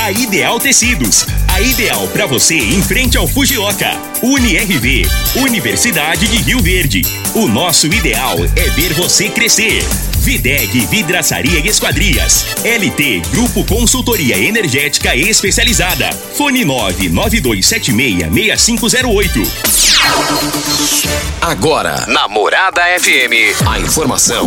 A 0.00 0.12
Ideal 0.12 0.60
Tecidos. 0.60 1.26
A 1.52 1.60
ideal 1.60 2.06
para 2.08 2.24
você 2.24 2.54
em 2.54 2.80
frente 2.80 3.18
ao 3.18 3.26
Fujioka. 3.26 3.90
UniRV. 4.22 5.04
Universidade 5.36 6.28
de 6.28 6.36
Rio 6.36 6.62
Verde. 6.62 7.02
O 7.34 7.48
nosso 7.48 7.88
ideal 7.88 8.36
é 8.54 8.70
ver 8.70 8.94
você 8.94 9.28
crescer. 9.28 9.82
Videg 10.20 10.86
Vidraçaria 10.86 11.58
e 11.58 11.66
Esquadrias. 11.66 12.46
LT 12.64 13.22
Grupo 13.32 13.64
Consultoria 13.64 14.38
Energética 14.38 15.16
Especializada. 15.16 16.10
Fone 16.36 16.64
992766508. 16.64 19.48
Agora, 21.42 22.06
Namorada 22.06 22.82
FM, 23.00 23.66
a 23.66 23.80
informação 23.80 24.46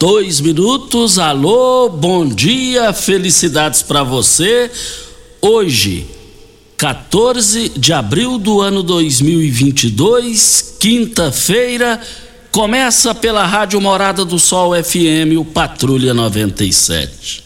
dois 0.00 0.40
minutos. 0.40 1.18
Alô, 1.18 1.90
bom 1.90 2.26
dia, 2.26 2.90
felicidades 2.90 3.82
para 3.82 4.02
você. 4.02 4.70
Hoje, 5.42 6.06
14 6.78 7.68
de 7.76 7.92
abril 7.92 8.38
do 8.38 8.62
ano 8.62 8.82
2022, 8.82 10.76
quinta-feira, 10.80 12.00
começa 12.50 13.14
pela 13.14 13.44
Rádio 13.44 13.78
Morada 13.78 14.24
do 14.24 14.38
Sol 14.38 14.72
FM, 14.72 15.36
o 15.38 15.44
Patrulha 15.44 16.14
97. 16.14 17.44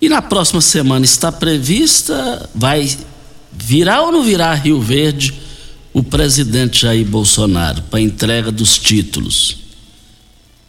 E 0.00 0.08
na 0.08 0.20
próxima 0.20 0.60
semana 0.60 1.04
está 1.04 1.30
prevista, 1.30 2.50
vai 2.52 2.98
virar 3.52 4.02
ou 4.02 4.10
não 4.10 4.24
virar 4.24 4.54
Rio 4.54 4.80
Verde 4.80 5.32
o 5.92 6.02
presidente 6.02 6.82
Jair 6.82 7.06
Bolsonaro 7.06 7.80
para 7.82 8.00
entrega 8.00 8.50
dos 8.50 8.76
títulos. 8.76 9.63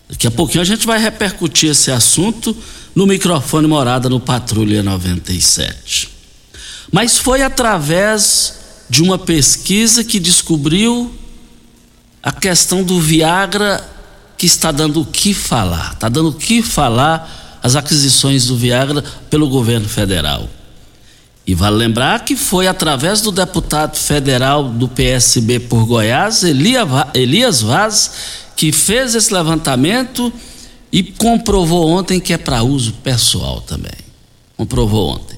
Daqui 0.10 0.28
a 0.28 0.32
pouquinho 0.32 0.62
a 0.62 0.66
gente 0.66 0.86
vai 0.86 1.00
repercutir 1.00 1.72
esse 1.72 1.92
assunto 1.92 2.56
no 2.94 3.06
microfone 3.08 3.68
morada 3.68 4.08
no 4.08 4.20
Patrulha 4.20 4.84
97. 4.84 6.10
Mas 6.92 7.18
foi 7.18 7.42
através 7.42 8.60
de 8.90 9.02
uma 9.02 9.18
pesquisa 9.18 10.04
que 10.04 10.20
descobriu 10.20 11.12
a 12.22 12.32
questão 12.32 12.84
do 12.84 13.00
Viagra 13.00 13.84
que 14.38 14.46
está 14.46 14.72
dando 14.72 15.02
o 15.02 15.06
que 15.06 15.34
falar. 15.34 15.94
Está 15.94 16.10
dando 16.10 16.30
o 16.30 16.34
que 16.34 16.62
falar 16.62 17.60
as 17.62 17.76
aquisições 17.76 18.46
do 18.46 18.56
Viagra 18.56 19.04
pelo 19.30 19.50
governo 19.50 19.90
federal. 19.90 20.48
E 21.48 21.54
vale 21.54 21.76
lembrar 21.76 22.26
que 22.26 22.36
foi 22.36 22.68
através 22.68 23.22
do 23.22 23.32
deputado 23.32 23.98
federal 23.98 24.64
do 24.70 24.88
PSB 24.88 25.60
por 25.62 25.86
Goiás, 25.86 26.44
Elias 26.44 27.62
Vaz, 27.62 28.12
que 28.56 28.72
fez 28.72 29.16
esse 29.16 29.34
levantamento 29.34 30.32
e 30.92 31.04
comprovou 31.04 31.90
ontem 31.90 32.20
que 32.20 32.34
é 32.34 32.38
para 32.38 32.64
uso 32.64 32.94
pessoal 33.04 33.62
também. 33.62 33.92
Comprovou 34.56 35.10
ontem. 35.10 35.38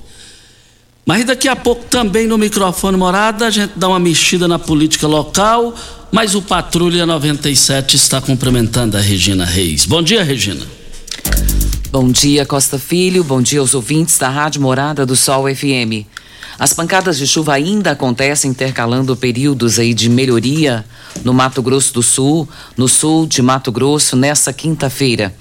Mas 1.06 1.26
daqui 1.26 1.48
a 1.48 1.56
pouco 1.56 1.86
também 1.86 2.28
no 2.28 2.38
microfone 2.38 2.98
morada 2.98 3.48
a 3.48 3.50
gente 3.50 3.72
dá 3.76 3.88
uma 3.88 4.00
mexida 4.00 4.48
na 4.48 4.60
política 4.60 5.08
local, 5.08 5.74
mas 6.12 6.36
o 6.36 6.42
Patrulha 6.42 7.06
97 7.06 7.96
está 7.96 8.20
cumprimentando 8.20 8.98
a 8.98 9.00
Regina 9.00 9.46
Reis. 9.46 9.86
Bom 9.86 10.02
dia, 10.02 10.24
Regina. 10.24 10.66
Bom 11.90 12.12
dia, 12.12 12.46
Costa 12.46 12.78
Filho. 12.78 13.24
Bom 13.24 13.42
dia 13.42 13.62
aos 13.62 13.74
ouvintes 13.74 14.18
da 14.18 14.30
Rádio 14.30 14.62
Morada 14.62 15.06
do 15.06 15.16
Sol 15.16 15.46
FM. 15.48 16.06
As 16.60 16.74
pancadas 16.74 17.20
de 17.20 17.28
chuva 17.28 17.54
ainda 17.54 17.92
acontecem 17.92 18.50
intercalando 18.50 19.16
períodos 19.16 19.78
aí 19.78 19.94
de 19.94 20.10
melhoria 20.10 20.84
no 21.24 21.32
Mato 21.32 21.62
Grosso 21.62 21.94
do 21.94 22.02
Sul, 22.02 22.50
no 22.76 22.88
sul 22.88 23.28
de 23.28 23.44
Mato 23.44 23.72
Grosso, 23.72 24.16
nessa 24.16 24.52
quinta-feira. 24.52 25.36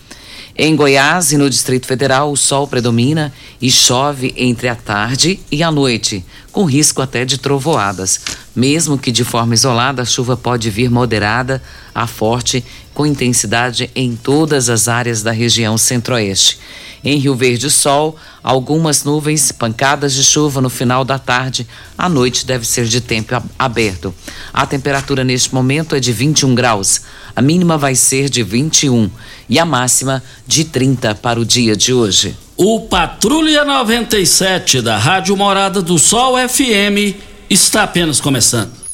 Em 0.58 0.74
Goiás 0.74 1.32
e 1.32 1.36
no 1.36 1.50
Distrito 1.50 1.86
Federal, 1.86 2.32
o 2.32 2.36
sol 2.36 2.66
predomina 2.66 3.32
e 3.60 3.70
chove 3.70 4.34
entre 4.36 4.68
a 4.68 4.74
tarde 4.74 5.38
e 5.50 5.62
a 5.62 5.70
noite, 5.70 6.24
com 6.50 6.64
risco 6.64 7.02
até 7.02 7.24
de 7.26 7.36
trovoadas. 7.36 8.20
Mesmo 8.54 8.96
que 8.96 9.12
de 9.12 9.22
forma 9.22 9.52
isolada, 9.52 10.00
a 10.00 10.06
chuva 10.06 10.34
pode 10.34 10.70
vir 10.70 10.90
moderada 10.90 11.62
a 11.94 12.06
forte, 12.06 12.64
com 12.94 13.04
intensidade 13.04 13.90
em 13.94 14.16
todas 14.16 14.70
as 14.70 14.88
áreas 14.88 15.22
da 15.22 15.30
região 15.30 15.76
centro-oeste. 15.76 16.58
Em 17.06 17.18
Rio 17.18 17.36
Verde, 17.36 17.70
sol, 17.70 18.16
algumas 18.42 19.04
nuvens, 19.04 19.52
pancadas 19.52 20.12
de 20.12 20.24
chuva 20.24 20.60
no 20.60 20.68
final 20.68 21.04
da 21.04 21.20
tarde. 21.20 21.64
À 21.96 22.08
noite 22.08 22.44
deve 22.44 22.66
ser 22.66 22.84
de 22.86 23.00
tempo 23.00 23.40
aberto. 23.56 24.12
A 24.52 24.66
temperatura 24.66 25.22
neste 25.22 25.54
momento 25.54 25.94
é 25.94 26.00
de 26.00 26.12
21 26.12 26.52
graus. 26.52 27.02
A 27.36 27.40
mínima 27.40 27.78
vai 27.78 27.94
ser 27.94 28.28
de 28.28 28.42
21 28.42 29.08
e 29.48 29.56
a 29.56 29.64
máxima 29.64 30.20
de 30.48 30.64
30 30.64 31.14
para 31.14 31.38
o 31.38 31.44
dia 31.44 31.76
de 31.76 31.94
hoje. 31.94 32.36
O 32.56 32.80
Patrulha 32.80 33.64
97 33.64 34.82
da 34.82 34.98
Rádio 34.98 35.36
Morada 35.36 35.80
do 35.80 36.00
Sol 36.00 36.34
FM 36.36 37.14
está 37.48 37.84
apenas 37.84 38.20
começando. 38.20 38.85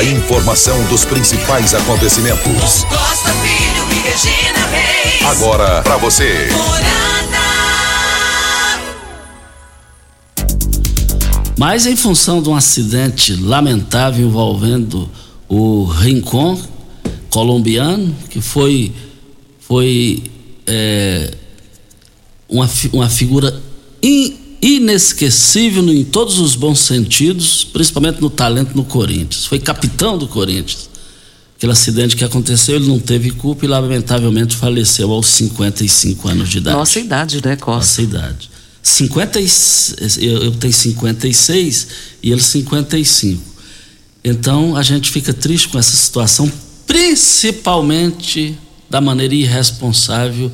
A 0.00 0.02
informação 0.02 0.82
dos 0.86 1.04
principais 1.04 1.74
acontecimentos. 1.74 2.84
Costa 2.84 3.32
Filho 3.42 3.84
e 3.92 4.08
Regina 4.08 4.66
Reis. 4.68 5.26
Agora 5.26 5.82
para 5.82 5.98
você. 5.98 6.48
Mas 11.58 11.84
em 11.84 11.94
função 11.96 12.40
de 12.40 12.48
um 12.48 12.56
acidente 12.56 13.36
lamentável 13.36 14.26
envolvendo 14.26 15.06
o 15.46 15.84
Rincon 15.84 16.58
colombiano, 17.28 18.16
que 18.30 18.40
foi, 18.40 18.94
foi 19.60 20.22
é, 20.66 21.34
uma, 22.48 22.70
uma 22.94 23.10
figura 23.10 23.54
in, 24.02 24.39
inesquecível 24.62 25.88
em 25.88 26.04
todos 26.04 26.38
os 26.38 26.54
bons 26.54 26.80
sentidos, 26.80 27.64
principalmente 27.64 28.20
no 28.20 28.28
talento 28.28 28.76
no 28.76 28.84
Corinthians. 28.84 29.46
Foi 29.46 29.58
capitão 29.58 30.18
do 30.18 30.28
Corinthians. 30.28 30.90
Aquele 31.56 31.72
acidente 31.72 32.16
que 32.16 32.24
aconteceu, 32.24 32.76
ele 32.76 32.88
não 32.88 32.98
teve 32.98 33.30
culpa 33.30 33.64
e 33.64 33.68
lamentavelmente 33.68 34.56
faleceu 34.56 35.10
aos 35.12 35.26
55 35.26 36.28
anos 36.28 36.48
de 36.48 36.58
idade. 36.58 36.76
Nossa 36.76 36.98
idade, 36.98 37.40
né, 37.44 37.56
Costa? 37.56 37.76
Nossa 37.76 38.02
idade. 38.02 38.50
50, 38.82 39.40
eu, 40.18 40.42
eu 40.44 40.50
tenho 40.52 40.72
56 40.72 41.88
e 42.22 42.32
ele 42.32 42.42
55. 42.42 43.42
Então 44.24 44.76
a 44.76 44.82
gente 44.82 45.10
fica 45.10 45.32
triste 45.32 45.68
com 45.68 45.78
essa 45.78 45.94
situação, 45.94 46.50
principalmente 46.86 48.56
da 48.88 49.00
maneira 49.00 49.34
irresponsável 49.34 50.50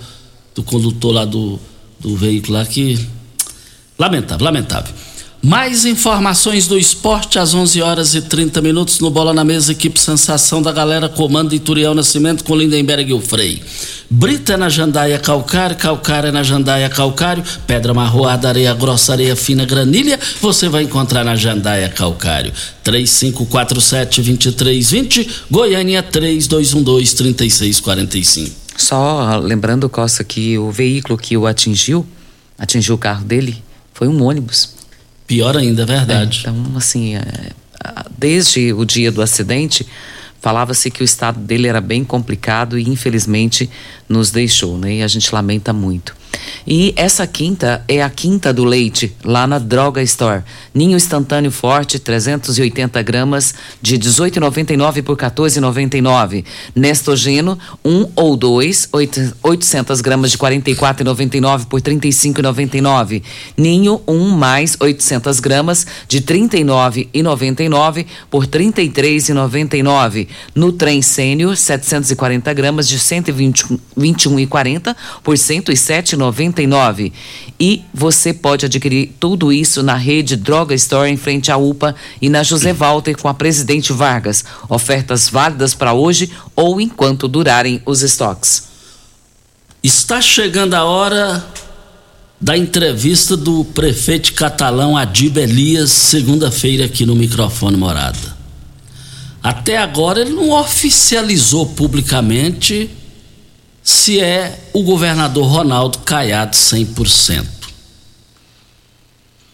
do 0.54 0.62
condutor 0.62 1.12
lá 1.12 1.24
do, 1.24 1.58
do 1.98 2.16
veículo 2.16 2.54
lá, 2.58 2.66
que. 2.66 3.15
Lamentável, 3.98 4.44
lamentável. 4.44 4.94
Mais 5.42 5.84
informações 5.84 6.66
do 6.66 6.76
esporte 6.76 7.38
às 7.38 7.54
11 7.54 7.80
horas 7.80 8.16
e 8.16 8.22
30 8.22 8.60
minutos 8.60 8.98
no 8.98 9.08
Bola 9.10 9.32
na 9.32 9.44
Mesa, 9.44 9.70
equipe 9.70 10.00
Sensação 10.00 10.60
da 10.60 10.72
galera, 10.72 11.08
comando 11.08 11.54
Ituriel 11.54 11.94
Nascimento 11.94 12.42
com 12.42 12.56
Lindenberg 12.56 13.10
e 13.10 13.14
o 13.14 13.20
Frei. 13.20 13.62
Brita 14.10 14.54
é 14.54 14.56
na 14.56 14.68
Jandaia 14.68 15.20
Calcário, 15.20 15.76
Calcário 15.76 16.30
é 16.30 16.32
na 16.32 16.42
Jandaia 16.42 16.88
Calcário, 16.88 17.44
Pedra 17.64 17.94
Marroada, 17.94 18.48
Areia 18.48 18.74
Grossa, 18.74 19.12
Areia 19.12 19.36
Fina, 19.36 19.64
Granilha, 19.64 20.18
você 20.40 20.68
vai 20.68 20.82
encontrar 20.82 21.24
na 21.24 21.36
Jandaia 21.36 21.90
Calcário. 21.90 22.52
3547-2320, 22.84 25.28
Goiânia 25.48 26.02
3212-3645. 26.02 28.50
Só 28.76 29.38
lembrando, 29.38 29.88
Costa, 29.88 30.24
que 30.24 30.58
o 30.58 30.72
veículo 30.72 31.16
que 31.16 31.36
o 31.36 31.46
atingiu, 31.46 32.04
atingiu 32.58 32.96
o 32.96 32.98
carro 32.98 33.24
dele, 33.24 33.64
foi 33.96 34.08
um 34.08 34.22
ônibus. 34.22 34.74
Pior 35.26 35.56
ainda, 35.56 35.82
é 35.82 35.86
verdade. 35.86 36.44
É, 36.44 36.50
então, 36.50 36.76
assim, 36.76 37.16
é, 37.16 37.24
desde 38.16 38.72
o 38.74 38.84
dia 38.84 39.10
do 39.10 39.22
acidente, 39.22 39.86
falava-se 40.38 40.90
que 40.90 41.02
o 41.02 41.04
estado 41.04 41.40
dele 41.40 41.66
era 41.66 41.80
bem 41.80 42.04
complicado 42.04 42.78
e 42.78 42.88
infelizmente 42.88 43.70
nos 44.06 44.30
deixou, 44.30 44.76
né? 44.76 44.96
E 44.96 45.02
a 45.02 45.08
gente 45.08 45.34
lamenta 45.34 45.72
muito. 45.72 46.15
E 46.66 46.92
essa 46.96 47.26
quinta 47.26 47.84
é 47.86 48.02
a 48.02 48.10
quinta 48.10 48.52
do 48.52 48.64
leite, 48.64 49.14
lá 49.24 49.46
na 49.46 49.58
Droga 49.58 50.02
Store. 50.02 50.42
Ninho 50.74 50.96
instantâneo 50.96 51.52
forte, 51.52 51.98
380 51.98 53.00
gramas, 53.02 53.54
de 53.80 53.96
18,99 53.96 55.02
por 55.02 55.16
14,99. 55.16 56.44
Nestogeno, 56.74 57.56
um 57.84 58.08
ou 58.16 58.36
dois, 58.36 58.88
800 58.92 60.00
gramas 60.00 60.32
de 60.32 60.38
44,99 60.38 61.66
por 61.66 61.80
35,99. 61.80 63.22
Ninho, 63.56 64.02
um 64.06 64.30
mais 64.30 64.76
800 64.80 65.38
gramas, 65.38 65.86
de 66.08 66.20
39,99 66.20 68.06
por 68.28 68.44
33,99. 68.44 70.26
Nutrem 70.52 71.00
Sênior, 71.00 71.56
740 71.56 72.52
gramas, 72.52 72.88
de 72.88 72.98
121,40 72.98 74.96
por 75.22 75.36
107,99. 75.36 76.15
E 77.58 77.82
você 77.92 78.32
pode 78.32 78.66
adquirir 78.66 79.14
tudo 79.20 79.52
isso 79.52 79.82
na 79.82 79.94
rede 79.94 80.36
Droga 80.36 80.74
Store 80.74 81.10
em 81.10 81.16
frente 81.16 81.50
à 81.50 81.56
UPA 81.56 81.94
e 82.20 82.28
na 82.28 82.42
José 82.42 82.72
Walter 82.72 83.16
com 83.16 83.28
a 83.28 83.34
Presidente 83.34 83.92
Vargas. 83.92 84.44
Ofertas 84.68 85.28
válidas 85.28 85.74
para 85.74 85.92
hoje 85.92 86.30
ou 86.54 86.80
enquanto 86.80 87.28
durarem 87.28 87.80
os 87.84 88.02
estoques. 88.02 88.64
Está 89.82 90.20
chegando 90.20 90.74
a 90.74 90.84
hora 90.84 91.44
da 92.40 92.56
entrevista 92.56 93.36
do 93.36 93.64
prefeito 93.64 94.32
catalão 94.34 94.96
Adib 94.96 95.36
Elias, 95.38 95.90
segunda-feira 95.90 96.84
aqui 96.84 97.06
no 97.06 97.14
microfone 97.14 97.76
Morada. 97.76 98.36
Até 99.42 99.78
agora 99.78 100.20
ele 100.20 100.32
não 100.32 100.50
oficializou 100.50 101.66
publicamente 101.66 102.90
se 103.86 104.18
é 104.18 104.68
o 104.72 104.82
governador 104.82 105.46
Ronaldo 105.46 105.98
Caiado 105.98 106.56
100%. 106.56 107.46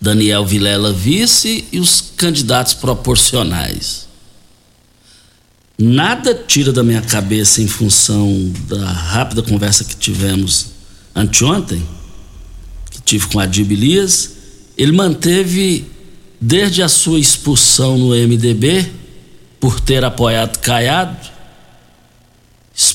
Daniel 0.00 0.46
Vilela 0.46 0.90
vice 0.90 1.66
e 1.70 1.78
os 1.78 2.00
candidatos 2.16 2.72
proporcionais. 2.72 4.08
Nada 5.78 6.34
tira 6.34 6.72
da 6.72 6.82
minha 6.82 7.02
cabeça 7.02 7.60
em 7.60 7.66
função 7.66 8.50
da 8.68 8.90
rápida 8.90 9.42
conversa 9.42 9.84
que 9.84 9.96
tivemos 9.96 10.68
anteontem, 11.14 11.86
que 12.90 13.02
tive 13.02 13.26
com 13.26 13.38
a 13.38 13.44
Elias, 13.44 14.30
ele 14.78 14.92
manteve 14.92 15.84
desde 16.40 16.82
a 16.82 16.88
sua 16.88 17.20
expulsão 17.20 17.98
no 17.98 18.14
MDB 18.14 18.90
por 19.60 19.78
ter 19.78 20.02
apoiado 20.02 20.58
Caiado 20.60 21.31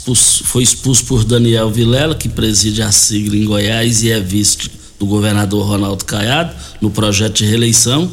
expulso, 0.07 0.43
foi 0.45 0.63
expulso 0.63 1.05
por 1.05 1.23
Daniel 1.23 1.69
Vilela, 1.69 2.15
que 2.15 2.29
preside 2.29 2.81
a 2.81 2.91
sigla 2.91 3.35
em 3.35 3.45
Goiás 3.45 4.03
e 4.03 4.11
é 4.11 4.19
vice 4.19 4.71
do 4.97 5.05
governador 5.05 5.65
Ronaldo 5.65 6.05
Caiado 6.05 6.55
no 6.79 6.89
projeto 6.89 7.37
de 7.37 7.45
reeleição. 7.45 8.11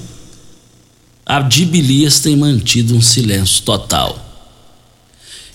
A 1.25 1.41
Dibilias 1.41 2.20
tem 2.20 2.37
mantido 2.37 2.96
um 2.96 3.00
silêncio 3.00 3.62
total. 3.62 4.20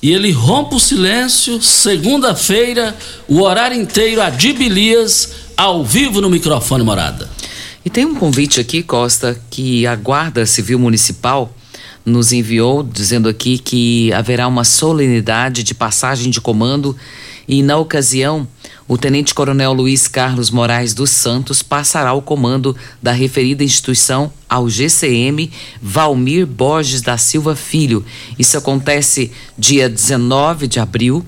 E 0.02 0.12
ele 0.12 0.32
rompe 0.32 0.76
o 0.76 0.80
silêncio, 0.80 1.62
segunda-feira, 1.62 2.96
o 3.28 3.42
horário 3.42 3.80
inteiro, 3.80 4.22
a 4.22 4.30
Dibilias, 4.30 5.32
ao 5.58 5.84
vivo 5.84 6.22
no 6.22 6.30
microfone 6.30 6.84
morada. 6.84 7.30
E 7.84 7.90
tem 7.90 8.06
um 8.06 8.16
convite 8.16 8.62
aqui, 8.62 8.82
Costa, 8.82 9.40
que 9.50 9.86
a 9.86 9.96
Guarda 9.96 10.46
Civil 10.46 10.80
Municipal 10.80 11.54
nos 12.06 12.32
enviou 12.32 12.84
dizendo 12.84 13.30
aqui 13.30 13.58
que 13.58 14.12
haverá 14.14 14.48
uma 14.48 14.64
solenidade 14.64 15.64
de 15.64 15.74
passagem 15.74 16.30
de 16.30 16.42
comando 16.42 16.96
e 17.48 17.64
na 17.64 17.78
ocasião 17.78 18.48
o 18.88 18.98
Tenente 18.98 19.36
Coronel 19.36 19.72
Luiz 19.72 20.08
Carlos 20.08 20.50
Moraes 20.50 20.94
dos 20.94 21.12
Santos 21.12 21.62
passará 21.62 22.14
o 22.14 22.22
comando 22.22 22.76
da 23.02 23.12
referida 23.12 23.64
instituição 23.64 24.32
ao 24.48 24.68
GCM 24.68 25.52
Valmir 25.82 26.48
Borges 26.48 27.02
da 27.02 27.18
Silva 27.18 27.56
Filho. 27.56 28.04
Isso 28.38 28.58
acontece 28.58 29.32
dia 29.58 29.88
19 29.88 30.68
de 30.68 30.80
abril, 30.80 31.24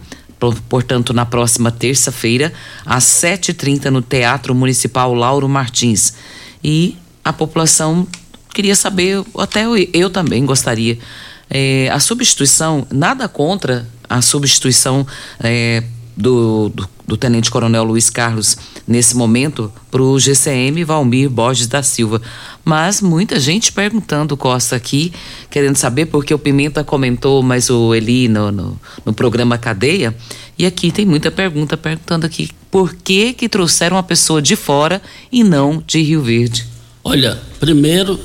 portanto 0.68 1.14
na 1.14 1.26
próxima 1.26 1.72
terça-feira, 1.72 2.52
às 2.84 3.04
7h30 3.04 3.86
no 3.86 4.02
Teatro 4.02 4.56
Municipal 4.56 5.14
Lauro 5.14 5.48
Martins. 5.48 6.14
E 6.64 6.98
a 7.24 7.32
população 7.32 8.08
queria 8.54 8.76
saber, 8.76 9.24
até 9.38 9.66
eu, 9.66 9.76
eu 9.94 10.10
também 10.10 10.46
gostaria, 10.46 10.98
é, 11.50 11.90
a 11.92 12.00
substituição, 12.00 12.88
nada 12.92 13.28
contra 13.28 13.88
a 14.10 14.22
substituição 14.22 15.06
é, 15.40 15.84
do, 16.16 16.70
do, 16.70 16.90
do, 17.08 17.18
Tenente 17.18 17.50
Coronel 17.50 17.84
Luiz 17.84 18.10
Carlos 18.10 18.58
nesse 18.88 19.16
momento 19.16 19.72
para 19.90 20.02
o 20.02 20.20
GCM 20.20 20.84
Valmir 20.84 21.30
Borges 21.30 21.68
da 21.68 21.82
Silva. 21.82 22.22
Mas 22.64 23.02
muita 23.02 23.40
gente 23.40 23.72
perguntando, 23.72 24.38
Costa, 24.38 24.76
aqui, 24.76 25.12
querendo 25.50 25.78
saber, 25.78 26.06
porque 26.08 26.34
o 26.34 26.40
Pimenta 26.40 26.84
comentou, 26.84 27.42
mas 27.42 27.70
o 27.70 27.94
Eli 27.94 28.28
no, 28.28 28.52
no, 28.52 28.80
no 29.06 29.14
programa 29.14 29.58
Cadeia, 29.58 30.16
e 30.58 30.66
aqui 30.66 30.92
tem 30.92 31.06
muita 31.06 31.32
pergunta 31.32 31.76
perguntando 31.76 32.26
aqui, 32.26 32.50
por 32.70 32.94
que 32.94 33.34
que 33.34 33.50
trouxeram 33.50 33.98
uma 33.98 34.04
pessoa 34.04 34.42
de 34.42 34.56
fora 34.56 35.02
e 35.32 35.44
não 35.44 35.84
de 35.86 36.02
Rio 36.02 36.22
Verde? 36.22 36.68
Olha, 37.04 37.42
primeiro 37.60 38.20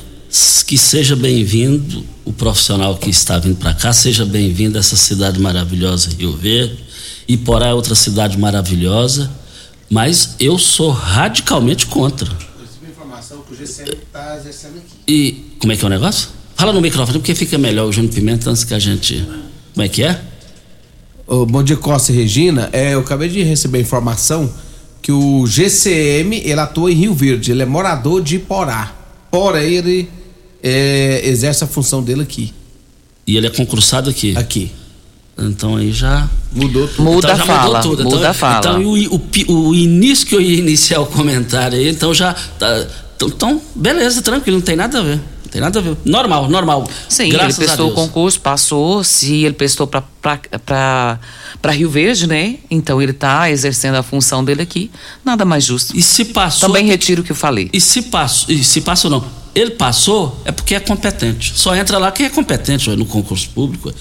que 0.65 0.77
seja 0.77 1.15
bem-vindo 1.15 2.03
o 2.25 2.33
profissional 2.33 2.97
que 2.97 3.09
está 3.09 3.39
vindo 3.39 3.55
para 3.55 3.73
cá, 3.73 3.93
seja 3.93 4.25
bem-vindo 4.25 4.77
a 4.77 4.81
essa 4.81 4.97
cidade 4.97 5.39
maravilhosa, 5.39 6.09
Rio 6.17 6.35
Verde. 6.35 6.77
Iporá 7.27 7.67
é 7.67 7.73
outra 7.73 7.95
cidade 7.95 8.37
maravilhosa, 8.37 9.31
mas 9.89 10.35
eu 10.39 10.57
sou 10.57 10.91
radicalmente 10.91 11.85
contra. 11.85 12.29
Informação 12.89 13.41
que 13.41 13.53
o 13.53 13.57
GCM 13.57 13.91
está 13.91 14.35
exercendo 14.35 14.77
aqui. 14.77 14.93
E 15.07 15.55
como 15.59 15.71
é 15.71 15.77
que 15.77 15.83
é 15.83 15.87
o 15.87 15.89
negócio? 15.89 16.29
Fala 16.55 16.73
no 16.73 16.81
microfone 16.81 17.19
porque 17.19 17.33
fica 17.33 17.57
melhor 17.57 17.87
o 17.87 17.93
Júnior 17.93 18.13
Pimenta 18.13 18.49
antes 18.49 18.63
que 18.63 18.73
a 18.73 18.79
gente. 18.79 19.25
Como 19.73 19.85
é 19.85 19.87
que 19.87 20.03
é? 20.03 20.19
Oh, 21.25 21.45
bom 21.45 21.63
dia, 21.63 21.77
Costa 21.77 22.11
e 22.11 22.15
Regina. 22.15 22.69
É, 22.73 22.93
eu 22.93 22.99
acabei 22.99 23.29
de 23.29 23.43
receber 23.43 23.79
informação 23.79 24.51
que 25.01 25.11
o 25.11 25.45
GCM 25.45 26.41
ele 26.43 26.59
atua 26.59 26.91
em 26.91 26.95
Rio 26.95 27.13
Verde, 27.13 27.51
ele 27.51 27.63
é 27.63 27.65
morador 27.65 28.21
de 28.21 28.35
Iporá. 28.35 28.96
Porém, 29.31 29.73
ele 29.73 30.09
é, 30.63 31.21
exerce 31.27 31.63
a 31.63 31.67
função 31.67 32.01
dele 32.01 32.21
aqui. 32.21 32.53
E 33.25 33.35
ele 33.35 33.47
é 33.47 33.49
concursado 33.49 34.09
aqui? 34.09 34.35
Aqui. 34.37 34.71
Então 35.37 35.75
aí 35.75 35.91
já 35.91 36.27
mudou 36.51 36.87
tudo. 36.87 37.03
Muda 37.03 37.27
então, 37.27 37.37
já 37.37 37.45
fala, 37.45 37.77
mudou 37.77 37.81
tudo. 37.81 38.03
Muda 38.05 38.17
então, 38.17 38.29
a 38.29 38.33
fala. 38.33 38.57
Então 38.59 38.83
o, 38.83 39.53
o, 39.53 39.67
o, 39.69 39.75
início 39.75 40.25
que 40.25 40.35
eu 40.35 40.41
ia 40.41 40.57
iniciar 40.57 40.99
o 41.01 41.05
comentário 41.05 41.77
aí, 41.77 41.89
então 41.89 42.13
já. 42.13 42.33
Tá, 42.33 42.87
então, 43.15 43.27
então, 43.27 43.61
beleza, 43.75 44.21
tranquilo, 44.21 44.57
não 44.57 44.65
tem 44.65 44.75
nada 44.75 44.99
a 44.99 45.03
ver. 45.03 45.19
Não 45.47 45.51
tem 45.51 45.61
nada 45.61 45.79
a 45.79 45.81
ver. 45.81 45.95
Normal, 46.03 46.49
normal. 46.49 46.89
Sim, 47.07 47.29
Graças 47.29 47.57
ele 47.57 47.65
prestou 47.65 47.89
o 47.89 47.93
concurso, 47.93 48.41
passou. 48.41 49.01
Se 49.01 49.45
ele 49.45 49.53
prestou 49.53 49.87
para 49.87 51.71
Rio 51.71 51.89
Verde, 51.89 52.27
né? 52.27 52.57
Então 52.69 53.01
ele 53.01 53.11
está 53.11 53.49
exercendo 53.49 53.95
a 53.95 54.03
função 54.03 54.43
dele 54.43 54.61
aqui. 54.61 54.91
Nada 55.23 55.45
mais 55.45 55.63
justo. 55.63 55.95
E 55.95 56.01
se 56.01 56.25
passou. 56.25 56.67
Também 56.67 56.85
retiro 56.85 57.21
o 57.21 57.23
que 57.23 57.31
eu 57.31 57.35
falei. 57.35 57.69
E 57.71 57.79
se 57.79 58.01
passou, 58.03 58.53
e 58.53 58.61
se 58.61 58.81
passou 58.81 59.09
não. 59.09 59.23
Ele 59.55 59.71
passou 59.71 60.37
é 60.43 60.51
porque 60.51 60.75
é 60.75 60.81
competente. 60.81 61.53
Só 61.55 61.73
entra 61.73 61.97
lá 61.97 62.11
quem 62.11 62.25
é 62.25 62.29
competente 62.29 62.89
no 62.89 63.05
concurso 63.05 63.49
público. 63.51 63.91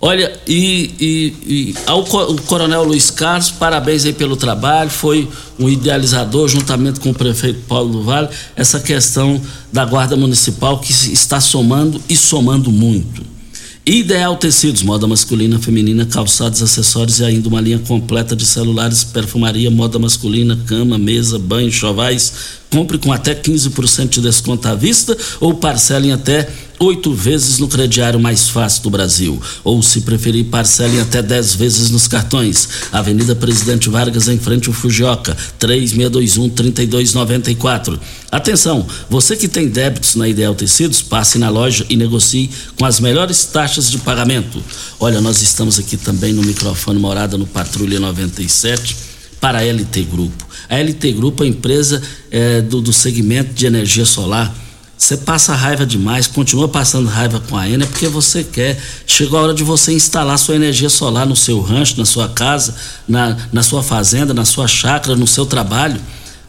Olha, 0.00 0.32
e, 0.46 0.94
e, 1.00 1.34
e 1.46 1.74
ao 1.84 2.04
Coronel 2.04 2.84
Luiz 2.84 3.10
Carlos, 3.10 3.50
parabéns 3.50 4.04
aí 4.04 4.12
pelo 4.12 4.36
trabalho, 4.36 4.90
foi 4.90 5.28
um 5.58 5.68
idealizador, 5.68 6.46
juntamente 6.46 7.00
com 7.00 7.10
o 7.10 7.14
prefeito 7.14 7.60
Paulo 7.66 7.90
do 7.90 8.02
Vale, 8.04 8.28
essa 8.54 8.78
questão 8.78 9.40
da 9.72 9.84
Guarda 9.84 10.16
Municipal 10.16 10.78
que 10.78 10.92
está 10.92 11.40
somando 11.40 12.00
e 12.08 12.16
somando 12.16 12.70
muito. 12.70 13.38
Ideal 13.84 14.36
Tecidos, 14.36 14.82
moda 14.82 15.06
masculina, 15.06 15.58
feminina, 15.58 16.04
calçados, 16.04 16.62
acessórios 16.62 17.20
e 17.20 17.24
ainda 17.24 17.48
uma 17.48 17.58
linha 17.58 17.78
completa 17.78 18.36
de 18.36 18.44
celulares, 18.44 19.02
perfumaria, 19.02 19.70
moda 19.70 19.98
masculina, 19.98 20.60
cama, 20.66 20.98
mesa, 20.98 21.38
banho, 21.38 21.72
chovais. 21.72 22.58
Compre 22.70 22.98
com 22.98 23.10
até 23.10 23.34
15% 23.34 24.10
de 24.10 24.20
desconto 24.20 24.68
à 24.68 24.74
vista 24.74 25.16
ou 25.40 25.54
parcelem 25.54 26.12
até 26.12 26.46
oito 26.78 27.12
vezes 27.12 27.58
no 27.58 27.68
crediário 27.68 28.20
mais 28.20 28.48
fácil 28.48 28.84
do 28.84 28.90
Brasil. 28.90 29.42
Ou, 29.64 29.82
se 29.82 30.02
preferir, 30.02 30.44
parcelem 30.46 31.00
até 31.00 31.20
dez 31.20 31.52
vezes 31.54 31.90
nos 31.90 32.06
cartões. 32.06 32.68
Avenida 32.92 33.34
Presidente 33.34 33.88
Vargas, 33.88 34.28
em 34.28 34.38
frente 34.38 34.68
ao 34.68 34.74
Fujioka, 34.74 35.36
3621-3294. 35.60 37.98
Atenção, 38.30 38.86
você 39.08 39.34
que 39.36 39.48
tem 39.48 39.68
débitos 39.68 40.14
na 40.14 40.28
Ideal 40.28 40.54
Tecidos, 40.54 41.00
passe 41.02 41.38
na 41.38 41.48
loja 41.48 41.84
e 41.88 41.96
negocie 41.96 42.50
com 42.78 42.84
as 42.84 43.00
melhores 43.00 43.44
taxas 43.44 43.90
de 43.90 43.96
pagamento. 43.98 44.62
Olha, 45.00 45.20
nós 45.20 45.42
estamos 45.42 45.76
aqui 45.78 45.96
também 45.96 46.32
no 46.32 46.42
microfone 46.42 47.00
Morada 47.00 47.38
no 47.38 47.46
Patrulha 47.46 47.98
97 47.98 48.96
para 49.40 49.58
a 49.58 49.62
LT 49.62 50.02
Grupo. 50.02 50.46
A 50.68 50.76
LT 50.76 51.12
Grupo 51.12 51.42
é 51.42 51.46
a 51.46 51.48
empresa 51.48 52.02
é, 52.30 52.60
do, 52.60 52.82
do 52.82 52.92
segmento 52.92 53.54
de 53.54 53.66
energia 53.66 54.04
solar 54.04 54.54
você 54.98 55.16
passa 55.16 55.54
raiva 55.54 55.86
demais, 55.86 56.26
continua 56.26 56.68
passando 56.68 57.08
raiva 57.08 57.40
com 57.48 57.56
a 57.56 57.70
Enel 57.70 57.86
porque 57.86 58.08
você 58.08 58.42
quer. 58.42 58.76
Chegou 59.06 59.38
a 59.38 59.42
hora 59.42 59.54
de 59.54 59.62
você 59.62 59.92
instalar 59.92 60.36
sua 60.36 60.56
energia 60.56 60.90
solar 60.90 61.24
no 61.24 61.36
seu 61.36 61.60
rancho, 61.60 61.96
na 61.96 62.04
sua 62.04 62.28
casa, 62.28 62.74
na, 63.06 63.36
na 63.52 63.62
sua 63.62 63.80
fazenda, 63.80 64.34
na 64.34 64.44
sua 64.44 64.66
chácara, 64.66 65.14
no 65.14 65.26
seu 65.26 65.46
trabalho, 65.46 66.00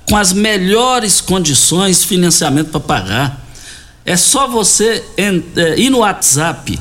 com 0.03 0.17
as 0.17 0.33
melhores 0.33 1.21
condições, 1.21 2.03
financiamento 2.03 2.71
para 2.71 2.79
pagar. 2.79 3.47
É 4.03 4.17
só 4.17 4.47
você 4.47 5.03
é, 5.15 5.79
ir 5.79 5.91
no 5.91 5.99
WhatsApp, 5.99 6.79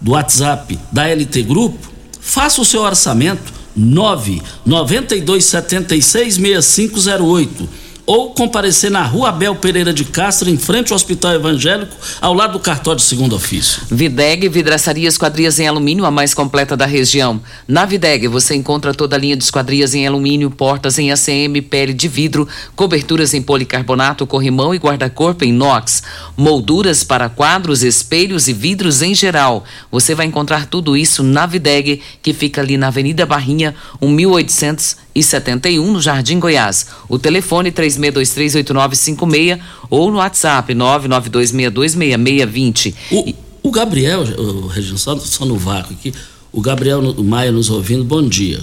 do 0.00 0.12
WhatsApp 0.12 0.78
da 0.90 1.06
LT 1.06 1.42
Grupo, 1.42 1.92
faça 2.18 2.62
o 2.62 2.64
seu 2.64 2.80
orçamento 2.80 3.52
99276 3.76 6.36
6508 6.36 7.89
ou 8.10 8.30
comparecer 8.30 8.90
na 8.90 9.04
rua 9.04 9.28
Abel 9.28 9.54
Pereira 9.54 9.92
de 9.92 10.04
Castro, 10.04 10.50
em 10.50 10.56
frente 10.56 10.90
ao 10.92 10.96
Hospital 10.96 11.34
Evangélico, 11.34 11.94
ao 12.20 12.34
lado 12.34 12.54
do 12.54 12.58
cartório 12.58 12.98
de 12.98 13.04
segundo 13.06 13.36
ofício. 13.36 13.82
Videg, 13.88 14.48
vidraçaria 14.48 15.08
esquadrias 15.08 15.60
em 15.60 15.68
alumínio, 15.68 16.04
a 16.04 16.10
mais 16.10 16.34
completa 16.34 16.76
da 16.76 16.86
região. 16.86 17.40
Na 17.68 17.84
Videg 17.84 18.26
você 18.26 18.56
encontra 18.56 18.92
toda 18.92 19.14
a 19.14 19.18
linha 19.18 19.36
de 19.36 19.44
esquadrias 19.44 19.94
em 19.94 20.08
alumínio, 20.08 20.50
portas 20.50 20.98
em 20.98 21.12
ACM, 21.12 21.62
pele 21.62 21.92
de 21.92 22.08
vidro, 22.08 22.48
coberturas 22.74 23.32
em 23.32 23.40
policarbonato, 23.40 24.26
corrimão 24.26 24.74
e 24.74 24.78
guarda-corpo 24.78 25.44
em 25.44 25.50
inox, 25.50 26.02
molduras 26.36 27.04
para 27.04 27.28
quadros, 27.28 27.84
espelhos 27.84 28.48
e 28.48 28.52
vidros 28.52 29.02
em 29.02 29.14
geral. 29.14 29.64
Você 29.88 30.16
vai 30.16 30.26
encontrar 30.26 30.66
tudo 30.66 30.96
isso 30.96 31.22
na 31.22 31.46
Videg, 31.46 32.02
que 32.20 32.32
fica 32.32 32.60
ali 32.60 32.76
na 32.76 32.88
Avenida 32.88 33.24
Barrinha, 33.24 33.72
1871, 34.02 35.92
no 35.92 36.00
Jardim 36.00 36.40
Goiás. 36.40 36.88
O 37.08 37.16
telefone 37.16 37.70
3 37.70 37.99
36238956 38.00 39.60
ou 39.88 40.10
no 40.10 40.18
WhatsApp 40.18 40.74
992626620. 40.74 42.94
O, 43.10 43.32
o 43.62 43.70
Gabriel, 43.70 44.22
o, 44.22 44.66
Regina, 44.66 44.98
só, 44.98 45.44
no 45.44 45.56
vácuo 45.56 45.92
aqui, 45.92 46.12
o 46.52 46.60
Gabriel 46.60 47.14
Maia 47.22 47.52
nos 47.52 47.70
ouvindo, 47.70 48.04
bom 48.04 48.26
dia. 48.26 48.60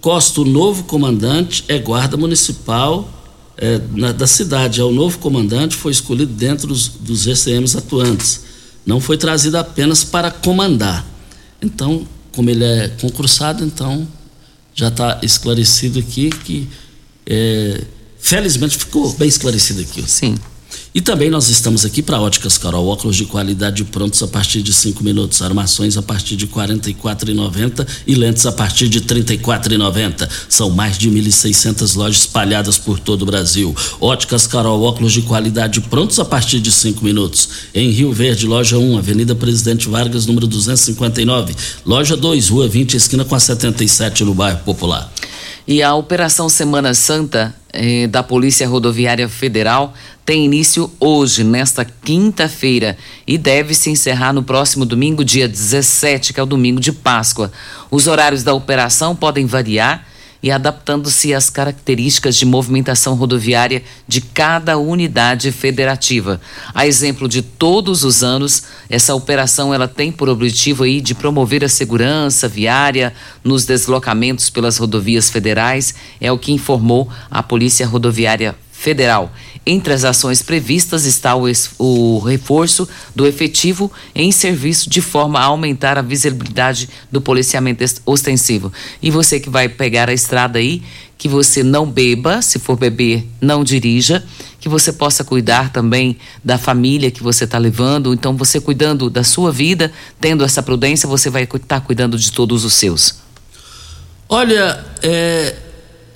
Costa, 0.00 0.40
o 0.40 0.44
novo 0.44 0.84
comandante 0.84 1.64
é 1.68 1.78
guarda 1.78 2.16
municipal 2.16 3.08
é, 3.56 3.80
na, 3.92 4.12
da 4.12 4.26
cidade. 4.26 4.80
É 4.80 4.84
o 4.84 4.90
novo 4.90 5.18
comandante, 5.18 5.76
foi 5.76 5.92
escolhido 5.92 6.32
dentro 6.32 6.68
dos, 6.68 6.88
dos 6.88 7.76
atuantes. 7.76 8.42
Não 8.84 9.00
foi 9.00 9.16
trazido 9.16 9.58
apenas 9.58 10.02
para 10.02 10.30
comandar. 10.30 11.06
Então, 11.62 12.06
como 12.32 12.48
ele 12.48 12.64
é 12.64 12.88
concursado, 13.00 13.64
então 13.64 14.06
já 14.74 14.88
está 14.88 15.18
esclarecido 15.22 15.98
aqui 15.98 16.30
que 16.30 16.68
é, 17.26 17.84
Felizmente 18.20 18.76
ficou 18.76 19.12
bem 19.14 19.28
esclarecido 19.28 19.80
aqui. 19.80 20.04
Sim. 20.06 20.36
E 20.92 21.00
também 21.00 21.30
nós 21.30 21.48
estamos 21.48 21.84
aqui 21.84 22.02
para 22.02 22.20
Óticas 22.20 22.58
Carol, 22.58 22.88
óculos 22.88 23.14
de 23.14 23.24
qualidade 23.24 23.84
prontos 23.84 24.20
a 24.24 24.26
partir 24.26 24.60
de 24.60 24.72
cinco 24.72 25.04
minutos, 25.04 25.40
armações 25.40 25.96
a 25.96 26.02
partir 26.02 26.34
de 26.34 26.48
quarenta 26.48 26.90
e 26.90 26.96
e 28.06 28.14
lentes 28.14 28.44
a 28.44 28.50
partir 28.50 28.88
de 28.88 29.00
trinta 29.00 29.32
e 29.32 29.40
São 30.48 30.68
mais 30.70 30.98
de 30.98 31.08
1.600 31.08 31.96
lojas 31.96 32.22
espalhadas 32.22 32.76
por 32.76 32.98
todo 32.98 33.22
o 33.22 33.26
Brasil. 33.26 33.74
Óticas 34.00 34.48
Carol, 34.48 34.82
óculos 34.82 35.12
de 35.12 35.22
qualidade 35.22 35.80
prontos 35.82 36.18
a 36.18 36.24
partir 36.24 36.58
de 36.58 36.72
cinco 36.72 37.04
minutos. 37.04 37.48
Em 37.72 37.90
Rio 37.90 38.12
Verde, 38.12 38.46
loja 38.46 38.76
1, 38.76 38.98
Avenida 38.98 39.34
Presidente 39.36 39.88
Vargas, 39.88 40.26
número 40.26 40.48
259. 40.48 41.54
Loja 41.86 42.16
2, 42.16 42.48
Rua 42.48 42.66
20, 42.66 42.96
esquina 42.96 43.24
com 43.24 43.36
a 43.36 43.40
77, 43.40 44.24
no 44.24 44.34
bairro 44.34 44.58
Popular. 44.64 45.10
E 45.66 45.82
a 45.82 45.94
Operação 45.94 46.48
Semana 46.48 46.94
Santa 46.94 47.54
eh, 47.72 48.06
da 48.06 48.22
Polícia 48.22 48.66
Rodoviária 48.66 49.28
Federal 49.28 49.94
tem 50.24 50.44
início 50.44 50.90
hoje, 50.98 51.44
nesta 51.44 51.84
quinta-feira, 51.84 52.96
e 53.26 53.36
deve 53.36 53.74
se 53.74 53.90
encerrar 53.90 54.32
no 54.32 54.42
próximo 54.42 54.84
domingo, 54.84 55.24
dia 55.24 55.48
17, 55.48 56.32
que 56.32 56.40
é 56.40 56.42
o 56.42 56.46
domingo 56.46 56.80
de 56.80 56.92
Páscoa. 56.92 57.52
Os 57.90 58.06
horários 58.06 58.42
da 58.42 58.54
operação 58.54 59.14
podem 59.14 59.46
variar 59.46 60.06
e 60.42 60.50
adaptando-se 60.50 61.34
às 61.34 61.50
características 61.50 62.36
de 62.36 62.46
movimentação 62.46 63.14
rodoviária 63.14 63.82
de 64.06 64.20
cada 64.20 64.78
unidade 64.78 65.52
federativa. 65.52 66.40
A 66.74 66.86
exemplo 66.86 67.28
de 67.28 67.42
todos 67.42 68.04
os 68.04 68.22
anos, 68.22 68.64
essa 68.88 69.14
operação 69.14 69.72
ela 69.74 69.86
tem 69.86 70.10
por 70.10 70.28
objetivo 70.28 70.84
aí 70.84 71.00
de 71.00 71.14
promover 71.14 71.64
a 71.64 71.68
segurança 71.68 72.48
viária 72.48 73.12
nos 73.44 73.64
deslocamentos 73.64 74.50
pelas 74.50 74.76
rodovias 74.78 75.30
federais, 75.30 75.94
é 76.20 76.30
o 76.32 76.38
que 76.38 76.52
informou 76.52 77.08
a 77.30 77.42
Polícia 77.42 77.86
Rodoviária 77.86 78.52
Federal. 78.52 78.69
Entre 79.66 79.92
as 79.92 80.04
ações 80.04 80.42
previstas 80.42 81.04
está 81.04 81.36
o, 81.36 81.44
o, 81.78 82.18
reforço 82.20 82.88
do 83.14 83.26
efetivo 83.26 83.92
em 84.14 84.32
serviço 84.32 84.88
de 84.88 85.02
forma 85.02 85.38
a 85.38 85.44
aumentar 85.44 85.98
a 85.98 86.02
visibilidade 86.02 86.88
do 87.12 87.20
policiamento 87.20 87.84
ostensivo. 88.06 88.72
E 89.02 89.10
você 89.10 89.38
que 89.38 89.50
vai 89.50 89.68
pegar 89.68 90.08
a 90.08 90.14
estrada 90.14 90.58
aí, 90.58 90.82
que 91.18 91.28
você 91.28 91.62
não 91.62 91.84
beba, 91.84 92.40
se 92.40 92.58
for 92.58 92.76
beber, 92.76 93.26
não 93.38 93.62
dirija, 93.62 94.24
que 94.58 94.68
você 94.68 94.90
possa 94.92 95.22
cuidar 95.22 95.70
também 95.70 96.16
da 96.42 96.56
família 96.56 97.10
que 97.10 97.22
você 97.22 97.44
está 97.44 97.58
levando. 97.58 98.14
Então, 98.14 98.34
você 98.34 98.58
cuidando 98.58 99.10
da 99.10 99.22
sua 99.22 99.52
vida, 99.52 99.92
tendo 100.18 100.42
essa 100.42 100.62
prudência, 100.62 101.06
você 101.06 101.28
vai 101.28 101.42
estar 101.42 101.58
tá 101.58 101.80
cuidando 101.80 102.18
de 102.18 102.32
todos 102.32 102.64
os 102.64 102.72
seus. 102.72 103.16
Olha, 104.28 104.82
é, 105.02 105.54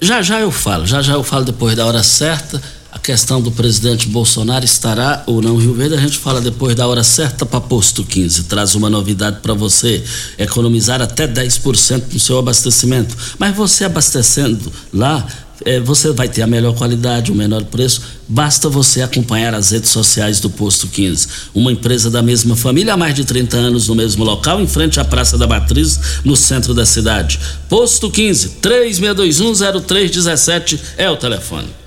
já 0.01 0.23
já 0.23 0.41
eu 0.41 0.51
falo, 0.51 0.87
já 0.87 1.03
já 1.03 1.15
eu 1.15 1.23
falo 1.23 1.45
depois 1.45 1.77
da 1.77 1.87
hora 1.87 2.03
certa 2.03 2.61
a 2.95 2.99
questão 3.01 3.43
do 3.43 3.51
presidente 3.51 4.09
Bolsonaro 4.09 4.65
estará 4.65 5.25
ou 5.27 5.43
não 5.43 5.57
Rio 5.57 5.75
Verde, 5.75 5.97
a 5.97 6.01
gente 6.01 6.17
fala 6.17 6.41
depois 6.41 6.77
da 6.77 6.87
hora 6.87 7.03
certa 7.03 7.45
para 7.45 7.61
Posto 7.61 8.05
15. 8.05 8.45
Traz 8.45 8.77
uma 8.77 8.89
novidade 8.89 9.41
para 9.43 9.53
você: 9.53 10.03
economizar 10.39 11.03
até 11.03 11.27
10% 11.27 12.13
no 12.13 12.21
seu 12.21 12.39
abastecimento. 12.39 13.17
Mas 13.37 13.57
você 13.57 13.85
abastecendo 13.85 14.73
lá, 14.93 15.27
é, 15.65 15.81
você 15.81 16.13
vai 16.13 16.29
ter 16.29 16.43
a 16.43 16.47
melhor 16.47 16.75
qualidade, 16.75 17.31
o 17.31 17.35
menor 17.35 17.65
preço. 17.65 18.03
Basta 18.27 18.69
você 18.69 19.03
acompanhar 19.03 19.55
as 19.55 19.71
redes 19.71 19.91
sociais 19.91 20.41
do 20.41 20.49
Posto 20.49 20.89
15. 20.89 21.29
Uma 21.55 21.73
empresa 21.73 22.11
da 22.11 22.23
mesma 22.23 22.57
família 22.57 22.95
há 22.95 22.97
mais 22.97 23.15
de 23.15 23.25
30 23.25 23.57
anos 23.57 23.89
no 23.89 23.95
mesmo 23.95 24.25
local, 24.25 24.61
em 24.61 24.67
frente 24.67 24.99
à 24.99 25.05
Praça 25.05 25.37
da 25.37 25.47
Matriz, 25.47 26.21
no 26.25 26.37
centro 26.37 26.73
da 26.73 26.87
cidade. 26.87 27.39
Posto 27.69 28.11
15, 28.11 28.57
36210317 28.63 30.81
é 30.97 31.11
o 31.11 31.17
telefone 31.17 31.85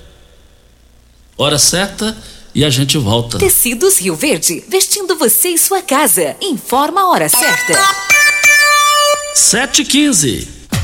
hora 1.37 1.59
certa 1.59 2.17
e 2.53 2.65
a 2.65 2.69
gente 2.69 2.97
volta. 2.97 3.37
Tecidos 3.37 3.99
Rio 3.99 4.15
Verde, 4.15 4.63
vestindo 4.67 5.15
você 5.15 5.49
e 5.49 5.57
sua 5.57 5.81
casa. 5.81 6.35
Informa 6.41 7.01
a 7.01 7.09
hora 7.09 7.29
certa. 7.29 7.73
7h15. 9.35 10.56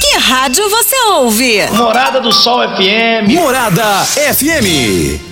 Que 0.00 0.18
rádio 0.18 0.68
você 0.68 0.96
ouve? 1.10 1.66
Morada 1.72 2.20
do 2.20 2.32
Sol 2.32 2.60
FM. 2.76 3.30
Morada 3.34 4.04
FM. 4.04 5.31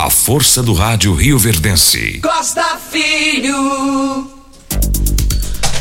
A 0.00 0.10
força 0.10 0.62
do 0.62 0.74
rádio 0.74 1.12
Rio 1.12 1.36
Verdense. 1.40 2.20
Costa 2.22 2.78
Filho. 2.88 4.30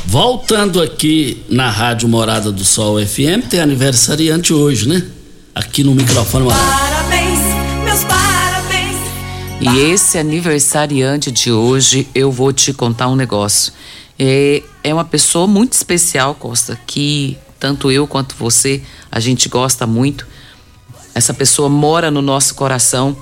Voltando 0.07 0.81
aqui 0.81 1.45
na 1.47 1.69
Rádio 1.69 2.09
Morada 2.09 2.51
do 2.51 2.65
Sol 2.65 2.97
FM, 2.99 3.47
tem 3.47 3.59
aniversariante 3.59 4.51
hoje, 4.51 4.89
né? 4.89 5.05
Aqui 5.53 5.83
no 5.83 5.93
microfone. 5.93 6.47
Parabéns, 6.47 7.39
meus 7.83 8.03
parabéns. 8.05 8.97
E 9.61 9.91
esse 9.91 10.17
aniversariante 10.17 11.29
de 11.29 11.51
hoje, 11.51 12.07
eu 12.15 12.31
vou 12.31 12.51
te 12.51 12.73
contar 12.73 13.09
um 13.09 13.15
negócio. 13.15 13.71
É, 14.17 14.63
é 14.83 14.91
uma 14.91 15.05
pessoa 15.05 15.45
muito 15.45 15.73
especial, 15.73 16.33
Costa, 16.33 16.75
que 16.87 17.37
tanto 17.59 17.91
eu 17.91 18.07
quanto 18.07 18.35
você, 18.35 18.81
a 19.11 19.19
gente 19.19 19.47
gosta 19.47 19.85
muito. 19.85 20.25
Essa 21.13 21.35
pessoa 21.35 21.69
mora 21.69 22.09
no 22.09 22.23
nosso 22.23 22.55
coração. 22.55 23.15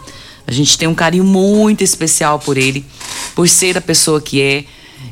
A 0.47 0.51
gente 0.51 0.77
tem 0.77 0.88
um 0.88 0.95
carinho 0.95 1.23
muito 1.23 1.84
especial 1.84 2.39
por 2.39 2.58
ele, 2.58 2.86
por 3.34 3.47
ser 3.49 3.77
a 3.77 3.81
pessoa 3.81 4.21
que 4.21 4.41
é, 4.41 4.65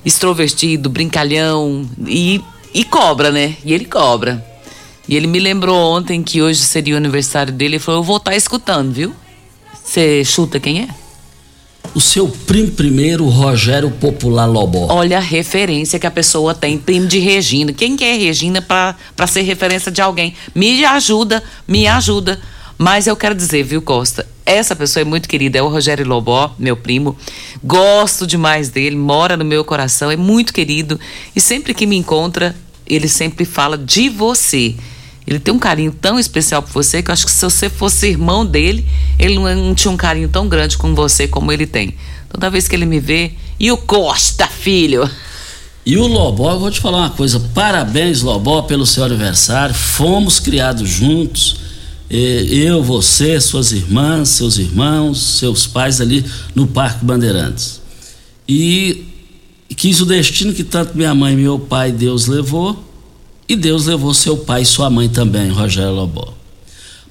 extrovertido, 0.05 0.89
brincalhão 0.89 1.89
e, 2.05 2.41
e 2.73 2.83
cobra, 2.83 3.31
né? 3.31 3.55
E 3.65 3.73
ele 3.73 3.85
cobra. 3.85 4.45
E 5.07 5.15
ele 5.15 5.27
me 5.27 5.39
lembrou 5.39 5.75
ontem 5.75 6.23
que 6.23 6.41
hoje 6.41 6.61
seria 6.61 6.93
o 6.93 6.97
aniversário 6.97 7.51
dele 7.51 7.77
e 7.77 7.79
falou: 7.79 8.01
Eu 8.01 8.05
vou 8.05 8.17
estar 8.17 8.35
escutando, 8.35 8.93
viu? 8.93 9.13
Você 9.83 10.23
chuta 10.23 10.59
quem 10.59 10.81
é? 10.81 10.87
O 11.93 12.01
seu 12.01 12.27
primo 12.27 12.71
primeiro, 12.71 13.27
Rogério 13.27 13.91
Popular 13.91 14.45
Lobó. 14.45 14.87
Olha 14.89 15.17
a 15.17 15.21
referência 15.21 15.99
que 15.99 16.07
a 16.07 16.11
pessoa 16.11 16.55
tem, 16.55 16.77
primo 16.77 17.05
de 17.05 17.19
Regina. 17.19 17.71
Quem 17.71 17.95
que 17.95 18.03
é 18.03 18.15
Regina 18.15 18.61
para 18.61 19.27
ser 19.27 19.41
referência 19.41 19.91
de 19.91 20.01
alguém? 20.01 20.33
Me 20.55 20.83
ajuda, 20.83 21.43
me 21.67 21.85
ajuda. 21.85 22.41
Mas 22.77 23.07
eu 23.07 23.15
quero 23.15 23.36
dizer, 23.36 23.63
viu, 23.63 23.81
Costa? 23.81 24.27
Essa 24.45 24.75
pessoa 24.75 25.01
é 25.01 25.05
muito 25.05 25.29
querida, 25.29 25.57
é 25.57 25.62
o 25.62 25.69
Rogério 25.69 26.05
Lobó, 26.05 26.53
meu 26.59 26.75
primo. 26.75 27.15
Gosto 27.63 28.27
demais 28.27 28.69
dele, 28.69 28.95
mora 28.95 29.38
no 29.38 29.45
meu 29.45 29.63
coração, 29.63 30.12
é 30.12 30.17
muito 30.17 30.53
querido. 30.53 30.99
E 31.36 31.39
sempre 31.39 31.73
que 31.73 31.86
me 31.86 31.95
encontra, 31.95 32.55
ele 32.86 33.07
sempre 33.07 33.45
fala 33.45 33.77
de 33.77 34.09
você. 34.09 34.75
Ele 35.25 35.39
tem 35.39 35.53
um 35.53 35.59
carinho 35.59 35.91
tão 35.91 36.19
especial 36.19 36.62
por 36.62 36.73
você 36.73 37.01
que 37.01 37.09
eu 37.09 37.13
acho 37.13 37.25
que 37.25 37.31
se 37.31 37.41
você 37.41 37.69
fosse 37.69 38.07
irmão 38.07 38.45
dele, 38.45 38.86
ele 39.17 39.39
não, 39.39 39.73
tinha 39.73 39.91
um 39.91 39.97
carinho 39.97 40.27
tão 40.27 40.49
grande 40.49 40.77
com 40.77 40.93
você 40.93 41.27
como 41.27 41.51
ele 41.51 41.65
tem. 41.65 41.95
Toda 42.29 42.49
vez 42.49 42.67
que 42.67 42.75
ele 42.75 42.86
me 42.86 42.99
vê, 42.99 43.31
e 43.59 43.71
o 43.71 43.77
Costa, 43.77 44.47
filho? 44.47 45.09
E 45.86 45.95
o 45.97 46.07
Lobó, 46.07 46.51
eu 46.51 46.59
vou 46.59 46.71
te 46.71 46.79
falar 46.79 46.97
uma 46.97 47.09
coisa. 47.09 47.39
Parabéns, 47.53 48.21
Lobó, 48.21 48.63
pelo 48.63 48.86
seu 48.86 49.03
aniversário. 49.03 49.73
Fomos 49.73 50.39
criados 50.39 50.89
juntos. 50.89 51.62
Eu, 52.15 52.84
você, 52.84 53.41
suas 53.41 53.71
irmãs, 53.71 54.30
seus 54.30 54.60
irmãos, 54.60 55.39
seus 55.39 55.65
pais 55.65 55.99
ali 55.99 56.23
no 56.54 56.67
Parque 56.67 57.04
Bandeirantes. 57.04 57.82
E 58.47 59.06
quis 59.76 59.99
o 59.99 60.06
destino 60.06 60.54
que 60.54 60.63
tanto 60.63 60.95
minha 60.95 61.15
mãe 61.15 61.34
e 61.34 61.38
meu 61.38 61.58
pai 61.58 61.91
Deus 61.91 62.28
levou, 62.28 62.78
e 63.49 63.56
Deus 63.56 63.88
levou 63.88 64.13
seu 64.13 64.38
pai 64.38 64.62
e 64.62 64.65
sua 64.65 64.91
mãe 64.91 65.10
também, 65.10 65.49
Rogério 65.49 65.91
Lobó. 65.91 66.34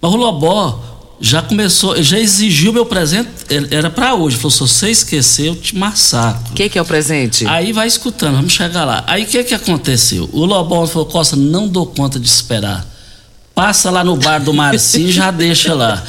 Mas 0.00 0.12
o 0.12 0.16
Lobó 0.16 1.16
já 1.20 1.42
começou, 1.42 2.00
já 2.00 2.18
exigiu 2.18 2.72
meu 2.72 2.86
presente, 2.86 3.28
era 3.72 3.90
para 3.90 4.14
hoje. 4.14 4.36
Falou: 4.36 4.50
se 4.52 4.58
você 4.58 4.90
esquecer, 4.90 5.48
eu 5.48 5.56
te 5.56 5.76
massacro. 5.76 6.52
O 6.52 6.54
que, 6.54 6.68
que, 6.68 6.78
é 6.78 6.82
o 6.82 6.84
presente? 6.84 7.44
Aí 7.46 7.72
vai 7.72 7.88
escutando, 7.88 8.36
vamos 8.36 8.52
chegar 8.52 8.84
lá. 8.84 9.02
Aí 9.06 9.24
o 9.24 9.26
que, 9.26 9.42
que 9.42 9.54
aconteceu? 9.54 10.30
O 10.32 10.44
Lobó 10.44 10.86
falou: 10.86 11.06
Costa, 11.06 11.34
não 11.34 11.66
dou 11.66 11.86
conta 11.86 12.20
de 12.20 12.28
esperar. 12.28 12.91
Passa 13.54 13.90
lá 13.90 14.02
no 14.02 14.16
bar 14.16 14.38
do 14.38 14.52
Marcinho 14.52 15.08
e 15.08 15.12
já 15.12 15.30
deixa 15.30 15.74
lá. 15.74 16.02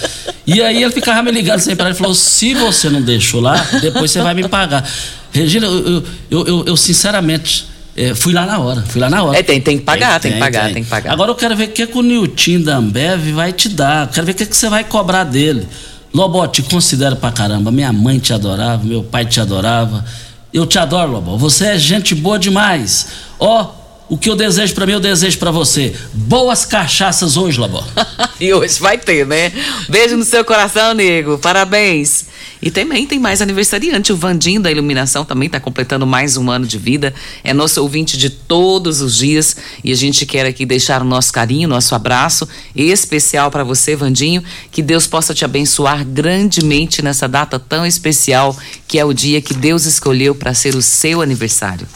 E 0.47 0.61
aí 0.61 0.81
ele 0.81 0.91
ficava 0.93 1.21
me 1.23 1.31
ligando 1.31 1.59
sem 1.59 1.75
parar. 1.75 1.89
Ele 1.89 1.97
falou: 1.97 2.15
se 2.15 2.53
você 2.53 2.89
não 2.89 3.01
deixou 3.01 3.41
lá, 3.41 3.55
depois 3.81 4.11
você 4.11 4.21
vai 4.21 4.33
me 4.33 4.47
pagar. 4.47 4.87
Regina, 5.31 5.65
eu, 5.65 6.03
eu, 6.29 6.47
eu, 6.47 6.65
eu 6.67 6.77
sinceramente. 6.77 7.71
É, 7.95 8.15
fui 8.15 8.33
lá 8.33 8.43
na 8.47 8.57
hora, 8.57 8.81
fui 8.81 8.99
lá 8.99 9.07
na 9.07 9.21
hora. 9.21 9.37
É, 9.37 9.43
tem, 9.43 9.61
tem 9.61 9.77
que 9.77 9.83
pagar, 9.83 10.19
tem, 10.19 10.31
tem, 10.31 10.31
tem 10.31 10.33
que 10.39 10.39
pagar, 10.39 10.65
tem. 10.65 10.73
tem. 10.73 10.83
que 10.83 10.89
pagar. 10.89 11.13
Agora 11.13 11.29
eu 11.29 11.35
quero 11.35 11.55
ver 11.55 11.65
o 11.65 11.71
que, 11.71 11.85
que 11.85 11.95
o 11.95 12.01
Nilton 12.01 12.61
da 12.63 12.77
Ambev 12.77 13.33
vai 13.33 13.53
te 13.53 13.69
dar. 13.69 14.07
Quero 14.07 14.25
ver 14.25 14.31
o 14.31 14.35
que, 14.35 14.47
que 14.47 14.57
você 14.57 14.67
vai 14.67 14.83
cobrar 14.83 15.23
dele. 15.23 15.67
Lobó, 16.11 16.47
te 16.47 16.63
considero 16.63 17.15
pra 17.15 17.31
caramba. 17.31 17.71
Minha 17.71 17.93
mãe 17.93 18.17
te 18.17 18.33
adorava, 18.33 18.83
meu 18.83 19.03
pai 19.03 19.25
te 19.25 19.39
adorava. 19.39 20.03
Eu 20.51 20.65
te 20.65 20.79
adoro, 20.79 21.11
Lobó. 21.11 21.37
Você 21.37 21.67
é 21.67 21.77
gente 21.77 22.15
boa 22.15 22.39
demais. 22.39 23.07
Ó, 23.39 23.61
oh, 23.61 23.82
o 24.13 24.17
que 24.17 24.29
eu 24.29 24.35
desejo 24.35 24.75
para 24.75 24.85
mim, 24.85 24.91
eu 24.91 24.99
desejo 24.99 25.39
para 25.39 25.49
você. 25.49 25.91
Boas 26.13 26.65
cachaças 26.65 27.35
hoje, 27.35 27.59
Lobó. 27.59 27.83
e 28.39 28.53
hoje 28.53 28.79
vai 28.79 28.95
ter, 28.95 29.25
né? 29.25 29.51
Beijo 29.89 30.15
no 30.15 30.23
seu 30.23 30.45
coração, 30.45 30.93
nego. 30.93 31.39
Parabéns. 31.39 32.25
E 32.61 32.69
também 32.69 33.07
tem 33.07 33.17
mais 33.17 33.41
aniversariante. 33.41 34.13
O 34.13 34.15
Vandinho 34.15 34.61
da 34.61 34.69
Iluminação 34.69 35.25
também 35.25 35.47
está 35.47 35.59
completando 35.59 36.05
mais 36.05 36.37
um 36.37 36.51
ano 36.51 36.67
de 36.67 36.77
vida. 36.77 37.11
É 37.43 37.55
nosso 37.55 37.81
ouvinte 37.81 38.15
de 38.15 38.29
todos 38.29 39.01
os 39.01 39.17
dias. 39.17 39.57
E 39.83 39.91
a 39.91 39.95
gente 39.95 40.27
quer 40.27 40.45
aqui 40.45 40.63
deixar 40.63 41.01
o 41.01 41.05
nosso 41.05 41.33
carinho, 41.33 41.67
nosso 41.67 41.95
abraço 41.95 42.47
especial 42.75 43.49
para 43.49 43.63
você, 43.63 43.95
Vandinho. 43.95 44.43
Que 44.71 44.83
Deus 44.83 45.07
possa 45.07 45.33
te 45.33 45.43
abençoar 45.43 46.05
grandemente 46.05 47.01
nessa 47.01 47.27
data 47.27 47.57
tão 47.57 47.83
especial, 47.83 48.55
que 48.87 48.99
é 48.99 49.03
o 49.03 49.11
dia 49.11 49.41
que 49.41 49.55
Deus 49.55 49.85
escolheu 49.85 50.35
para 50.35 50.53
ser 50.53 50.75
o 50.75 50.83
seu 50.83 51.19
aniversário. 51.19 51.87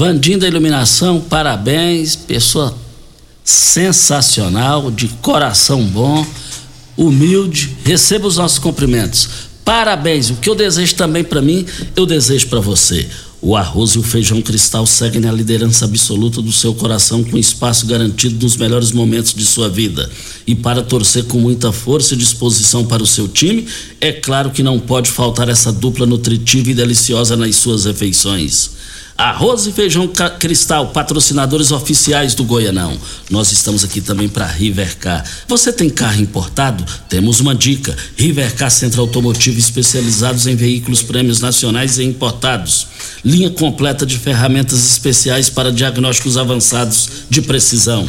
Vandinho 0.00 0.38
da 0.38 0.48
Iluminação, 0.48 1.20
parabéns. 1.20 2.16
Pessoa 2.16 2.74
sensacional, 3.44 4.90
de 4.90 5.08
coração 5.20 5.84
bom, 5.84 6.26
humilde. 6.96 7.76
Receba 7.84 8.26
os 8.26 8.38
nossos 8.38 8.58
cumprimentos. 8.58 9.28
Parabéns. 9.62 10.30
O 10.30 10.36
que 10.36 10.48
eu 10.48 10.54
desejo 10.54 10.94
também 10.94 11.22
para 11.22 11.42
mim, 11.42 11.66
eu 11.94 12.06
desejo 12.06 12.46
para 12.46 12.60
você. 12.60 13.06
O 13.42 13.54
arroz 13.54 13.90
e 13.90 13.98
o 13.98 14.02
feijão 14.02 14.40
cristal 14.40 14.86
seguem 14.86 15.20
na 15.20 15.30
liderança 15.30 15.84
absoluta 15.84 16.40
do 16.40 16.50
seu 16.50 16.74
coração, 16.74 17.22
com 17.22 17.36
espaço 17.36 17.84
garantido 17.84 18.42
nos 18.42 18.56
melhores 18.56 18.92
momentos 18.92 19.34
de 19.34 19.44
sua 19.44 19.68
vida. 19.68 20.10
E 20.46 20.54
para 20.54 20.80
torcer 20.80 21.24
com 21.24 21.38
muita 21.38 21.72
força 21.72 22.14
e 22.14 22.16
disposição 22.16 22.86
para 22.86 23.02
o 23.02 23.06
seu 23.06 23.28
time, 23.28 23.66
é 24.00 24.12
claro 24.12 24.50
que 24.50 24.62
não 24.62 24.80
pode 24.80 25.10
faltar 25.10 25.50
essa 25.50 25.70
dupla 25.70 26.06
nutritiva 26.06 26.70
e 26.70 26.74
deliciosa 26.74 27.36
nas 27.36 27.54
suas 27.56 27.84
refeições. 27.84 28.80
Arroz 29.20 29.66
e 29.66 29.72
Feijão 29.72 30.10
Cristal, 30.38 30.86
patrocinadores 30.86 31.70
oficiais 31.72 32.34
do 32.34 32.42
Goianão. 32.42 32.96
Nós 33.28 33.52
estamos 33.52 33.84
aqui 33.84 34.00
também 34.00 34.30
para 34.30 34.46
Rivercar. 34.46 35.22
Você 35.46 35.70
tem 35.70 35.90
carro 35.90 36.22
importado? 36.22 36.82
Temos 37.06 37.38
uma 37.38 37.54
dica. 37.54 37.94
Rivercar 38.16 38.70
Centro 38.70 39.02
Automotivo 39.02 39.58
especializados 39.58 40.46
em 40.46 40.56
veículos 40.56 41.02
prêmios 41.02 41.38
nacionais 41.38 41.98
e 41.98 42.04
importados. 42.04 42.86
Linha 43.22 43.50
completa 43.50 44.06
de 44.06 44.16
ferramentas 44.16 44.78
especiais 44.90 45.50
para 45.50 45.70
diagnósticos 45.70 46.38
avançados 46.38 47.10
de 47.28 47.42
precisão. 47.42 48.08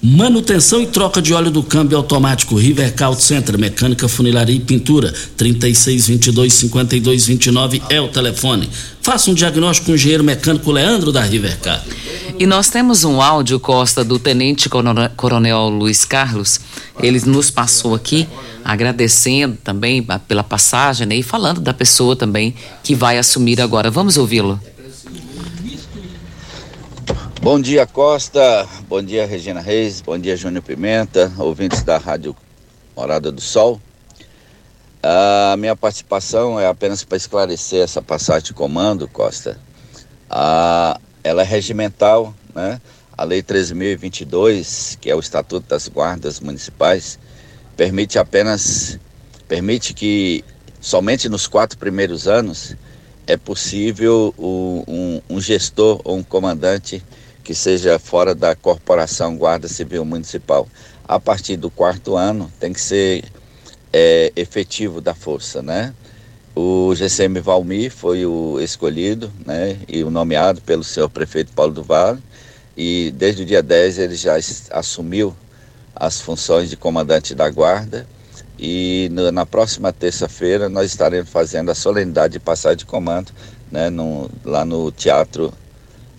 Manutenção 0.00 0.80
e 0.80 0.86
troca 0.86 1.20
de 1.20 1.34
óleo 1.34 1.50
do 1.50 1.60
câmbio 1.60 1.98
automático 1.98 2.54
Rivercar 2.54 3.12
Center, 3.14 3.58
mecânica, 3.58 4.06
funilaria 4.06 4.54
e 4.54 4.60
pintura. 4.60 5.12
3622 5.36 6.54
5229 6.54 7.82
é 7.90 8.00
o 8.00 8.06
telefone. 8.06 8.70
Faça 9.02 9.28
um 9.28 9.34
diagnóstico 9.34 9.86
com 9.86 9.92
o 9.92 9.94
engenheiro 9.96 10.22
mecânico 10.22 10.70
Leandro 10.70 11.10
da 11.10 11.20
Rivercar. 11.22 11.84
E 12.38 12.46
nós 12.46 12.70
temos 12.70 13.02
um 13.02 13.20
áudio, 13.20 13.58
Costa, 13.58 14.04
do 14.04 14.20
Tenente 14.20 14.68
Coronel 15.16 15.68
Luiz 15.68 16.04
Carlos. 16.04 16.60
Ele 17.02 17.20
nos 17.26 17.50
passou 17.50 17.92
aqui 17.92 18.28
agradecendo 18.64 19.58
também 19.64 20.06
pela 20.28 20.44
passagem 20.44 21.08
né, 21.08 21.16
e 21.16 21.22
falando 21.24 21.60
da 21.60 21.74
pessoa 21.74 22.14
também 22.14 22.54
que 22.84 22.94
vai 22.94 23.18
assumir 23.18 23.60
agora. 23.60 23.90
Vamos 23.90 24.16
ouvi-lo. 24.16 24.60
Bom 27.40 27.60
dia, 27.60 27.86
Costa. 27.86 28.68
Bom 28.88 29.00
dia, 29.00 29.24
Regina 29.24 29.60
Reis. 29.60 30.00
Bom 30.00 30.18
dia, 30.18 30.36
Júnior 30.36 30.60
Pimenta, 30.60 31.32
ouvintes 31.38 31.84
da 31.84 31.96
Rádio 31.96 32.34
Morada 32.96 33.30
do 33.30 33.40
Sol. 33.40 33.80
A 35.00 35.54
minha 35.56 35.76
participação 35.76 36.58
é 36.58 36.66
apenas 36.66 37.04
para 37.04 37.16
esclarecer 37.16 37.80
essa 37.80 38.02
passagem 38.02 38.46
de 38.46 38.54
comando, 38.54 39.06
Costa. 39.06 39.56
A, 40.28 41.00
ela 41.22 41.42
é 41.42 41.44
regimental, 41.44 42.34
né? 42.52 42.80
A 43.16 43.22
Lei 43.22 43.40
13.022, 43.40 44.98
que 44.98 45.08
é 45.08 45.14
o 45.14 45.20
Estatuto 45.20 45.68
das 45.68 45.86
Guardas 45.86 46.40
Municipais, 46.40 47.20
permite 47.76 48.18
apenas, 48.18 48.98
permite 49.46 49.94
que 49.94 50.44
somente 50.80 51.28
nos 51.28 51.46
quatro 51.46 51.78
primeiros 51.78 52.26
anos 52.26 52.74
é 53.28 53.36
possível 53.36 54.34
o, 54.36 54.82
um, 54.88 55.20
um 55.30 55.40
gestor 55.40 56.00
ou 56.02 56.16
um 56.16 56.22
comandante 56.22 57.00
que 57.48 57.54
seja 57.54 57.98
fora 57.98 58.34
da 58.34 58.54
corporação 58.54 59.34
Guarda 59.34 59.68
Civil 59.68 60.04
Municipal. 60.04 60.68
A 61.08 61.18
partir 61.18 61.56
do 61.56 61.70
quarto 61.70 62.14
ano 62.14 62.52
tem 62.60 62.74
que 62.74 62.80
ser 62.80 63.24
é, 63.90 64.30
efetivo 64.36 65.00
da 65.00 65.14
força, 65.14 65.62
né? 65.62 65.94
O 66.54 66.94
GCM 66.94 67.40
Valmir 67.40 67.90
foi 67.90 68.26
o 68.26 68.60
escolhido, 68.60 69.32
né, 69.46 69.78
e 69.88 70.04
o 70.04 70.10
nomeado 70.10 70.60
pelo 70.60 70.84
senhor 70.84 71.08
prefeito 71.08 71.50
Paulo 71.54 71.72
do 71.72 71.82
Vale, 71.82 72.22
e 72.76 73.14
desde 73.16 73.44
o 73.44 73.46
dia 73.46 73.62
10 73.62 73.96
ele 73.96 74.14
já 74.14 74.34
assumiu 74.70 75.34
as 75.96 76.20
funções 76.20 76.68
de 76.68 76.76
comandante 76.76 77.34
da 77.34 77.48
guarda, 77.48 78.06
e 78.58 79.08
no, 79.10 79.32
na 79.32 79.46
próxima 79.46 79.90
terça-feira 79.90 80.68
nós 80.68 80.90
estaremos 80.90 81.30
fazendo 81.30 81.70
a 81.70 81.74
solenidade 81.74 82.34
de 82.34 82.40
passagem 82.40 82.78
de 82.78 82.84
comando, 82.84 83.32
né, 83.72 83.88
no, 83.88 84.28
lá 84.44 84.66
no 84.66 84.92
teatro, 84.92 85.50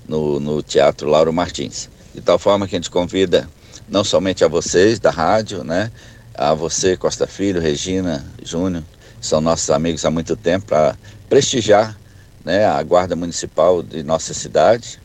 no, 0.09 0.39
no 0.39 0.61
Teatro 0.63 1.07
Lauro 1.07 1.31
Martins. 1.31 1.87
De 2.13 2.19
tal 2.19 2.39
forma 2.39 2.67
que 2.67 2.75
a 2.75 2.79
gente 2.79 2.89
convida 2.89 3.47
não 3.87 4.03
somente 4.03 4.43
a 4.43 4.47
vocês 4.47 4.99
da 4.99 5.11
rádio, 5.11 5.63
né, 5.63 5.91
a 6.33 6.53
você, 6.53 6.97
Costa 6.97 7.27
Filho, 7.27 7.61
Regina, 7.61 8.25
Júnior, 8.43 8.83
são 9.21 9.39
nossos 9.39 9.69
amigos 9.69 10.03
há 10.03 10.09
muito 10.09 10.35
tempo, 10.35 10.65
para 10.65 10.97
prestigiar 11.29 11.97
né, 12.43 12.65
a 12.65 12.81
Guarda 12.81 13.15
Municipal 13.15 13.83
de 13.83 14.01
nossa 14.03 14.33
cidade 14.33 14.99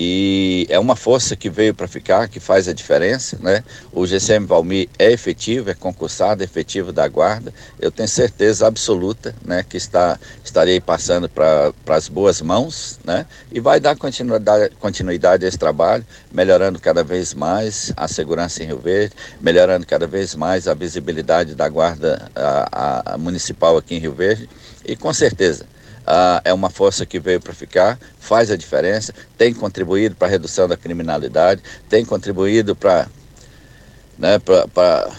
e 0.00 0.64
é 0.70 0.78
uma 0.78 0.94
força 0.94 1.34
que 1.34 1.50
veio 1.50 1.74
para 1.74 1.88
ficar, 1.88 2.28
que 2.28 2.38
faz 2.38 2.68
a 2.68 2.72
diferença, 2.72 3.36
né? 3.40 3.64
O 3.92 4.06
GCM 4.06 4.46
Valmir 4.46 4.88
é 4.96 5.10
efetivo, 5.10 5.70
é 5.70 5.74
concursado, 5.74 6.40
é 6.40 6.44
efetivo 6.44 6.92
da 6.92 7.08
guarda. 7.08 7.52
Eu 7.80 7.90
tenho 7.90 8.08
certeza 8.08 8.68
absoluta, 8.68 9.34
né, 9.44 9.64
que 9.68 9.76
está 9.76 10.16
estarei 10.44 10.80
passando 10.80 11.28
para 11.28 11.72
as 11.88 12.06
boas 12.08 12.40
mãos, 12.40 13.00
né? 13.04 13.26
E 13.50 13.58
vai 13.58 13.80
dar 13.80 13.96
continuidade, 13.96 14.72
continuidade 14.78 15.44
a 15.44 15.48
esse 15.48 15.58
trabalho, 15.58 16.06
melhorando 16.30 16.78
cada 16.78 17.02
vez 17.02 17.34
mais 17.34 17.92
a 17.96 18.06
segurança 18.06 18.62
em 18.62 18.66
Rio 18.66 18.78
Verde, 18.78 19.16
melhorando 19.40 19.84
cada 19.84 20.06
vez 20.06 20.32
mais 20.36 20.68
a 20.68 20.74
visibilidade 20.74 21.56
da 21.56 21.68
guarda 21.68 22.30
a, 22.36 23.14
a, 23.14 23.18
municipal 23.18 23.76
aqui 23.76 23.96
em 23.96 23.98
Rio 23.98 24.12
Verde. 24.12 24.48
E 24.86 24.94
com 24.94 25.12
certeza 25.12 25.66
ah, 26.10 26.40
é 26.42 26.54
uma 26.54 26.70
força 26.70 27.04
que 27.04 27.20
veio 27.20 27.38
para 27.38 27.52
ficar, 27.52 27.98
faz 28.18 28.50
a 28.50 28.56
diferença, 28.56 29.12
tem 29.36 29.52
contribuído 29.52 30.16
para 30.16 30.26
a 30.26 30.30
redução 30.30 30.66
da 30.66 30.74
criminalidade, 30.74 31.62
tem 31.86 32.02
contribuído 32.02 32.74
para 32.74 33.06
né, 34.18 34.38
para 34.38 35.12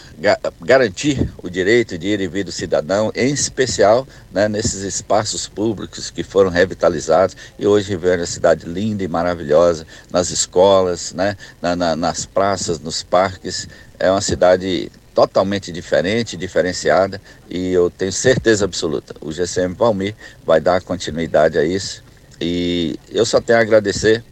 garantir 0.60 1.32
o 1.42 1.50
direito 1.50 1.98
de 1.98 2.08
ir 2.08 2.20
e 2.20 2.28
vir 2.28 2.44
do 2.44 2.52
cidadão, 2.52 3.12
em 3.16 3.32
especial 3.32 4.06
né, 4.32 4.50
nesses 4.50 4.82
espaços 4.82 5.48
públicos 5.48 6.10
que 6.10 6.24
foram 6.24 6.50
revitalizados 6.50 7.38
e 7.58 7.66
hoje 7.66 7.96
vivem 7.96 8.18
uma 8.18 8.26
cidade 8.26 8.66
linda 8.66 9.04
e 9.04 9.08
maravilhosa, 9.08 9.86
nas 10.12 10.32
escolas, 10.32 11.14
né, 11.14 11.38
na, 11.62 11.76
na, 11.76 11.96
nas 11.96 12.26
praças, 12.26 12.80
nos 12.80 13.02
parques. 13.02 13.70
É 13.98 14.12
uma 14.12 14.22
cidade 14.22 14.92
totalmente 15.20 15.70
diferente, 15.70 16.38
diferenciada 16.38 17.20
e 17.50 17.74
eu 17.74 17.90
tenho 17.90 18.12
certeza 18.12 18.64
absoluta, 18.64 19.14
o 19.20 19.34
GCM 19.34 19.76
Palmir 19.76 20.16
vai 20.46 20.62
dar 20.62 20.82
continuidade 20.82 21.58
a 21.58 21.66
isso 21.66 22.02
e 22.40 22.98
eu 23.12 23.26
só 23.26 23.42
tenho 23.42 23.60
a 23.60 23.62
agradecer 23.62 24.24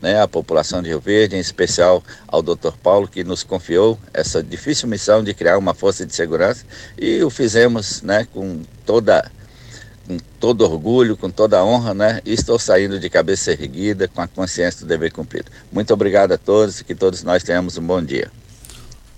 né, 0.00 0.20
à 0.20 0.26
população 0.26 0.82
de 0.82 0.88
Rio 0.88 0.98
Verde, 0.98 1.36
em 1.36 1.38
especial 1.38 2.02
ao 2.26 2.42
Dr. 2.42 2.72
Paulo 2.82 3.06
que 3.06 3.22
nos 3.22 3.44
confiou 3.44 3.96
essa 4.12 4.42
difícil 4.42 4.88
missão 4.88 5.22
de 5.22 5.32
criar 5.32 5.58
uma 5.58 5.74
força 5.74 6.04
de 6.04 6.12
segurança 6.12 6.64
e 6.98 7.22
o 7.22 7.30
fizemos 7.30 8.02
né, 8.02 8.26
com 8.32 8.62
toda 8.84 9.30
com 10.08 10.18
todo 10.40 10.62
orgulho, 10.62 11.16
com 11.16 11.30
toda 11.30 11.64
honra, 11.64 11.94
né? 11.94 12.20
Estou 12.26 12.58
saindo 12.58 12.98
de 12.98 13.08
cabeça 13.08 13.52
erguida, 13.52 14.08
com 14.08 14.20
a 14.20 14.26
consciência 14.26 14.80
do 14.80 14.86
dever 14.86 15.12
cumprido. 15.12 15.48
Muito 15.70 15.94
obrigado 15.94 16.32
a 16.32 16.36
todos 16.36 16.80
e 16.80 16.84
que 16.84 16.96
todos 16.96 17.22
nós 17.22 17.44
tenhamos 17.44 17.78
um 17.78 17.86
bom 17.86 18.02
dia. 18.02 18.28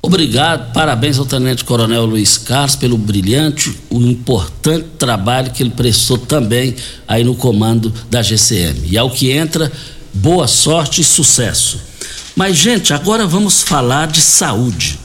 Obrigado, 0.05 0.71
parabéns 0.75 1.19
ao 1.19 1.25
Tenente 1.25 1.65
Coronel 1.65 2.05
Luiz 2.05 2.37
Carlos 2.37 2.77
pelo 2.77 2.99
brilhante, 2.99 3.75
o 3.89 4.03
importante 4.03 4.85
trabalho 4.99 5.51
que 5.51 5.63
ele 5.63 5.71
prestou 5.71 6.19
também 6.19 6.77
aí 7.09 7.25
no 7.25 7.35
comando 7.35 7.91
da 8.11 8.21
GCM. 8.21 8.87
E 8.87 8.99
ao 8.99 9.09
que 9.09 9.31
entra, 9.31 9.73
boa 10.13 10.47
sorte 10.47 11.01
e 11.01 11.05
sucesso. 11.05 11.81
Mas, 12.37 12.55
gente, 12.55 12.93
agora 12.93 13.27
vamos 13.27 13.63
falar 13.63 14.09
de 14.09 14.21
saúde. 14.21 14.99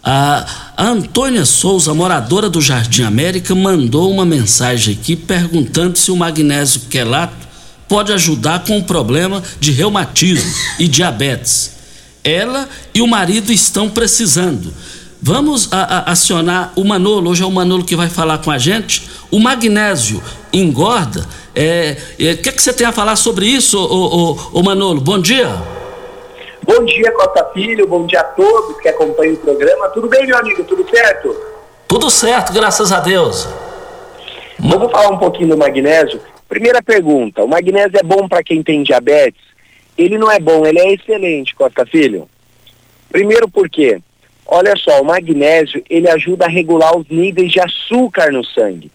A, 0.00 0.46
A 0.76 0.86
Antônia 0.86 1.44
Souza, 1.44 1.92
moradora 1.92 2.48
do 2.48 2.60
Jardim 2.60 3.02
América, 3.02 3.52
mandou 3.52 4.12
uma 4.12 4.24
mensagem 4.24 4.94
aqui 4.94 5.16
perguntando 5.16 5.98
se 5.98 6.12
o 6.12 6.16
magnésio 6.16 6.82
quelato 6.82 7.48
pode 7.88 8.12
ajudar 8.12 8.60
com 8.60 8.78
o 8.78 8.84
problema 8.84 9.42
de 9.58 9.72
reumatismo 9.72 10.48
e 10.78 10.86
diabetes. 10.86 11.79
Ela 12.24 12.68
e 12.94 13.00
o 13.00 13.06
marido 13.06 13.52
estão 13.52 13.88
precisando. 13.88 14.72
Vamos 15.22 15.72
a, 15.72 15.82
a, 15.82 16.12
acionar 16.12 16.72
o 16.76 16.84
Manolo. 16.84 17.30
Hoje 17.30 17.42
é 17.42 17.46
o 17.46 17.50
Manolo 17.50 17.84
que 17.84 17.96
vai 17.96 18.08
falar 18.08 18.38
com 18.38 18.50
a 18.50 18.58
gente. 18.58 19.08
O 19.30 19.38
magnésio 19.38 20.22
engorda. 20.52 21.20
O 21.20 21.24
é, 21.54 21.96
é, 22.18 22.34
que, 22.36 22.52
que 22.52 22.62
você 22.62 22.72
tem 22.72 22.86
a 22.86 22.92
falar 22.92 23.16
sobre 23.16 23.46
isso, 23.46 23.78
ô, 23.78 24.30
ô, 24.32 24.58
ô 24.58 24.62
Manolo? 24.62 25.00
Bom 25.00 25.18
dia. 25.18 25.48
Bom 26.62 26.84
dia, 26.84 27.10
Costa 27.12 27.44
Filho. 27.52 27.86
Bom 27.86 28.06
dia 28.06 28.20
a 28.20 28.24
todos 28.24 28.80
que 28.80 28.88
acompanham 28.88 29.34
o 29.34 29.38
programa. 29.38 29.88
Tudo 29.88 30.08
bem, 30.08 30.26
meu 30.26 30.38
amigo? 30.38 30.64
Tudo 30.64 30.86
certo? 30.88 31.36
Tudo 31.88 32.08
certo, 32.08 32.52
graças 32.52 32.92
a 32.92 33.00
Deus. 33.00 33.48
Vamos 34.58 34.92
falar 34.92 35.10
um 35.10 35.18
pouquinho 35.18 35.48
do 35.48 35.58
magnésio. 35.58 36.20
Primeira 36.48 36.82
pergunta: 36.82 37.42
o 37.42 37.48
magnésio 37.48 37.98
é 37.98 38.02
bom 38.02 38.28
para 38.28 38.42
quem 38.42 38.62
tem 38.62 38.82
diabetes? 38.82 39.40
Ele 39.96 40.16
não 40.18 40.30
é 40.30 40.38
bom, 40.38 40.64
ele 40.66 40.78
é 40.80 40.92
excelente, 40.92 41.54
Costa 41.54 41.84
Filho. 41.84 42.28
Primeiro 43.10 43.48
por 43.48 43.68
quê? 43.68 44.00
Olha 44.46 44.74
só, 44.76 45.00
o 45.00 45.04
magnésio 45.04 45.82
ele 45.88 46.08
ajuda 46.08 46.46
a 46.46 46.48
regular 46.48 46.96
os 46.96 47.08
níveis 47.08 47.52
de 47.52 47.60
açúcar 47.60 48.32
no 48.32 48.44
sangue. 48.44 48.90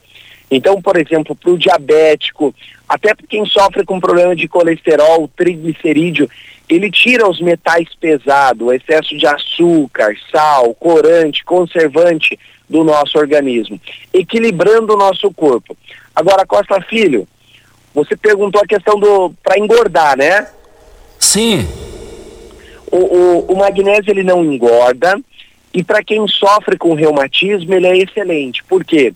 Então, 0.50 0.82
por 0.82 0.98
exemplo, 0.98 1.36
para 1.36 1.52
o 1.52 1.58
diabético, 1.58 2.54
até 2.88 3.16
para 3.16 3.26
quem 3.28 3.46
sofre 3.46 3.84
com 3.84 4.00
problema 4.00 4.36
de 4.36 4.48
colesterol, 4.48 5.30
triglicerídeo, 5.36 6.30
ele 6.68 6.92
tira 6.92 7.28
os 7.28 7.40
metais 7.40 7.88
pesados, 8.00 8.68
o 8.68 8.74
excesso 8.74 9.18
de 9.18 9.26
açúcar, 9.26 10.16
sal, 10.32 10.74
corante, 10.76 11.44
conservante 11.44 12.40
do 12.70 12.84
nosso 12.84 13.18
organismo, 13.18 13.80
equilibrando 14.14 14.94
o 14.94 14.98
nosso 14.98 15.32
corpo. 15.32 15.78
Agora, 16.16 16.46
Costa 16.46 16.82
Filho, 16.82 17.28
você 17.94 18.16
perguntou 18.16 18.62
a 18.62 18.68
questão 18.68 19.00
do 19.00 19.34
para 19.44 19.60
engordar, 19.60 20.18
né? 20.18 20.48
Sim. 21.20 21.68
O, 22.92 22.98
o, 22.98 23.54
o 23.54 23.58
magnésio 23.58 24.12
ele 24.12 24.24
não 24.24 24.44
engorda 24.44 25.20
e 25.74 25.84
para 25.84 26.04
quem 26.04 26.26
sofre 26.28 26.78
com 26.78 26.94
reumatismo 26.94 27.74
ele 27.74 27.88
é 27.88 27.98
excelente. 27.98 28.64
Por 28.64 28.86
quê? 28.86 29.14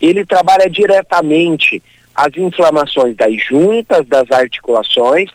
Ele 0.00 0.24
trabalha 0.24 0.68
diretamente 0.70 1.82
as 2.14 2.36
inflamações 2.36 3.14
das 3.16 3.34
juntas, 3.44 4.06
das 4.06 4.30
articulações, 4.30 5.30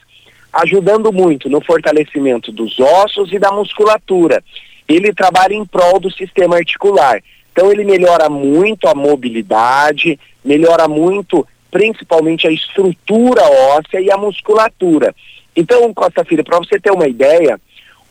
ajudando 0.52 1.12
muito 1.14 1.50
no 1.50 1.62
fortalecimento 1.62 2.52
dos 2.52 2.80
ossos 2.80 3.32
e 3.32 3.40
da 3.40 3.52
musculatura. 3.52 4.44
Ele 4.88 5.14
trabalha 5.14 5.54
em 5.54 5.66
prol 5.66 6.00
do 6.00 6.12
sistema 6.12 6.58
articular. 6.58 7.22
Então 7.52 7.72
ele 7.72 7.84
melhora 7.84 8.30
muito 8.30 8.88
a 8.88 8.96
mobilidade, 8.96 10.20
melhora 10.44 10.88
muito 10.88 11.48
principalmente 11.70 12.48
a 12.48 12.52
estrutura 12.52 13.44
óssea 13.44 14.02
e 14.02 14.12
a 14.12 14.18
musculatura. 14.18 15.16
Então, 15.56 15.94
Costa 15.94 16.24
Filho, 16.24 16.44
para 16.44 16.58
você 16.58 16.80
ter 16.80 16.92
uma 16.92 17.08
ideia, 17.08 17.60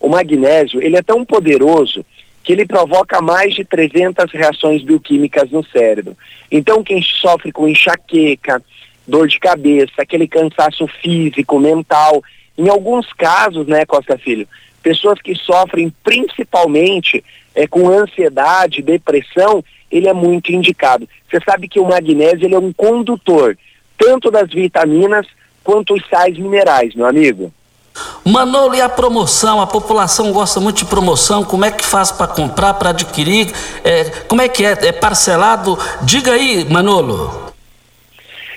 o 0.00 0.08
magnésio, 0.08 0.82
ele 0.82 0.96
é 0.96 1.02
tão 1.02 1.24
poderoso 1.24 2.04
que 2.42 2.52
ele 2.52 2.66
provoca 2.66 3.20
mais 3.20 3.54
de 3.54 3.64
300 3.64 4.30
reações 4.32 4.82
bioquímicas 4.82 5.50
no 5.50 5.64
cérebro. 5.64 6.16
Então, 6.50 6.82
quem 6.82 7.00
sofre 7.00 7.52
com 7.52 7.68
enxaqueca, 7.68 8.62
dor 9.06 9.28
de 9.28 9.38
cabeça, 9.38 9.92
aquele 9.98 10.26
cansaço 10.26 10.86
físico, 11.00 11.58
mental. 11.58 12.22
Em 12.58 12.68
alguns 12.68 13.12
casos, 13.12 13.66
né, 13.66 13.84
Costa 13.86 14.18
Filho, 14.18 14.48
pessoas 14.82 15.20
que 15.20 15.34
sofrem 15.34 15.92
principalmente 16.02 17.24
é, 17.54 17.66
com 17.66 17.88
ansiedade, 17.88 18.82
depressão, 18.82 19.62
ele 19.90 20.08
é 20.08 20.12
muito 20.12 20.52
indicado. 20.52 21.08
Você 21.30 21.38
sabe 21.44 21.68
que 21.68 21.78
o 21.78 21.86
magnésio 21.86 22.46
ele 22.46 22.54
é 22.54 22.58
um 22.58 22.72
condutor 22.72 23.56
tanto 23.96 24.30
das 24.30 24.48
vitaminas 24.48 25.26
quanto 25.62 25.94
os 25.94 26.02
sais 26.08 26.36
minerais, 26.38 26.94
meu 26.94 27.06
amigo. 27.06 27.52
Manolo, 28.24 28.74
e 28.74 28.80
a 28.80 28.88
promoção? 28.88 29.60
A 29.60 29.66
população 29.66 30.32
gosta 30.32 30.60
muito 30.60 30.78
de 30.78 30.84
promoção. 30.86 31.44
Como 31.44 31.64
é 31.64 31.70
que 31.70 31.84
faz 31.84 32.10
para 32.10 32.26
comprar, 32.26 32.74
para 32.74 32.90
adquirir? 32.90 33.52
É, 33.84 34.04
como 34.28 34.40
é 34.40 34.48
que 34.48 34.64
é? 34.64 34.72
É 34.86 34.92
parcelado? 34.92 35.78
Diga 36.02 36.32
aí, 36.32 36.64
Manolo. 36.64 37.52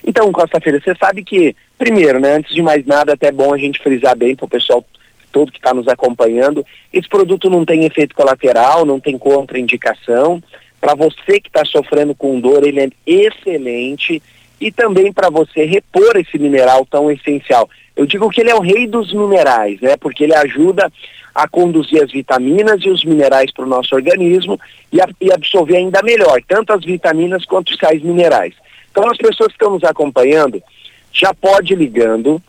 Então, 0.05 0.31
Costa 0.31 0.61
Feira, 0.61 0.79
você 0.79 0.95
sabe 0.95 1.23
que, 1.23 1.55
primeiro, 1.77 2.19
né, 2.19 2.35
antes 2.35 2.53
de 2.53 2.61
mais 2.61 2.85
nada, 2.85 3.13
até 3.13 3.27
é 3.27 3.31
bom 3.31 3.53
a 3.53 3.57
gente 3.57 3.81
frisar 3.81 4.15
bem 4.15 4.35
para 4.35 4.45
o 4.45 4.49
pessoal 4.49 4.85
todo 5.31 5.51
que 5.51 5.57
está 5.57 5.73
nos 5.73 5.87
acompanhando, 5.89 6.65
esse 6.93 7.09
produto 7.09 7.49
não 7.49 7.65
tem 7.65 7.83
efeito 7.83 8.15
colateral, 8.15 8.85
não 8.85 9.01
tem 9.01 9.17
contraindicação. 9.17 10.41
Para 10.79 10.95
você 10.95 11.41
que 11.41 11.49
está 11.49 11.65
sofrendo 11.65 12.15
com 12.15 12.39
dor, 12.39 12.65
ele 12.65 12.79
é 12.79 12.89
excelente 13.05 14.23
e 14.59 14.71
também 14.71 15.11
para 15.11 15.29
você 15.29 15.65
repor 15.65 16.15
esse 16.15 16.37
mineral 16.37 16.85
tão 16.85 17.11
essencial. 17.11 17.69
Eu 17.95 18.05
digo 18.05 18.29
que 18.29 18.41
ele 18.41 18.49
é 18.49 18.55
o 18.55 18.61
rei 18.61 18.87
dos 18.87 19.13
minerais, 19.13 19.79
né? 19.81 19.95
Porque 19.97 20.23
ele 20.23 20.35
ajuda 20.35 20.91
a 21.33 21.47
conduzir 21.47 22.01
as 22.01 22.11
vitaminas 22.11 22.81
e 22.83 22.89
os 22.89 23.03
minerais 23.03 23.51
para 23.51 23.65
o 23.65 23.67
nosso 23.67 23.93
organismo 23.93 24.59
e, 24.91 25.01
a, 25.01 25.07
e 25.19 25.31
absorver 25.31 25.77
ainda 25.77 26.01
melhor, 26.01 26.41
tanto 26.47 26.71
as 26.71 26.83
vitaminas 26.83 27.45
quanto 27.45 27.71
os 27.71 27.77
sais 27.77 28.01
minerais. 28.01 28.53
Então 28.89 29.09
as 29.09 29.17
pessoas 29.17 29.49
que 29.49 29.55
estão 29.55 29.71
nos 29.71 29.83
acompanhando, 29.83 30.63
já 31.11 31.33
pode 31.33 31.75
ligando 31.75 32.41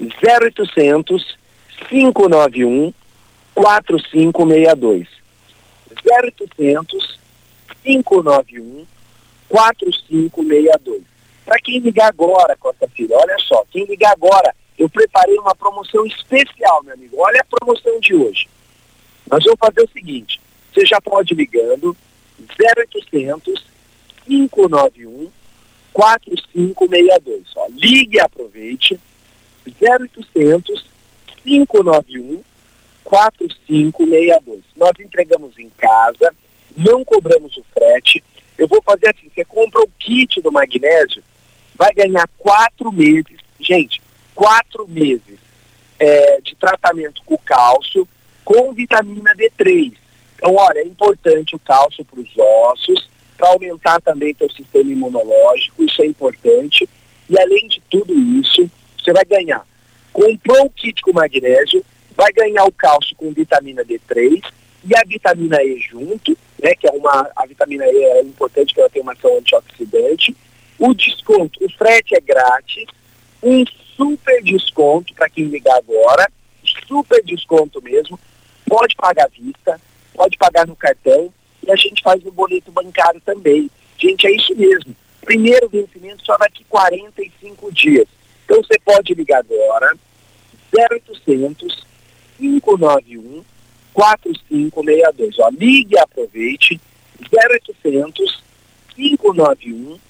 0800 0.00 1.38
591 1.88 2.92
4562. 3.54 5.08
0800 6.04 7.18
591 7.82 8.86
4562. 9.48 11.15
Para 11.46 11.60
quem 11.60 11.78
ligar 11.78 12.08
agora, 12.08 12.56
Costa 12.56 12.88
Filho, 12.88 13.14
olha 13.14 13.36
só, 13.38 13.64
quem 13.70 13.84
ligar 13.84 14.12
agora, 14.12 14.52
eu 14.76 14.90
preparei 14.90 15.38
uma 15.38 15.54
promoção 15.54 16.04
especial, 16.04 16.82
meu 16.82 16.92
amigo. 16.92 17.16
Olha 17.18 17.40
a 17.40 17.56
promoção 17.56 18.00
de 18.00 18.14
hoje. 18.14 18.48
Nós 19.30 19.44
vamos 19.44 19.58
fazer 19.60 19.82
o 19.82 19.90
seguinte: 19.90 20.40
você 20.74 20.84
já 20.84 21.00
pode 21.00 21.32
ir 21.32 21.36
ligando 21.36 21.96
0800 22.60 23.64
591 24.26 25.30
4562. 25.92 27.44
Ó, 27.56 27.68
ligue 27.70 28.16
e 28.16 28.20
aproveite. 28.20 28.98
0800 29.64 30.84
591 31.44 32.42
4562. 33.04 34.62
Nós 34.76 34.92
entregamos 34.98 35.56
em 35.58 35.70
casa, 35.70 36.34
não 36.76 37.04
cobramos 37.04 37.56
o 37.56 37.64
frete. 37.72 38.22
Eu 38.58 38.66
vou 38.66 38.82
fazer 38.82 39.08
assim: 39.10 39.30
você 39.32 39.44
compra 39.44 39.80
o 39.80 39.90
kit 39.98 40.40
do 40.40 40.52
magnésio, 40.52 41.22
vai 41.76 41.92
ganhar 41.92 42.28
quatro 42.38 42.90
meses, 42.92 43.38
gente, 43.60 44.00
quatro 44.34 44.86
meses 44.88 45.38
é, 45.98 46.40
de 46.40 46.54
tratamento 46.56 47.22
com 47.24 47.36
cálcio 47.38 48.08
com 48.44 48.72
vitamina 48.72 49.34
D3. 49.34 49.92
Então, 50.36 50.54
olha, 50.54 50.78
é 50.78 50.84
importante 50.84 51.56
o 51.56 51.58
cálcio 51.58 52.04
para 52.04 52.20
os 52.20 52.28
ossos, 52.38 53.08
para 53.36 53.48
aumentar 53.48 54.00
também 54.00 54.34
seu 54.34 54.48
sistema 54.50 54.90
imunológico, 54.90 55.82
isso 55.82 56.00
é 56.02 56.06
importante. 56.06 56.88
E 57.28 57.38
além 57.38 57.66
de 57.66 57.82
tudo 57.90 58.14
isso, 58.38 58.70
você 58.96 59.12
vai 59.12 59.24
ganhar. 59.24 59.66
Comprou 60.12 60.66
o 60.66 60.70
kit 60.70 61.02
com 61.02 61.12
magnésio, 61.12 61.84
vai 62.16 62.32
ganhar 62.32 62.64
o 62.64 62.72
cálcio 62.72 63.16
com 63.16 63.32
vitamina 63.32 63.84
D3 63.84 64.42
e 64.84 64.96
a 64.96 65.02
vitamina 65.04 65.62
E 65.62 65.80
junto, 65.80 66.38
né, 66.62 66.74
que 66.74 66.86
é 66.86 66.90
uma, 66.92 67.28
a 67.34 67.46
vitamina 67.46 67.84
E 67.86 68.04
é 68.04 68.22
importante 68.22 68.72
que 68.72 68.80
ela 68.80 68.88
tem 68.88 69.02
uma 69.02 69.12
ação 69.12 69.36
antioxidante. 69.38 70.36
O 70.78 70.94
desconto, 70.94 71.64
o 71.64 71.70
frete 71.70 72.14
é 72.14 72.20
grátis, 72.20 72.86
um 73.42 73.64
super 73.96 74.42
desconto 74.42 75.14
para 75.14 75.30
quem 75.30 75.44
ligar 75.44 75.76
agora, 75.76 76.30
super 76.86 77.22
desconto 77.24 77.82
mesmo, 77.82 78.18
pode 78.66 78.94
pagar 78.94 79.24
à 79.24 79.28
vista, 79.28 79.80
pode 80.14 80.36
pagar 80.36 80.66
no 80.66 80.76
cartão 80.76 81.32
e 81.66 81.70
a 81.70 81.76
gente 81.76 82.02
faz 82.02 82.22
no 82.22 82.30
boleto 82.30 82.70
bancário 82.70 83.20
também. 83.24 83.70
Gente, 83.98 84.26
é 84.26 84.34
isso 84.34 84.54
mesmo. 84.54 84.94
Primeiro 85.22 85.68
vencimento 85.68 86.24
só 86.24 86.36
daqui 86.36 86.64
45 86.64 87.72
dias. 87.72 88.06
Então 88.44 88.62
você 88.62 88.78
pode 88.78 89.14
ligar 89.14 89.38
agora, 89.38 89.96
0800 90.72 91.86
591 92.38 93.44
4562. 93.92 95.38
Ó, 95.38 95.48
ligue 95.48 95.94
e 95.94 95.98
aproveite, 95.98 96.80
0800 97.32 98.44
591 98.94 99.98
4562. 99.98 100.06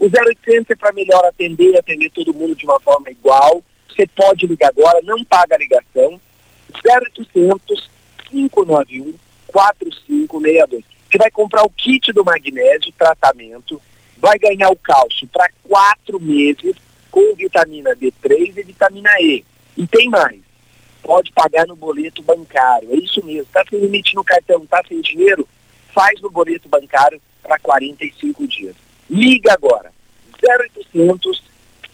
O 0.00 0.06
0800 0.06 0.70
é 0.70 0.74
para 0.76 0.92
melhor 0.92 1.22
atender, 1.26 1.78
atender 1.78 2.10
todo 2.10 2.32
mundo 2.32 2.54
de 2.54 2.64
uma 2.64 2.80
forma 2.80 3.10
igual. 3.10 3.62
Você 3.86 4.06
pode 4.06 4.46
ligar 4.46 4.68
agora, 4.68 5.00
não 5.02 5.22
paga 5.22 5.54
a 5.54 5.58
ligação. 5.58 6.18
0800 6.72 7.90
591 8.30 9.14
4562. 9.46 10.84
Você 11.10 11.18
vai 11.18 11.30
comprar 11.30 11.64
o 11.64 11.70
kit 11.70 12.12
do 12.12 12.24
magnésio, 12.24 12.92
tratamento, 12.96 13.82
vai 14.16 14.38
ganhar 14.38 14.70
o 14.70 14.76
cálcio 14.76 15.28
para 15.28 15.50
quatro 15.68 16.18
meses 16.18 16.76
com 17.10 17.34
vitamina 17.34 17.94
D3 17.94 18.56
e 18.56 18.62
vitamina 18.62 19.10
E. 19.20 19.44
E 19.76 19.86
tem 19.86 20.08
mais. 20.08 20.40
pode 21.02 21.30
pagar 21.32 21.66
no 21.66 21.76
boleto 21.76 22.22
bancário. 22.22 22.90
É 22.92 22.96
isso 22.96 23.24
mesmo. 23.24 23.42
Está 23.42 23.64
sem 23.68 23.80
limite 23.80 24.14
no 24.14 24.24
cartão, 24.24 24.62
está 24.62 24.82
sem 24.88 25.00
dinheiro, 25.02 25.46
faz 25.92 26.20
no 26.22 26.30
boleto 26.30 26.68
bancário 26.68 27.20
para 27.42 27.58
45 27.58 28.46
dias. 28.46 28.74
Liga 29.08 29.52
agora. 29.52 29.92
0800 30.42 31.42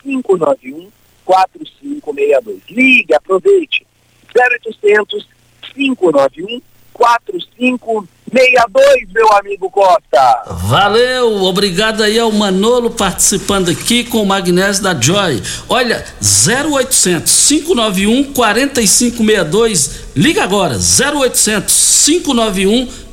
591 0.02 0.90
4562. 1.24 2.62
Liga, 2.70 3.16
aproveite. 3.16 3.86
0800 4.34 5.26
591 5.74 6.60
4562, 6.96 9.12
meu 9.12 9.30
amigo 9.34 9.70
Costa. 9.70 10.42
Valeu, 10.66 11.44
obrigado 11.44 12.02
aí 12.02 12.18
ao 12.18 12.32
Manolo 12.32 12.90
participando 12.90 13.70
aqui 13.70 14.02
com 14.04 14.22
o 14.22 14.26
Magnésio 14.26 14.82
da 14.82 14.98
Joy. 14.98 15.42
Olha, 15.68 16.02
0800 16.22 17.48
591 17.48 18.32
4562. 18.32 20.06
Liga 20.16 20.42
agora, 20.42 20.76
0800 20.76 22.04
591 22.06 22.86
4562. 22.86 23.05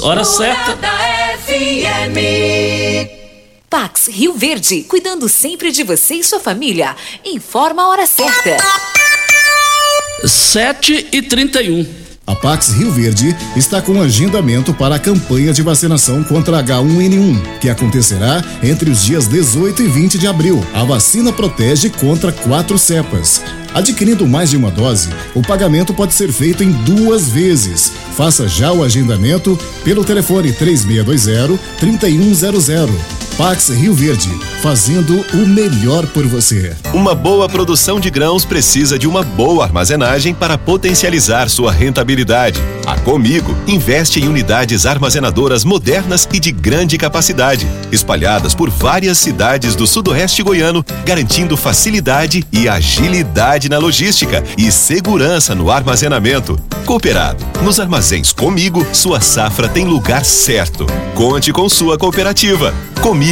Hora 0.00 0.24
certa. 0.24 0.76
FM. 1.46 3.08
Pax 3.68 4.08
Rio 4.08 4.34
Verde, 4.34 4.82
cuidando 4.82 5.28
sempre 5.28 5.70
de 5.70 5.82
você 5.82 6.16
e 6.16 6.24
sua 6.24 6.40
família. 6.40 6.94
Informa 7.24 7.82
a 7.82 7.88
hora 7.88 8.06
certa. 8.06 8.56
7 10.24 11.08
e 11.12 11.22
31. 11.22 12.01
A 12.24 12.36
Pax 12.36 12.70
Rio 12.70 12.92
Verde 12.92 13.36
está 13.56 13.82
com 13.82 14.00
agendamento 14.00 14.72
para 14.72 14.94
a 14.94 14.98
campanha 14.98 15.52
de 15.52 15.60
vacinação 15.60 16.22
contra 16.22 16.62
H1N1, 16.62 17.58
que 17.60 17.68
acontecerá 17.68 18.42
entre 18.62 18.90
os 18.90 19.02
dias 19.02 19.26
18 19.26 19.82
e 19.82 19.88
20 19.88 20.18
de 20.18 20.26
abril. 20.28 20.64
A 20.72 20.84
vacina 20.84 21.32
protege 21.32 21.90
contra 21.90 22.30
quatro 22.30 22.78
cepas. 22.78 23.42
Adquirindo 23.74 24.26
mais 24.26 24.50
de 24.50 24.56
uma 24.56 24.70
dose, 24.70 25.08
o 25.34 25.42
pagamento 25.42 25.92
pode 25.92 26.14
ser 26.14 26.30
feito 26.32 26.62
em 26.62 26.70
duas 26.70 27.28
vezes. 27.28 27.92
Faça 28.16 28.46
já 28.46 28.72
o 28.72 28.84
agendamento 28.84 29.58
pelo 29.82 30.04
telefone 30.04 30.52
3620 30.52 31.58
3100. 31.80 33.22
Pax 33.42 33.70
Rio 33.70 33.92
Verde, 33.92 34.30
fazendo 34.62 35.20
o 35.34 35.44
melhor 35.44 36.06
por 36.06 36.24
você. 36.24 36.76
Uma 36.94 37.12
boa 37.12 37.48
produção 37.48 37.98
de 37.98 38.08
grãos 38.08 38.44
precisa 38.44 38.96
de 38.96 39.08
uma 39.08 39.24
boa 39.24 39.64
armazenagem 39.64 40.32
para 40.32 40.56
potencializar 40.56 41.50
sua 41.50 41.72
rentabilidade. 41.72 42.60
A 42.86 42.96
Comigo 43.00 43.52
investe 43.66 44.20
em 44.20 44.28
unidades 44.28 44.86
armazenadoras 44.86 45.64
modernas 45.64 46.28
e 46.32 46.38
de 46.38 46.52
grande 46.52 46.96
capacidade, 46.96 47.66
espalhadas 47.90 48.54
por 48.54 48.70
várias 48.70 49.18
cidades 49.18 49.74
do 49.74 49.88
sudoeste 49.88 50.40
goiano, 50.40 50.84
garantindo 51.04 51.56
facilidade 51.56 52.46
e 52.52 52.68
agilidade 52.68 53.68
na 53.68 53.78
logística 53.78 54.44
e 54.56 54.70
segurança 54.70 55.52
no 55.52 55.68
armazenamento. 55.68 56.56
Cooperado, 56.86 57.44
nos 57.62 57.80
armazéns 57.80 58.32
Comigo, 58.32 58.86
sua 58.92 59.20
safra 59.20 59.68
tem 59.68 59.84
lugar 59.84 60.24
certo. 60.24 60.86
Conte 61.14 61.52
com 61.52 61.68
sua 61.68 61.98
cooperativa. 61.98 62.72
Comigo, 63.00 63.31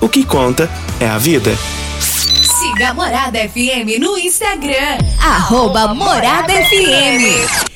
O 0.00 0.08
que 0.08 0.24
conta 0.24 0.68
é 1.00 1.08
a 1.08 1.18
vida. 1.18 1.56
Siga 2.42 2.92
Morada 2.92 3.38
FM 3.38 3.98
no 3.98 4.18
Instagram. 4.18 4.98
Arroba 5.20 5.94
Morada 5.94 6.52
FM. 6.52 7.75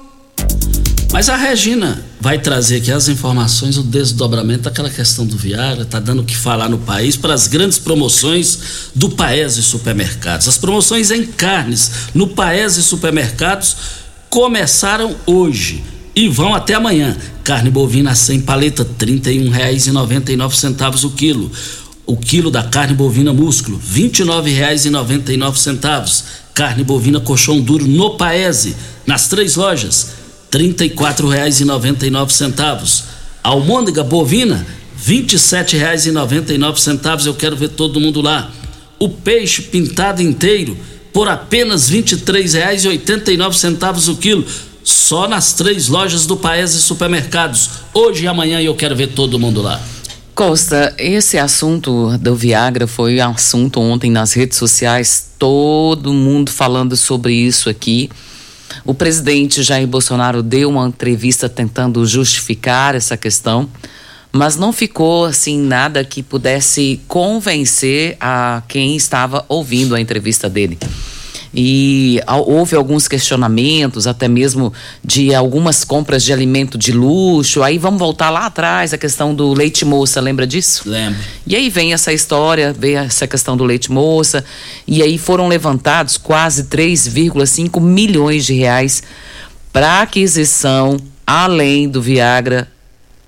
Mas 1.11 1.27
a 1.27 1.35
Regina 1.35 2.01
vai 2.21 2.39
trazer 2.39 2.77
aqui 2.77 2.89
as 2.89 3.09
informações, 3.09 3.77
o 3.77 3.83
desdobramento 3.83 4.63
daquela 4.63 4.89
questão 4.89 5.25
do 5.25 5.35
Viagra, 5.35 5.83
tá 5.83 5.99
dando 5.99 6.21
o 6.21 6.25
que 6.25 6.37
falar 6.37 6.69
no 6.69 6.77
país 6.77 7.17
para 7.17 7.33
as 7.33 7.47
grandes 7.47 7.77
promoções 7.77 8.91
do 8.95 9.09
Paese 9.09 9.61
Supermercados. 9.61 10.47
As 10.47 10.57
promoções 10.57 11.11
em 11.11 11.25
carnes 11.25 11.91
no 12.13 12.27
Paese 12.27 12.81
Supermercados 12.81 13.75
começaram 14.29 15.17
hoje 15.25 15.83
e 16.15 16.29
vão 16.29 16.55
até 16.55 16.75
amanhã. 16.75 17.17
Carne 17.43 17.69
bovina 17.69 18.15
sem 18.15 18.39
paleta, 18.39 18.83
R$ 18.83 18.89
31,99 19.05 21.03
o 21.03 21.11
quilo. 21.11 21.51
O 22.05 22.15
quilo 22.15 22.49
da 22.49 22.63
carne 22.63 22.93
bovina 22.93 23.33
músculo, 23.33 23.77
R$ 23.77 23.83
29,99. 24.09 26.23
Carne 26.53 26.85
bovina 26.85 27.19
colchão 27.19 27.59
duro 27.59 27.85
no 27.85 28.11
Paese, 28.11 28.77
nas 29.05 29.27
três 29.27 29.57
lojas, 29.57 30.20
R$ 30.53 30.73
34,99. 30.73 33.03
Almôndega 33.43 34.03
bovina, 34.03 34.67
R$ 35.05 35.23
27,99. 35.23 37.25
Eu 37.25 37.33
quero 37.33 37.55
ver 37.55 37.69
todo 37.69 37.99
mundo 37.99 38.21
lá. 38.21 38.51
O 38.99 39.09
peixe 39.09 39.63
pintado 39.63 40.21
inteiro 40.21 40.77
por 41.13 41.27
apenas 41.27 41.89
R$ 41.89 42.03
23,89 42.03 44.09
o 44.09 44.17
quilo. 44.17 44.45
Só 44.83 45.27
nas 45.27 45.53
três 45.53 45.87
lojas 45.87 46.25
do 46.25 46.35
Paese 46.35 46.81
Supermercados. 46.81 47.69
Hoje 47.93 48.23
e 48.23 48.27
amanhã 48.27 48.59
eu 48.61 48.75
quero 48.75 48.95
ver 48.95 49.09
todo 49.09 49.39
mundo 49.39 49.61
lá. 49.61 49.79
Costa, 50.33 50.95
esse 50.97 51.37
assunto 51.37 52.17
do 52.17 52.35
Viagra 52.35 52.87
foi 52.87 53.19
assunto 53.19 53.79
ontem 53.79 54.09
nas 54.09 54.33
redes 54.33 54.57
sociais, 54.57 55.33
todo 55.37 56.11
mundo 56.13 56.49
falando 56.49 56.97
sobre 56.97 57.33
isso 57.33 57.69
aqui. 57.69 58.09
O 58.85 58.93
presidente 58.93 59.63
Jair 59.63 59.87
Bolsonaro 59.87 60.41
deu 60.41 60.69
uma 60.69 60.87
entrevista 60.87 61.47
tentando 61.47 62.05
justificar 62.05 62.95
essa 62.95 63.17
questão, 63.17 63.69
mas 64.31 64.55
não 64.55 64.71
ficou 64.71 65.25
assim 65.25 65.59
nada 65.59 66.03
que 66.03 66.23
pudesse 66.23 67.01
convencer 67.07 68.15
a 68.19 68.63
quem 68.67 68.95
estava 68.95 69.45
ouvindo 69.49 69.93
a 69.93 70.01
entrevista 70.01 70.49
dele. 70.49 70.77
E 71.53 72.21
houve 72.45 72.75
alguns 72.75 73.07
questionamentos, 73.07 74.07
até 74.07 74.27
mesmo 74.27 74.73
de 75.03 75.35
algumas 75.35 75.83
compras 75.83 76.23
de 76.23 76.31
alimento 76.31 76.77
de 76.77 76.93
luxo. 76.93 77.61
Aí 77.61 77.77
vamos 77.77 77.99
voltar 77.99 78.29
lá 78.29 78.45
atrás, 78.45 78.93
a 78.93 78.97
questão 78.97 79.35
do 79.35 79.53
leite 79.53 79.83
moça, 79.83 80.21
lembra 80.21 80.47
disso? 80.47 80.83
Lembro. 80.85 81.19
E 81.45 81.55
aí 81.55 81.69
vem 81.69 81.93
essa 81.93 82.13
história, 82.13 82.73
vem 82.73 82.95
essa 82.95 83.27
questão 83.27 83.57
do 83.57 83.65
leite 83.65 83.91
moça, 83.91 84.45
e 84.87 85.03
aí 85.03 85.17
foram 85.17 85.47
levantados 85.47 86.17
quase 86.17 86.63
3,5 86.63 87.81
milhões 87.81 88.45
de 88.45 88.53
reais 88.53 89.03
para 89.73 90.01
aquisição, 90.01 90.97
além 91.25 91.87
do 91.87 92.01
Viagra, 92.01 92.67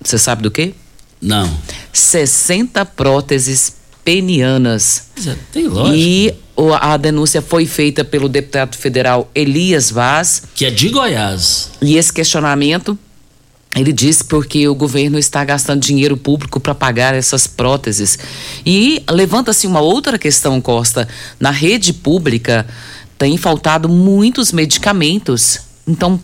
você 0.02 0.18
sabe 0.18 0.42
do 0.42 0.50
quê? 0.50 0.74
Não. 1.20 1.50
60 1.92 2.84
próteses 2.84 3.74
penianas. 4.04 5.08
Tem 5.52 5.66
lógica. 5.66 5.96
E 5.96 6.34
a 6.80 6.96
denúncia 6.96 7.42
foi 7.42 7.66
feita 7.66 8.04
pelo 8.04 8.28
deputado 8.28 8.76
federal 8.76 9.30
Elias 9.34 9.90
Vaz. 9.90 10.42
Que 10.54 10.66
é 10.66 10.70
de 10.70 10.88
Goiás. 10.90 11.70
E 11.82 11.96
esse 11.96 12.12
questionamento, 12.12 12.96
ele 13.74 13.92
disse 13.92 14.22
porque 14.22 14.68
o 14.68 14.74
governo 14.74 15.18
está 15.18 15.44
gastando 15.44 15.80
dinheiro 15.80 16.16
público 16.16 16.60
para 16.60 16.74
pagar 16.74 17.14
essas 17.14 17.46
próteses. 17.46 18.18
E 18.64 19.02
levanta-se 19.10 19.66
uma 19.66 19.80
outra 19.80 20.18
questão, 20.18 20.60
Costa. 20.60 21.08
Na 21.40 21.50
rede 21.50 21.92
pública 21.92 22.66
tem 23.18 23.36
faltado 23.36 23.88
muitos 23.88 24.52
medicamentos. 24.52 25.58
Então, 25.86 26.20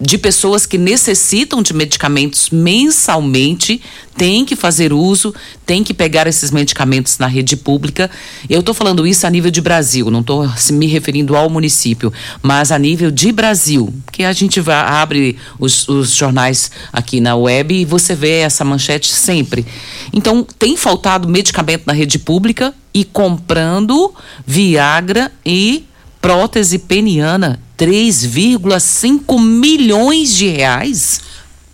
de 0.00 0.16
pessoas 0.16 0.64
que 0.64 0.78
necessitam 0.78 1.60
de 1.60 1.74
medicamentos 1.74 2.50
mensalmente, 2.50 3.80
tem 4.16 4.44
que 4.44 4.54
fazer 4.56 4.92
uso, 4.92 5.34
tem 5.64 5.82
que 5.82 5.94
pegar 5.94 6.26
esses 6.26 6.50
medicamentos 6.50 7.18
na 7.18 7.26
rede 7.26 7.56
pública. 7.56 8.10
Eu 8.48 8.60
estou 8.60 8.74
falando 8.74 9.06
isso 9.06 9.26
a 9.26 9.30
nível 9.30 9.50
de 9.50 9.60
Brasil, 9.60 10.10
não 10.10 10.20
estou 10.20 10.48
me 10.72 10.86
referindo 10.86 11.36
ao 11.36 11.50
município, 11.50 12.12
mas 12.42 12.70
a 12.70 12.78
nível 12.78 13.10
de 13.10 13.32
Brasil, 13.32 13.92
que 14.12 14.24
a 14.24 14.32
gente 14.32 14.60
vai, 14.60 14.76
abre 14.76 15.36
os, 15.58 15.88
os 15.88 16.12
jornais 16.12 16.70
aqui 16.92 17.20
na 17.20 17.34
web 17.36 17.74
e 17.74 17.84
você 17.84 18.14
vê 18.14 18.40
essa 18.40 18.64
manchete 18.64 19.12
sempre. 19.12 19.66
Então, 20.12 20.46
tem 20.58 20.76
faltado 20.76 21.28
medicamento 21.28 21.84
na 21.86 21.92
rede 21.92 22.18
pública 22.18 22.74
e 22.94 23.04
comprando 23.04 24.12
Viagra 24.46 25.30
e 25.44 25.84
prótese 26.20 26.78
peniana, 26.78 27.60
3,5 27.78 29.40
milhões 29.40 30.34
de 30.34 30.48
reais. 30.48 31.20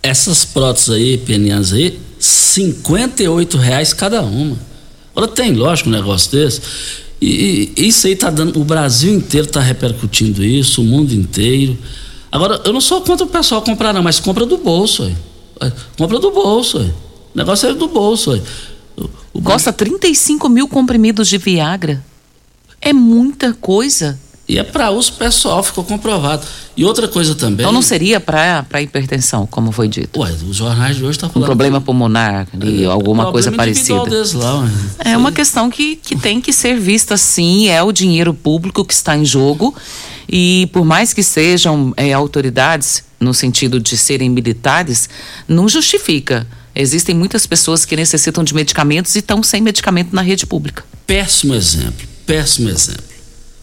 Essas 0.03 0.45
próteses 0.45 0.89
aí, 0.89 1.17
penianas 1.17 1.73
aí, 1.73 1.99
58 2.19 3.57
reais 3.57 3.91
cada 3.91 4.21
uma. 4.21 4.57
Ora, 5.15 5.27
tem 5.27 5.53
lógico 5.53 5.89
um 5.89 5.91
negócio 5.91 6.31
desse. 6.31 6.61
E, 7.19 7.71
e 7.75 7.87
isso 7.87 8.05
aí 8.05 8.15
tá 8.15 8.29
dando. 8.29 8.59
O 8.59 8.63
Brasil 8.63 9.13
inteiro 9.13 9.47
tá 9.47 9.59
repercutindo 9.59 10.43
isso, 10.43 10.81
o 10.81 10.85
mundo 10.85 11.13
inteiro. 11.13 11.77
Agora, 12.31 12.61
eu 12.65 12.73
não 12.73 12.81
sou 12.81 13.01
contra 13.01 13.25
o 13.25 13.29
pessoal 13.29 13.61
comprar, 13.61 13.93
não, 13.93 14.03
mas 14.03 14.19
compra 14.19 14.45
do 14.45 14.57
bolso, 14.57 15.03
aí. 15.03 15.73
Compra 15.97 16.19
do 16.19 16.31
bolso, 16.31 16.77
aí. 16.77 16.93
O 17.33 17.37
negócio 17.37 17.69
é 17.69 17.73
do 17.73 17.87
bolso, 17.87 18.31
aí. 18.31 18.41
Costa 19.43 19.71
35 19.73 20.47
mil 20.49 20.67
comprimidos 20.67 21.27
de 21.27 21.37
Viagra. 21.37 22.03
É 22.81 22.93
muita 22.93 23.53
coisa. 23.53 24.19
E 24.47 24.59
é 24.59 24.63
para 24.63 24.91
uso 24.91 25.13
pessoal, 25.13 25.63
ficou 25.63 25.83
comprovado. 25.83 26.45
E 26.77 26.85
outra 26.85 27.07
coisa 27.07 27.33
também. 27.33 27.63
Então 27.63 27.71
não 27.71 27.81
seria 27.81 28.19
para 28.19 28.63
hipertensão, 28.81 29.47
como 29.47 29.71
foi 29.71 29.87
dito. 29.87 30.19
Ué, 30.19 30.31
os 30.47 30.55
jornais 30.57 30.97
de 30.97 31.03
hoje 31.03 31.11
estão 31.17 31.29
Um 31.29 31.33
falando. 31.33 31.47
problema 31.47 31.81
pulmonar, 31.81 32.47
ali, 32.53 32.85
alguma 32.85 33.23
Problema 33.23 33.31
coisa 33.31 33.51
parecida. 33.51 34.03
lá, 34.37 34.61
ué. 34.61 34.69
É 35.03 35.17
uma 35.17 35.31
questão 35.31 35.69
que, 35.71 35.95
que 35.95 36.15
tem 36.15 36.39
que 36.39 36.53
ser 36.53 36.79
vista 36.79 37.17
sim, 37.17 37.69
é 37.69 37.81
o 37.81 37.91
dinheiro 37.91 38.33
público 38.35 38.85
que 38.85 38.93
está 38.93 39.17
em 39.17 39.25
jogo. 39.25 39.73
E 40.29 40.69
por 40.71 40.85
mais 40.85 41.11
que 41.11 41.23
sejam 41.23 41.91
é, 41.97 42.13
autoridades, 42.13 43.03
no 43.19 43.33
sentido 43.33 43.79
de 43.79 43.97
serem 43.97 44.29
militares, 44.29 45.09
não 45.47 45.67
justifica. 45.67 46.45
Existem 46.75 47.15
muitas 47.15 47.47
pessoas 47.47 47.83
que 47.85 47.95
necessitam 47.95 48.43
de 48.43 48.53
medicamentos 48.53 49.15
e 49.15 49.19
estão 49.19 49.41
sem 49.41 49.61
medicamento 49.61 50.13
na 50.13 50.21
rede 50.21 50.45
pública. 50.45 50.83
Péssimo 51.07 51.55
exemplo, 51.55 52.05
péssimo 52.27 52.69
exemplo. 52.69 53.14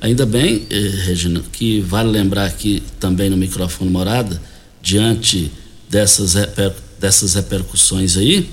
Ainda 0.00 0.24
bem, 0.24 0.66
eh, 0.70 0.78
Regina, 1.06 1.42
que 1.52 1.80
vale 1.80 2.10
lembrar 2.10 2.46
aqui 2.46 2.82
também 3.00 3.28
no 3.28 3.36
microfone 3.36 3.90
morada, 3.90 4.40
diante 4.80 5.50
dessas, 5.90 6.34
reper, 6.34 6.72
dessas 7.00 7.34
repercussões 7.34 8.16
aí, 8.16 8.48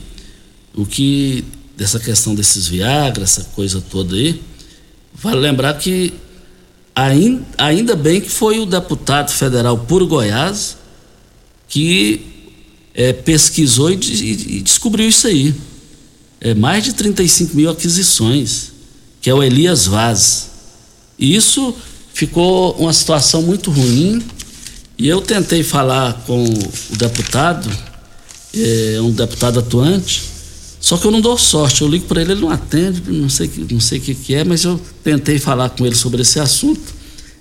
o 0.74 0.86
que 0.86 1.44
dessa 1.78 2.00
questão 2.00 2.34
desses 2.34 2.68
Viagra, 2.68 3.24
essa 3.24 3.44
coisa 3.56 3.80
toda 3.82 4.16
aí, 4.16 4.42
vale 5.14 5.40
lembrar 5.40 5.76
que 5.76 6.14
ainda, 6.96 7.44
ainda 7.58 7.96
bem 7.96 8.20
que 8.22 8.30
foi 8.30 8.58
o 8.60 8.66
deputado 8.66 9.32
federal 9.32 9.78
por 9.78 10.04
Goiás 10.06 10.78
que 11.68 12.22
eh, 12.94 13.14
pesquisou 13.14 13.92
e, 13.92 13.96
de- 13.98 14.56
e 14.58 14.62
descobriu 14.62 15.08
isso 15.08 15.28
aí. 15.28 15.54
É 16.42 16.54
mais 16.54 16.84
de 16.84 16.94
35 16.94 17.56
mil 17.56 17.70
aquisições, 17.70 18.72
que 19.22 19.30
é 19.30 19.34
o 19.34 19.44
Elias 19.44 19.86
Vaz. 19.86 20.52
E 21.18 21.36
isso 21.36 21.74
ficou 22.14 22.74
uma 22.74 22.94
situação 22.94 23.42
muito 23.42 23.72
ruim. 23.72 24.22
E 24.98 25.08
eu 25.08 25.22
tentei 25.22 25.64
falar 25.64 26.24
com 26.26 26.44
o 26.44 26.96
deputado, 26.98 27.70
é 28.54 29.02
um 29.02 29.12
deputado 29.12 29.60
atuante, 29.60 30.24
só 30.80 30.98
que 30.98 31.06
eu 31.06 31.12
não 31.12 31.20
dou 31.20 31.38
sorte. 31.38 31.82
Eu 31.82 31.88
ligo 31.88 32.06
para 32.06 32.22
ele, 32.22 32.34
ele 32.34 32.42
não 32.42 32.50
atende, 32.50 33.02
não 33.12 33.28
sei 33.28 33.50
não 33.72 33.80
sei 33.80 33.98
o 33.98 34.02
que, 34.02 34.16
que 34.16 34.36
é, 34.36 34.44
mas 34.44 34.64
eu 34.64 34.80
tentei 35.04 35.40
falar 35.40 35.70
com 35.70 35.86
ele 35.86 35.96
sobre 35.96 36.22
esse 36.22 36.40
assunto. 36.40 36.94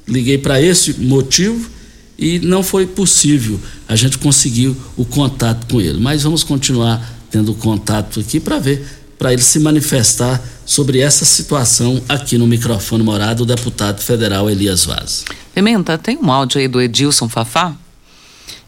Liguei 0.08 0.38
para 0.38 0.60
esse 0.60 0.94
motivo 0.94 1.70
e 2.18 2.38
não 2.38 2.62
foi 2.62 2.86
possível 2.86 3.60
a 3.86 3.94
gente 3.94 4.18
conseguir 4.18 4.74
o 4.96 5.04
contato 5.04 5.66
com 5.70 5.80
ele. 5.80 6.00
Mas 6.00 6.22
vamos 6.22 6.42
continuar 6.42 7.06
tendo 7.30 7.54
contato 7.54 8.20
aqui 8.20 8.40
para 8.40 8.58
ver, 8.58 8.86
para 9.18 9.32
ele 9.32 9.42
se 9.42 9.58
manifestar 9.58 10.40
sobre 10.66 11.00
essa 11.00 11.24
situação 11.24 12.02
aqui 12.08 12.38
no 12.38 12.46
microfone 12.46 13.02
morado 13.02 13.42
o 13.42 13.46
deputado 13.46 14.00
federal 14.00 14.48
Elias 14.50 14.84
Vaz. 14.84 15.24
Pimenta, 15.54 15.96
tem 15.98 16.18
um 16.18 16.30
áudio 16.30 16.60
aí 16.60 16.68
do 16.68 16.80
Edilson 16.80 17.28
Fafá 17.28 17.74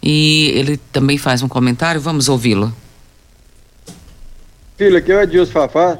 e 0.02 0.52
ele 0.54 0.76
também 0.92 1.18
faz 1.18 1.42
um 1.42 1.48
comentário, 1.48 2.00
vamos 2.00 2.28
ouvi-lo. 2.28 2.72
Filho, 4.76 4.96
aqui 4.96 5.10
é 5.10 5.16
o 5.16 5.22
Edilson 5.22 5.52
Fafá. 5.52 5.98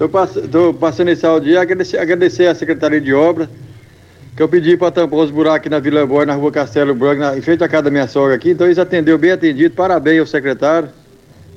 Estou 0.00 0.72
passando 0.74 1.08
esse 1.10 1.26
áudio 1.26 1.52
e 1.52 1.56
agradecer, 1.58 1.98
agradecer 1.98 2.46
à 2.46 2.54
Secretaria 2.54 3.00
de 3.00 3.12
Obras, 3.12 3.48
que 4.34 4.42
eu 4.42 4.48
pedi 4.48 4.74
para 4.74 4.90
tampar 4.90 5.20
os 5.20 5.30
buracos 5.30 5.58
aqui 5.58 5.68
na 5.68 5.78
Vila 5.78 6.06
Boa, 6.06 6.24
na 6.24 6.34
rua 6.34 6.50
Castelo 6.50 6.94
Branco, 6.94 7.20
na, 7.20 7.36
em 7.36 7.42
frente 7.42 7.62
à 7.62 7.68
casa 7.68 7.84
da 7.84 7.90
minha 7.90 8.08
sogra 8.08 8.34
aqui. 8.34 8.50
Então 8.50 8.66
eles 8.66 8.78
atendeu 8.78 9.18
bem 9.18 9.32
atendido. 9.32 9.74
Parabéns 9.74 10.20
ao 10.20 10.26
secretário. 10.26 10.88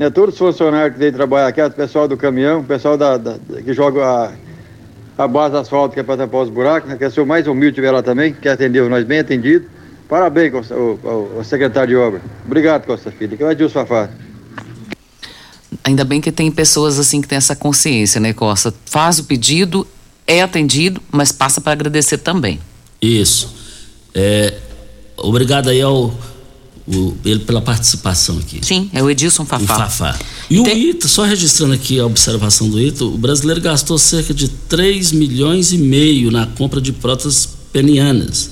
Né, 0.03 0.09
todos 0.09 0.33
os 0.35 0.39
funcionários 0.39 0.95
que 0.95 0.99
vêm 0.99 1.13
trabalhar 1.13 1.47
aqui, 1.47 1.61
o 1.61 1.71
pessoal 1.71 2.09
do 2.09 2.17
caminhão, 2.17 2.59
o 2.59 2.63
pessoal 2.65 2.97
da, 2.97 3.15
da- 3.15 3.37
que 3.63 3.71
joga 3.73 4.03
a, 4.05 5.23
a 5.23 5.27
base 5.29 5.55
asfáltica 5.55 6.03
para 6.03 6.17
tampar 6.17 6.41
os 6.41 6.49
buracos, 6.49 6.89
né, 6.89 6.97
que 6.97 7.05
é 7.05 7.21
o 7.21 7.25
mais 7.25 7.47
humilde 7.47 7.75
tiver 7.75 7.89
lá 7.89 8.03
também, 8.03 8.33
que 8.33 8.49
atendeu 8.49 8.89
nós 8.89 9.05
bem 9.05 9.19
atendido. 9.19 9.65
Parabéns, 10.09 10.51
Costa, 10.51 10.75
o, 10.75 10.99
o- 11.01 11.39
o 11.39 11.43
secretário 11.45 11.87
de 11.87 11.95
obra. 11.95 12.21
Obrigado, 12.45 12.85
Costa 12.85 13.11
Filho. 13.11 13.37
Que 13.37 13.43
é 13.43 13.45
o 13.45 13.51
Edilson 13.51 13.85
Fafá. 13.85 14.09
Ainda 15.85 16.03
bem 16.03 16.19
que 16.19 16.33
tem 16.33 16.51
pessoas 16.51 16.99
assim 16.99 17.21
que 17.21 17.27
têm 17.29 17.37
essa 17.37 17.55
consciência, 17.55 18.19
né, 18.19 18.33
Costa? 18.33 18.73
Faz 18.85 19.19
o 19.19 19.23
pedido, 19.23 19.87
é 20.27 20.41
atendido, 20.41 21.01
mas 21.13 21.31
passa 21.31 21.61
para 21.61 21.71
agradecer 21.71 22.17
também. 22.17 22.59
Isso. 23.01 23.55
É, 24.13 24.53
obrigado 25.15 25.69
aí 25.69 25.81
ao 25.81 26.13
o- 26.87 27.13
ele 27.23 27.39
pela 27.39 27.61
participação 27.61 28.37
aqui. 28.39 28.59
Sim, 28.61 28.89
é 28.93 29.01
o 29.01 29.09
Edilson 29.09 29.45
Fafá. 29.45 29.63
O 29.63 29.67
Fafá. 29.67 30.19
E 30.49 30.59
o 30.59 30.67
ITA, 30.67 31.07
só 31.07 31.23
registrando 31.23 31.73
aqui 31.73 31.99
a 31.99 32.05
observação 32.05 32.69
do 32.69 32.79
ITA, 32.79 33.05
o 33.05 33.17
brasileiro 33.17 33.61
gastou 33.61 33.97
cerca 33.97 34.33
de 34.33 34.47
3 34.47 35.11
milhões 35.11 35.71
e 35.71 35.77
meio 35.77 36.29
na 36.31 36.45
compra 36.45 36.81
de 36.81 36.91
próteses 36.91 37.47
penianas. 37.71 38.51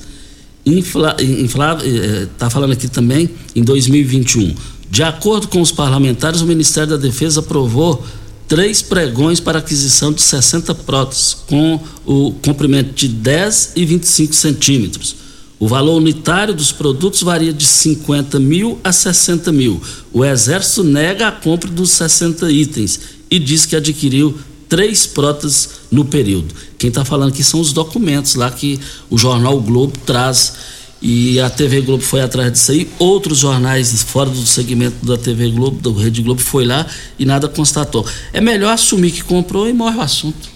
Infla, 0.65 1.15
infla, 1.19 1.79
eh, 1.83 2.27
tá 2.37 2.49
falando 2.49 2.71
aqui 2.73 2.87
também 2.87 3.29
em 3.55 3.63
2021. 3.63 4.53
De 4.89 5.01
acordo 5.03 5.47
com 5.47 5.59
os 5.61 5.71
parlamentares, 5.71 6.41
o 6.41 6.45
Ministério 6.45 6.89
da 6.91 6.97
Defesa 6.97 7.39
aprovou 7.39 8.05
três 8.47 8.81
pregões 8.81 9.39
para 9.39 9.59
aquisição 9.59 10.11
de 10.11 10.21
60 10.21 10.75
próteses, 10.75 11.35
com 11.47 11.79
o 12.05 12.31
comprimento 12.43 12.93
de 12.93 13.07
10 13.07 13.71
e 13.75 13.85
25 13.85 14.35
centímetros. 14.35 15.15
O 15.61 15.67
valor 15.67 15.97
unitário 15.97 16.55
dos 16.55 16.71
produtos 16.71 17.21
varia 17.21 17.53
de 17.53 17.67
50 17.67 18.39
mil 18.39 18.79
a 18.83 18.91
60 18.91 19.51
mil. 19.51 19.79
O 20.11 20.25
Exército 20.25 20.83
nega 20.83 21.27
a 21.27 21.31
compra 21.31 21.69
dos 21.69 21.91
60 21.91 22.51
itens 22.51 22.99
e 23.29 23.37
diz 23.37 23.67
que 23.67 23.75
adquiriu 23.75 24.35
três 24.67 25.05
próteses 25.05 25.69
no 25.91 26.03
período. 26.03 26.55
Quem 26.79 26.87
está 26.87 27.05
falando 27.05 27.29
aqui 27.29 27.43
são 27.43 27.59
os 27.59 27.73
documentos 27.73 28.33
lá 28.33 28.49
que 28.49 28.79
o 29.07 29.19
jornal 29.19 29.61
Globo 29.61 29.93
traz. 30.03 30.53
E 30.99 31.39
a 31.39 31.47
TV 31.47 31.81
Globo 31.81 32.01
foi 32.01 32.21
atrás 32.21 32.51
disso 32.51 32.71
aí. 32.71 32.89
Outros 32.97 33.37
jornais 33.37 34.01
fora 34.01 34.31
do 34.31 34.43
segmento 34.47 35.05
da 35.05 35.15
TV 35.15 35.51
Globo, 35.51 35.79
do 35.79 35.93
Rede 35.93 36.23
Globo, 36.23 36.41
foi 36.41 36.65
lá 36.65 36.87
e 37.19 37.25
nada 37.25 37.47
constatou. 37.47 38.03
É 38.33 38.41
melhor 38.41 38.73
assumir 38.73 39.11
que 39.11 39.23
comprou 39.23 39.69
e 39.69 39.73
morre 39.73 39.97
o 39.97 40.01
assunto. 40.01 40.49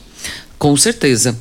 Com 0.58 0.76
certeza. 0.76 1.38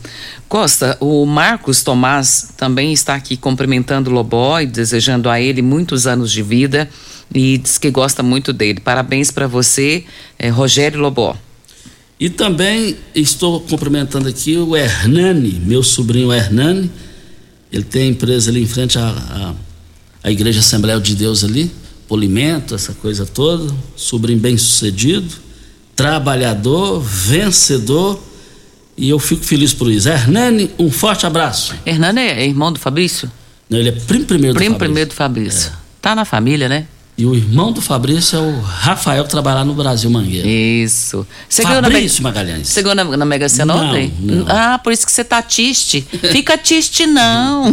Costa, 0.49 0.97
o 1.01 1.25
Marcos 1.27 1.83
Tomás 1.83 2.53
também 2.57 2.93
está 2.93 3.15
aqui 3.15 3.37
cumprimentando 3.37 4.11
o 4.11 4.13
Lobó 4.13 4.61
e 4.61 4.67
desejando 4.67 5.29
a 5.29 5.41
ele 5.41 5.63
muitos 5.63 6.07
anos 6.07 6.31
de 6.31 6.43
vida 6.43 6.89
e 7.35 7.59
diz 7.59 7.79
que 7.79 7.91
gosta 7.91 8.23
muito 8.23 8.53
dele. 8.53 8.81
Parabéns 8.81 9.31
para 9.31 9.47
você, 9.47 10.05
eh, 10.39 10.49
Rogério 10.49 11.01
Lobó. 11.01 11.37
E 12.19 12.31
também 12.31 12.97
estou 13.15 13.61
cumprimentando 13.61 14.29
aqui 14.29 14.57
o 14.57 14.77
Hernani, 14.77 15.61
meu 15.65 15.83
sobrinho 15.83 16.33
Hernani. 16.33 16.91
Ele 17.73 17.83
tem 17.83 18.11
empresa 18.11 18.51
ali 18.51 18.63
em 18.63 18.67
frente 18.67 18.99
à, 18.99 19.09
à, 19.09 19.55
à 20.23 20.31
Igreja 20.31 20.61
Assembleia 20.61 21.01
de 21.01 21.17
Deus 21.17 21.43
ali, 21.43 21.73
polimento, 22.07 22.75
essa 22.75 22.93
coisa 22.93 23.27
toda. 23.27 23.75
Sobrinho 23.97 24.39
bem 24.39 24.57
sucedido, 24.57 25.29
trabalhador, 25.97 27.01
vencedor. 27.01 28.23
E 28.97 29.11
eu 29.11 29.19
fico 29.19 29.45
feliz 29.45 29.73
por 29.73 29.91
isso. 29.91 30.09
Hernani, 30.09 30.71
um 30.79 30.91
forte 30.91 31.27
abraço. 31.27 31.75
Hernani 31.85 32.21
é 32.21 32.47
irmão 32.47 32.73
do 32.73 32.79
Fabrício? 32.79 33.31
Não, 33.69 33.79
ele 33.79 33.89
é 33.89 33.93
primo 33.93 34.25
primeiro 34.25 34.55
primo 34.55 34.75
do 34.75 34.75
Fabrício. 34.75 34.79
primeiro 34.79 35.11
do 35.11 35.15
Fabrício. 35.15 35.71
É. 35.71 35.73
Tá 36.01 36.15
na 36.15 36.25
família, 36.25 36.69
né? 36.69 36.87
E 37.17 37.25
o 37.25 37.33
irmão 37.33 37.71
do 37.71 37.81
Fabrício 37.81 38.37
é 38.37 38.41
o 38.41 38.61
Rafael, 38.61 39.23
que 39.23 39.31
trabalha 39.31 39.59
lá 39.59 39.65
no 39.65 39.73
Brasil 39.73 40.11
Mangueira. 40.11 40.49
Isso. 40.49 41.25
Você 41.49 41.62
Fabrício 41.62 42.21
na 42.25 42.29
Magalhães. 42.29 42.67
Você 42.67 42.83
ganhou 42.83 42.97
na, 42.97 43.17
na 43.17 43.25
Mega 43.25 43.49
Sena 43.49 43.73
não, 43.73 43.87
ontem? 43.87 44.12
Não. 44.19 44.45
Ah, 44.49 44.81
por 44.83 44.93
isso 44.93 45.07
que 45.07 45.12
você 45.12 45.23
tá 45.23 45.41
triste. 45.41 46.05
Fica 46.33 46.59
triste, 46.59 47.07
não. 47.07 47.67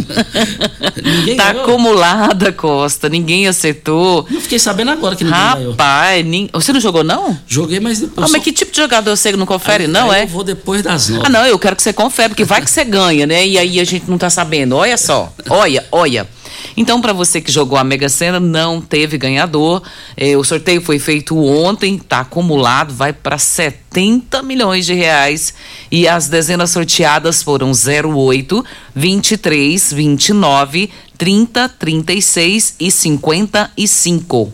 ninguém 1.02 1.36
tá 1.36 1.52
ganhou. 1.52 1.64
acumulada, 1.64 2.52
Costa. 2.52 3.08
Ninguém 3.08 3.48
acertou. 3.48 4.24
Eu 4.30 4.40
fiquei 4.40 4.60
sabendo 4.60 4.92
agora 4.92 5.16
que 5.16 5.24
ninguém. 5.24 5.40
Rapaz, 5.40 6.24
nin... 6.24 6.48
você 6.52 6.72
não 6.72 6.80
jogou, 6.80 7.02
não? 7.02 7.36
Joguei, 7.44 7.80
mas 7.80 7.98
depois. 7.98 8.24
Ah, 8.24 8.28
só... 8.28 8.32
mas 8.34 8.44
que 8.44 8.52
tipo 8.52 8.70
de 8.70 8.76
jogador 8.76 9.16
você 9.16 9.32
não 9.32 9.44
confere, 9.44 9.84
aí, 9.84 9.90
não, 9.90 10.08
aí 10.08 10.20
é? 10.20 10.22
Eu 10.22 10.28
vou 10.28 10.44
depois 10.44 10.82
das 10.82 11.08
nove. 11.08 11.26
Ah, 11.26 11.28
não, 11.28 11.44
eu 11.44 11.58
quero 11.58 11.74
que 11.74 11.82
você 11.82 11.92
confere, 11.92 12.28
porque 12.28 12.44
vai 12.44 12.62
que 12.62 12.70
você 12.70 12.84
ganha, 12.84 13.26
né? 13.26 13.44
E 13.44 13.58
aí 13.58 13.80
a 13.80 13.84
gente 13.84 14.08
não 14.08 14.18
tá 14.18 14.30
sabendo. 14.30 14.76
Olha 14.76 14.96
só. 14.96 15.34
Olha, 15.50 15.84
olha. 15.90 16.28
Então, 16.76 17.00
para 17.00 17.12
você 17.12 17.40
que 17.40 17.52
jogou 17.52 17.78
a 17.78 17.84
Mega 17.84 18.08
Sena, 18.08 18.40
não 18.40 18.80
teve 18.80 19.18
ganhador. 19.18 19.82
Eh, 20.16 20.36
o 20.36 20.44
sorteio 20.44 20.80
foi 20.80 20.98
feito 20.98 21.36
ontem, 21.36 21.98
tá 21.98 22.20
acumulado, 22.20 22.94
vai 22.94 23.12
para 23.12 23.38
70 23.38 24.42
milhões 24.42 24.86
de 24.86 24.94
reais. 24.94 25.54
E 25.90 26.08
as 26.08 26.28
dezenas 26.28 26.70
sorteadas 26.70 27.42
foram 27.42 27.72
08, 27.72 28.64
23, 28.94 29.92
29, 29.92 30.90
30, 31.18 31.68
36 31.68 32.76
e 32.80 32.90
55. 32.90 34.52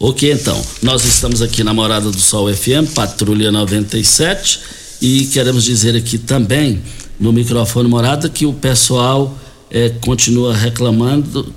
Ok, 0.00 0.32
então. 0.32 0.64
Nós 0.80 1.04
estamos 1.04 1.42
aqui 1.42 1.64
na 1.64 1.74
Morada 1.74 2.08
do 2.10 2.20
Sol 2.20 2.52
FM, 2.54 2.94
Patrulha 2.94 3.50
97, 3.50 4.60
e 5.02 5.26
queremos 5.26 5.64
dizer 5.64 5.96
aqui 5.96 6.18
também, 6.18 6.80
no 7.18 7.32
microfone 7.32 7.88
Morada, 7.88 8.28
que 8.28 8.46
o 8.46 8.52
pessoal 8.52 9.36
é, 9.70 9.90
continua 10.00 10.54
reclamando, 10.54 11.52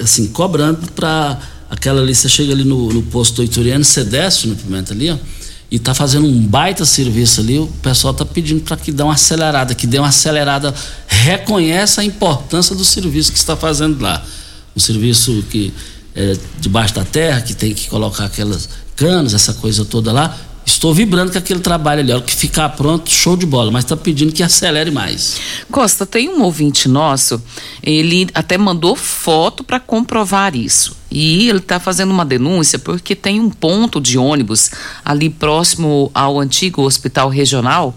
assim, 0.00 0.28
cobrando 0.28 0.90
para 0.92 1.38
aquela 1.70 2.00
ali, 2.00 2.14
você 2.14 2.28
chega 2.28 2.52
ali 2.52 2.64
no, 2.64 2.92
no 2.92 3.02
posto 3.02 3.42
Ituriano, 3.42 3.84
você 3.84 4.04
desce 4.04 4.46
no 4.46 4.54
Pimenta 4.54 4.92
ali, 4.92 5.10
ó, 5.10 5.16
e 5.70 5.78
tá 5.78 5.92
fazendo 5.94 6.26
um 6.26 6.40
baita 6.40 6.84
serviço 6.84 7.40
ali, 7.40 7.58
o 7.58 7.66
pessoal 7.82 8.14
tá 8.14 8.24
pedindo 8.24 8.60
para 8.62 8.76
que 8.76 8.92
dê 8.92 9.02
uma 9.02 9.14
acelerada, 9.14 9.74
que 9.74 9.86
dê 9.86 9.98
uma 9.98 10.08
acelerada, 10.08 10.72
reconheça 11.08 12.02
a 12.02 12.04
importância 12.04 12.74
do 12.74 12.84
serviço 12.84 13.32
que 13.32 13.38
está 13.38 13.56
fazendo 13.56 14.00
lá. 14.00 14.24
Um 14.76 14.80
serviço 14.80 15.44
que 15.50 15.72
é 16.14 16.36
debaixo 16.60 16.94
da 16.94 17.04
terra, 17.04 17.40
que 17.40 17.52
tem 17.52 17.74
que 17.74 17.88
colocar 17.88 18.26
aquelas 18.26 18.68
canas, 18.94 19.34
essa 19.34 19.54
coisa 19.54 19.84
toda 19.84 20.12
lá. 20.12 20.38
Estou 20.66 20.92
vibrando 20.92 21.30
com 21.30 21.38
aquele 21.38 21.60
trabalho 21.60 22.00
ali, 22.00 22.12
ó, 22.12 22.20
que 22.20 22.34
ficar 22.34 22.68
pronto, 22.70 23.08
show 23.08 23.36
de 23.36 23.46
bola, 23.46 23.70
mas 23.70 23.84
está 23.84 23.96
pedindo 23.96 24.32
que 24.32 24.42
acelere 24.42 24.90
mais. 24.90 25.38
Costa, 25.70 26.04
tem 26.04 26.28
um 26.28 26.42
ouvinte 26.42 26.88
nosso, 26.88 27.40
ele 27.80 28.28
até 28.34 28.58
mandou 28.58 28.96
foto 28.96 29.62
para 29.62 29.78
comprovar 29.78 30.56
isso. 30.56 30.96
E 31.08 31.48
ele 31.48 31.58
está 31.58 31.78
fazendo 31.78 32.10
uma 32.10 32.24
denúncia 32.24 32.80
porque 32.80 33.14
tem 33.14 33.40
um 33.40 33.48
ponto 33.48 34.00
de 34.00 34.18
ônibus 34.18 34.72
ali 35.04 35.30
próximo 35.30 36.10
ao 36.12 36.40
antigo 36.40 36.82
hospital 36.82 37.28
regional. 37.28 37.94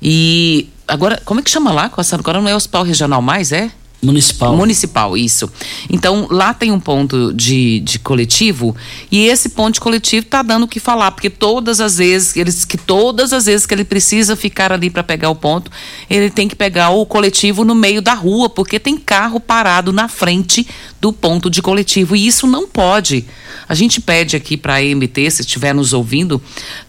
E 0.00 0.70
agora, 0.88 1.20
como 1.26 1.40
é 1.40 1.42
que 1.42 1.50
chama 1.50 1.72
lá, 1.72 1.90
Costa? 1.90 2.16
Agora 2.16 2.40
não 2.40 2.48
é 2.48 2.56
hospital 2.56 2.84
regional 2.84 3.20
mais, 3.20 3.52
é? 3.52 3.70
Municipal. 4.04 4.56
Municipal, 4.56 5.16
isso. 5.16 5.48
Então, 5.88 6.26
lá 6.28 6.52
tem 6.52 6.72
um 6.72 6.80
ponto 6.80 7.32
de, 7.32 7.78
de 7.80 8.00
coletivo 8.00 8.74
e 9.12 9.26
esse 9.26 9.50
ponto 9.50 9.74
de 9.74 9.80
coletivo 9.80 10.26
tá 10.26 10.42
dando 10.42 10.64
o 10.64 10.68
que 10.68 10.80
falar, 10.80 11.12
porque 11.12 11.30
todas 11.30 11.80
as 11.80 11.98
vezes, 11.98 12.36
eles, 12.36 12.64
que 12.64 12.76
todas 12.76 13.32
as 13.32 13.46
vezes 13.46 13.64
que 13.64 13.72
ele 13.72 13.84
precisa 13.84 14.34
ficar 14.34 14.72
ali 14.72 14.90
para 14.90 15.04
pegar 15.04 15.30
o 15.30 15.36
ponto, 15.36 15.70
ele 16.10 16.30
tem 16.30 16.48
que 16.48 16.56
pegar 16.56 16.90
o 16.90 17.06
coletivo 17.06 17.64
no 17.64 17.76
meio 17.76 18.02
da 18.02 18.12
rua, 18.12 18.50
porque 18.50 18.80
tem 18.80 18.96
carro 18.96 19.38
parado 19.38 19.92
na 19.92 20.08
frente 20.08 20.66
do 21.00 21.12
ponto 21.12 21.48
de 21.48 21.62
coletivo 21.62 22.16
e 22.16 22.26
isso 22.26 22.48
não 22.48 22.66
pode. 22.66 23.24
A 23.68 23.74
gente 23.74 24.00
pede 24.00 24.34
aqui 24.34 24.56
para 24.56 24.74
a 24.74 24.82
EMT, 24.82 25.30
se 25.30 25.42
estiver 25.42 25.72
nos 25.72 25.92
ouvindo, 25.92 26.42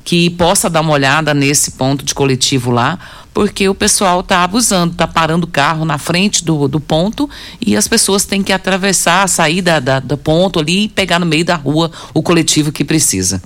que 0.04 0.32
possa 0.32 0.68
dar 0.68 0.82
uma 0.82 0.94
olhada 0.94 1.32
nesse 1.32 1.72
ponto 1.72 2.04
de 2.04 2.16
coletivo 2.16 2.72
lá, 2.72 2.98
porque 3.34 3.68
o 3.68 3.74
pessoal 3.74 4.20
está 4.20 4.44
abusando, 4.44 4.94
está 4.94 5.08
parando 5.08 5.46
o 5.46 5.50
carro 5.50 5.84
na 5.84 5.98
frente 5.98 6.46
do, 6.46 6.68
do 6.68 6.80
ponto 6.80 7.30
e 7.60 7.76
as 7.76 7.88
pessoas 7.88 8.26
têm 8.26 8.44
que 8.44 8.54
atravessar, 8.54 9.28
sair 9.28 9.62
da, 9.62 9.80
da, 9.80 10.00
do 10.00 10.18
ponto 10.18 10.60
ali 10.60 10.84
e 10.84 10.90
pegar 10.90 11.20
no 11.20 11.26
meio 11.26 11.44
da 11.44 11.56
rua 11.56 11.92
o 12.14 12.22
coletivo 12.22 12.72
que 12.72 12.86
precisa. 12.86 13.42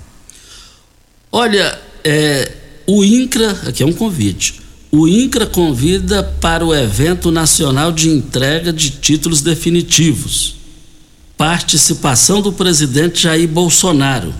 Olha, 1.32 1.78
é, 2.04 2.52
o 2.86 3.02
INCRA, 3.02 3.50
aqui 3.66 3.82
é 3.82 3.86
um 3.86 3.92
convite. 3.92 4.60
O 4.90 5.08
INCRA 5.08 5.46
convida 5.46 6.22
para 6.22 6.64
o 6.64 6.74
evento 6.74 7.30
nacional 7.30 7.90
de 7.90 8.08
entrega 8.08 8.72
de 8.72 8.90
títulos 8.90 9.40
definitivos. 9.40 10.56
Participação 11.36 12.40
do 12.42 12.52
presidente 12.52 13.22
Jair 13.22 13.48
Bolsonaro. 13.48 14.34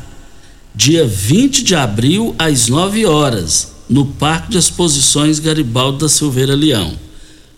Dia 0.74 1.06
20 1.06 1.62
de 1.62 1.74
abril, 1.74 2.34
às 2.38 2.68
9 2.68 3.04
horas 3.06 3.77
no 3.88 4.06
Parque 4.06 4.50
de 4.50 4.58
Exposições 4.58 5.38
Garibaldi 5.38 5.98
da 5.98 6.08
Silveira 6.08 6.54
Leão. 6.54 6.92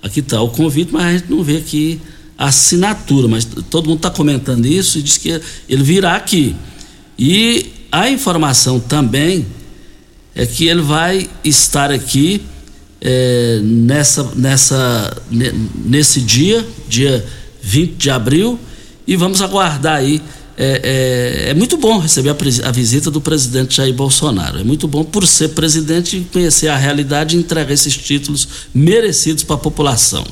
Aqui 0.03 0.21
está 0.21 0.41
o 0.41 0.49
convite, 0.49 0.93
mas 0.93 1.05
a 1.05 1.13
gente 1.19 1.31
não 1.31 1.43
vê 1.43 1.59
aqui 1.59 2.01
a 2.39 2.47
assinatura, 2.47 3.29
mas 3.29 3.45
todo 3.45 3.89
mundo 3.89 3.99
está 3.99 4.11
comentando 4.11 4.65
isso 4.65 4.99
e 4.99 5.03
diz 5.03 5.19
que 5.19 5.41
ele 5.69 5.83
virá 5.83 6.17
aqui. 6.17 6.57
E 7.19 7.67
a 7.93 8.09
informação 8.09 8.81
também 8.81 9.47
é 10.35 10.47
que 10.47 10.67
ele 10.67 10.81
vai 10.81 11.29
estar 11.45 11.91
aqui 11.91 12.41
é, 13.01 13.61
nessa, 13.63 14.31
nessa, 14.35 15.23
nesse 15.85 16.21
dia, 16.21 16.67
dia 16.89 17.27
20 17.61 17.97
de 17.97 18.11
abril, 18.11 18.59
e 19.07 19.17
vamos 19.17 19.43
aguardar 19.43 19.97
aí 19.97 20.23
é, 20.63 21.47
é, 21.47 21.51
é, 21.53 21.55
muito 21.55 21.79
bom 21.79 21.99
receber 21.99 22.29
a, 22.29 22.69
a, 22.69 22.71
visita 22.71 23.11
do 23.11 23.19
presidente 23.19 23.77
Jair 23.77 23.95
Bolsonaro. 23.95 24.59
É 24.59 24.63
muito 24.63 24.87
bom 24.87 25.03
por 25.03 25.27
ser 25.27 25.49
presidente 25.49 26.19
e 26.19 26.25
conhecer 26.25 26.69
a 26.69 26.77
realidade 26.77 27.35
e 27.35 27.41
entregar 27.41 27.73
esses 27.73 27.97
títulos 27.97 28.47
merecidos 28.75 29.43
para 29.43 29.57
a 29.57 29.59
população. 29.59 30.23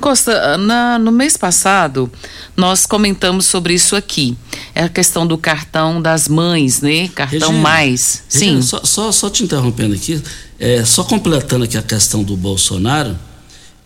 Costa, 0.00 0.58
na, 0.58 0.98
no 0.98 1.12
mês 1.12 1.36
passado 1.36 2.10
nós 2.56 2.86
comentamos 2.86 3.46
sobre 3.46 3.74
isso 3.74 3.94
aqui. 3.94 4.36
É 4.74 4.82
a 4.82 4.88
questão 4.88 5.24
do 5.24 5.38
cartão 5.38 6.02
das 6.02 6.26
mães, 6.26 6.80
né? 6.80 7.06
Cartão 7.14 7.50
Regina, 7.50 7.62
mais. 7.62 8.24
Regina, 8.28 8.62
Sim. 8.62 8.66
Só, 8.66 8.80
só, 8.82 9.12
só, 9.12 9.30
te 9.30 9.44
interrompendo 9.44 9.94
aqui, 9.94 10.20
é, 10.58 10.84
só 10.84 11.04
completando 11.04 11.64
aqui 11.64 11.78
a 11.78 11.82
questão 11.82 12.24
do 12.24 12.36
Bolsonaro, 12.36 13.16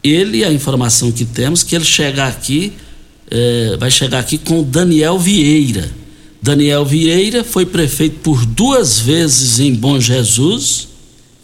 ele, 0.02 0.42
a 0.42 0.50
informação 0.50 1.12
que 1.12 1.26
temos, 1.26 1.62
que 1.62 1.76
ele 1.76 1.84
chegar 1.84 2.28
aqui 2.28 2.72
é, 3.30 3.76
vai 3.78 3.90
chegar 3.90 4.18
aqui 4.18 4.36
com 4.38 4.62
Daniel 4.62 5.18
Vieira. 5.18 5.90
Daniel 6.42 6.84
Vieira 6.84 7.44
foi 7.44 7.64
prefeito 7.64 8.20
por 8.20 8.44
duas 8.44 8.98
vezes 8.98 9.60
em 9.60 9.74
Bom 9.74 10.00
Jesus, 10.00 10.88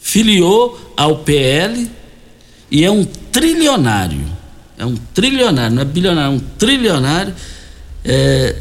filiou 0.00 0.94
ao 0.96 1.18
PL 1.18 1.88
e 2.70 2.84
é 2.84 2.90
um 2.90 3.04
trilionário. 3.04 4.26
É 4.78 4.84
um 4.84 4.96
trilionário, 5.14 5.74
não 5.74 5.82
é 5.82 5.84
bilionário, 5.84 6.34
é 6.34 6.36
um 6.36 6.40
trilionário. 6.58 7.34
É, 8.04 8.56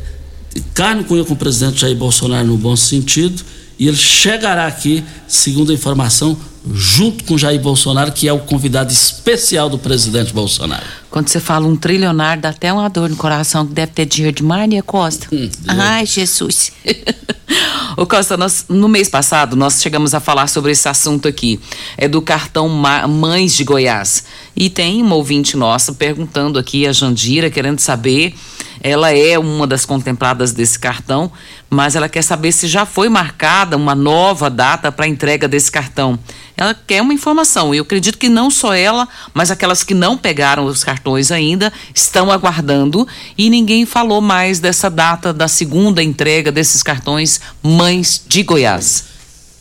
carne 0.74 1.04
com 1.04 1.24
com 1.24 1.34
o 1.34 1.38
presidente 1.38 1.82
Jair 1.82 1.96
Bolsonaro 1.96 2.48
no 2.48 2.58
bom 2.58 2.76
sentido. 2.76 3.44
E 3.78 3.88
ele 3.88 3.98
chegará 3.98 4.68
aqui, 4.68 5.04
segundo 5.28 5.72
a 5.72 5.76
informação, 5.76 6.38
junto 6.74 7.24
com 7.26 7.38
Jair 7.38 7.60
Bolsonaro, 7.62 8.12
que 8.12 8.28
é 8.28 8.34
o 8.34 8.40
convidado 8.40 8.92
especial 8.92 9.70
do 9.70 9.78
presidente 9.78 10.34
Bolsonaro. 10.34 10.84
Quando 11.10 11.30
você 11.30 11.40
fala 11.40 11.68
um 11.68 11.76
trilionário, 11.76 12.42
dá 12.42 12.50
até 12.50 12.74
uma 12.74 12.90
dor 12.90 13.10
no 13.10 13.16
coração, 13.16 13.66
que 13.66 13.74
deve 13.74 13.92
ter 13.92 14.06
dinheiro 14.06 14.36
demais, 14.36 14.70
né, 14.70 14.82
Costa? 14.82 15.28
Hum, 15.32 15.50
Ai, 15.68 16.06
Jesus. 16.06 16.72
Ô 17.96 18.06
Costa, 18.06 18.36
nós, 18.36 18.66
no 18.68 18.90
mês 18.90 19.08
passado 19.08 19.56
nós 19.56 19.82
chegamos 19.82 20.14
a 20.14 20.20
falar 20.20 20.48
sobre 20.48 20.72
esse 20.72 20.88
assunto 20.90 21.28
aqui, 21.28 21.60
é 21.98 22.08
do 22.08 22.22
cartão 22.22 22.68
Mães 22.68 23.56
de 23.56 23.64
Goiás. 23.64 24.26
E 24.56 24.70
tem 24.70 25.02
uma 25.02 25.16
ouvinte 25.16 25.56
nossa 25.56 25.94
perguntando 25.94 26.60
aqui, 26.60 26.86
a 26.86 26.92
Jandira, 26.92 27.50
querendo 27.50 27.80
saber 27.80 28.36
ela 28.88 29.12
é 29.12 29.40
uma 29.40 29.66
das 29.66 29.84
contempladas 29.84 30.52
desse 30.52 30.78
cartão, 30.78 31.32
mas 31.68 31.96
ela 31.96 32.08
quer 32.08 32.22
saber 32.22 32.52
se 32.52 32.68
já 32.68 32.86
foi 32.86 33.10
marcada 33.10 33.76
uma 33.76 33.96
nova 33.96 34.48
data 34.48 34.92
para 34.92 35.08
entrega 35.08 35.48
desse 35.48 35.72
cartão. 35.72 36.20
Ela 36.56 36.76
quer 36.76 37.02
uma 37.02 37.12
informação. 37.12 37.74
E 37.74 37.78
eu 37.78 37.82
acredito 37.82 38.20
que 38.20 38.30
não 38.30 38.52
só 38.52 38.76
ela, 38.76 39.08
mas 39.34 39.50
aquelas 39.50 39.84
que 39.84 39.96
não 39.96 40.16
pegaram 40.16 40.66
os 40.66 40.84
cartões 40.84 41.32
ainda 41.32 41.74
estão 41.96 42.32
aguardando 42.32 43.08
e 43.36 43.50
ninguém 43.50 43.88
falou 43.88 44.22
mais 44.22 44.60
dessa 44.60 44.88
data 44.88 45.34
da 45.34 45.48
segunda 45.48 46.04
entrega 46.04 46.52
desses 46.52 46.84
cartões 46.84 47.42
Mães 47.64 48.24
de 48.28 48.44
Goiás. 48.44 49.15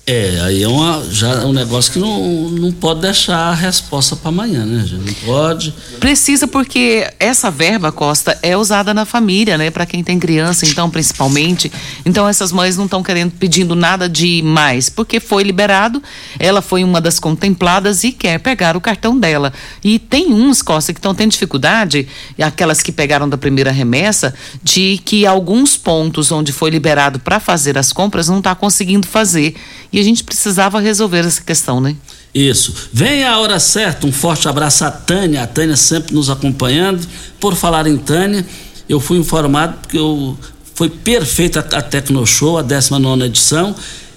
É, 0.07 0.39
aí 0.43 0.63
é 0.63 0.69
uma, 0.69 1.03
já 1.11 1.29
é 1.31 1.47
um 1.47 1.53
negócio 1.53 1.91
que 1.91 1.99
não, 1.99 2.51
não 2.51 2.71
pode 2.71 3.01
deixar 3.01 3.39
a 3.39 3.55
resposta 3.55 4.15
para 4.15 4.29
amanhã, 4.29 4.63
né? 4.67 4.85
Já 4.87 4.99
não 4.99 5.13
pode. 5.25 5.73
Precisa 5.99 6.47
porque 6.47 7.11
essa 7.19 7.51
verba, 7.51 7.91
Costa, 7.91 8.39
é 8.43 8.55
usada 8.55 8.93
na 8.93 9.07
família, 9.07 9.57
né? 9.57 9.71
Para 9.71 9.87
quem 9.87 10.05
tem 10.05 10.19
criança, 10.19 10.67
então, 10.67 10.91
principalmente. 10.91 11.73
Então, 12.05 12.29
essas 12.29 12.53
mães 12.53 12.77
não 12.77 12.85
estão 12.85 13.03
querendo, 13.03 13.33
pedindo 13.33 13.75
nada 13.75 14.07
de 14.07 14.43
mais, 14.43 14.91
porque 14.91 15.19
foi 15.19 15.43
liberado, 15.43 16.03
ela 16.39 16.61
foi 16.61 16.85
uma 16.85 17.01
das 17.01 17.19
contempladas 17.19 18.05
e 18.05 18.13
quer 18.13 18.39
pegar 18.41 18.77
o 18.77 18.83
cartão 18.83 19.19
dela. 19.19 19.55
E 19.83 19.99
tem 19.99 20.35
uns, 20.35 20.61
Costa, 20.61 20.93
que 20.93 20.99
estão 20.99 21.15
tendo 21.15 21.31
dificuldade, 21.31 22.07
aquelas 22.39 22.83
que 22.83 22.93
pegaram 22.93 23.27
da 23.27 23.39
primeira 23.39 23.71
remessa, 23.71 24.35
de 24.63 25.01
que 25.03 25.25
alguns 25.25 25.79
pontos 25.79 26.31
onde 26.31 26.53
foi 26.53 26.69
liberado 26.69 27.19
para 27.19 27.41
fazer 27.41 27.79
as 27.79 27.91
compras 27.91 28.29
não 28.29 28.39
está 28.39 28.55
conseguindo 28.55 29.07
fazer. 29.07 29.55
E 29.95 30.01
a 30.01 30.03
gente 30.03 30.25
precisava 30.25 30.81
resolver 30.81 31.25
essa 31.25 31.41
questão, 31.41 31.81
né? 31.81 31.95
Isso. 32.35 32.75
Vem 32.93 33.23
a 33.23 33.39
hora 33.39 33.61
certa. 33.61 34.09
Um 34.09 34.11
forte 34.11 34.49
abraço 34.49 34.85
à 34.85 34.91
Tânia. 34.91 35.45
A 35.45 35.47
Tânia 35.47 35.77
sempre 35.77 36.17
nos 36.17 36.29
acompanhando. 36.29 37.07
Por 37.39 37.55
falar 37.55 37.87
em 37.87 37.97
Tânia, 37.97 38.45
eu 38.89 38.99
fui 38.99 39.19
informado 39.19 39.87
que 39.87 39.97
eu, 39.97 40.37
foi 40.75 40.91
perfeita 40.91 41.61
a, 41.61 41.79
a 41.79 41.81
Tecnoshow, 41.81 42.59
a 42.59 42.63
19 42.63 43.23
edição. 43.23 43.73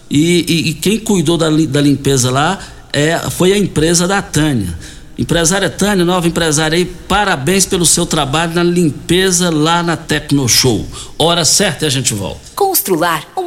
E, 0.09 0.45
e, 0.47 0.69
e, 0.69 0.73
quem 0.73 0.97
cuidou 0.97 1.37
da, 1.37 1.47
da 1.47 1.79
limpeza 1.79 2.31
lá 2.31 2.57
é, 2.91 3.19
foi 3.29 3.53
a 3.53 3.57
empresa 3.59 4.07
da 4.07 4.19
Tânia. 4.19 4.75
Empresária 5.15 5.69
Tânia, 5.69 6.03
nova 6.03 6.27
empresária 6.27 6.75
aí, 6.75 6.85
parabéns 6.85 7.67
pelo 7.67 7.85
seu 7.85 8.07
trabalho 8.07 8.55
na 8.55 8.63
limpeza 8.63 9.51
lá 9.51 9.83
na 9.83 9.95
Tecnoshow. 9.95 10.87
Hora 11.19 11.45
certa 11.45 11.85
e 11.85 11.87
a 11.87 11.91
gente 11.91 12.15
volta. 12.15 12.39
Constrular 12.55 13.27
um 13.37 13.46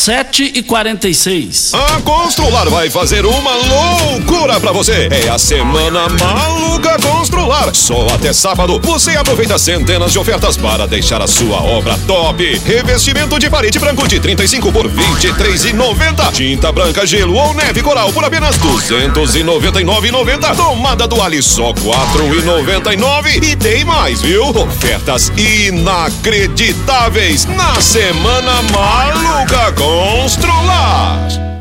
7 0.00 0.52
e 0.54 0.62
46 0.62 1.74
A 1.74 2.00
Constrular 2.00 2.70
vai 2.70 2.88
fazer 2.88 3.26
uma 3.26 3.54
loucura 3.54 4.58
para 4.58 4.72
você. 4.72 5.10
É 5.10 5.28
a 5.28 5.38
semana 5.38 6.08
maluca 6.08 6.96
Constrular. 7.02 7.74
Só 7.74 8.06
até 8.06 8.32
sábado 8.32 8.80
você 8.82 9.10
aproveita 9.10 9.58
centenas 9.58 10.10
de 10.10 10.18
ofertas 10.18 10.56
para 10.56 10.86
deixar 10.86 11.20
a 11.20 11.26
sua 11.26 11.62
obra 11.62 11.98
top. 12.06 12.58
Revestimento 12.64 13.38
de 13.38 13.50
parede 13.50 13.78
branco 13.78 14.08
de 14.08 14.18
35 14.18 14.72
por 14.72 14.88
23,90. 14.88 16.32
Tinta 16.32 16.72
branca, 16.72 17.06
gelo 17.06 17.34
ou 17.34 17.52
neve 17.52 17.82
coral 17.82 18.10
por 18.10 18.24
apenas 18.24 18.56
299,90. 18.56 20.56
Tomada 20.56 21.06
do 21.06 21.20
Ali 21.20 21.42
só 21.42 21.74
4,99. 21.74 23.42
E 23.42 23.54
tem 23.54 23.84
mais, 23.84 24.22
viu? 24.22 24.48
Ofertas 24.48 25.30
inacreditáveis 25.36 27.44
na 27.44 27.78
semana 27.82 28.62
maluca 28.72 29.72
Constrular. 29.72 29.89
Monstrolar! 29.90 31.49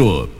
Centro. 0.00 0.39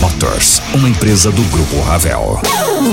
Motors, 0.00 0.62
uma 0.74 0.88
empresa 0.88 1.32
do 1.32 1.42
Grupo 1.44 1.80
Ravel. 1.80 2.40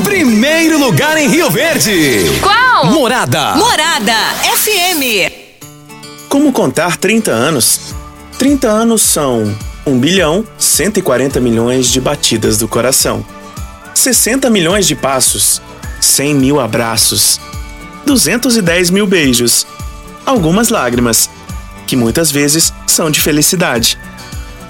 Primeiro 0.04 0.80
lugar 0.80 1.18
em 1.18 1.28
Rio 1.28 1.52
Verde. 1.52 2.22
Qual? 2.42 2.88
Morada. 2.88 3.56
Morada 3.56 4.14
FM. 4.58 5.32
Como 6.28 6.52
contar 6.52 6.98
30 6.98 7.32
anos? 7.32 7.94
30 8.40 8.68
anos 8.68 9.02
são 9.02 9.56
1 9.86 10.00
bilhão 10.00 10.44
140 10.58 11.40
milhões 11.40 11.92
de 11.92 12.02
batidas 12.02 12.58
do 12.58 12.68
coração, 12.68 13.24
60 13.94 14.50
milhões 14.50 14.88
de 14.88 14.96
passos, 14.96 15.62
100 16.02 16.34
mil 16.34 16.60
abraços, 16.60 17.40
210 18.06 18.90
mil 18.90 19.06
beijos, 19.06 19.68
algumas 20.26 20.70
lágrimas, 20.70 21.30
que 21.86 21.96
muitas 21.96 22.32
vezes 22.32 22.74
são 22.88 23.12
de 23.12 23.22
felicidade, 23.22 23.98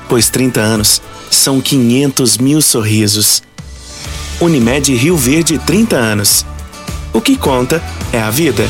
pois 0.10 0.30
30 0.30 0.60
anos 0.60 1.02
são 1.30 1.62
500 1.62 2.38
mil 2.38 2.62
sorrisos. 2.62 3.44
Unimed 4.40 4.94
Rio 4.94 5.16
Verde 5.16 5.58
30 5.58 5.96
anos. 5.96 6.46
O 7.14 7.22
que 7.22 7.38
conta 7.38 7.82
é 8.12 8.20
a 8.20 8.30
vida. 8.30 8.70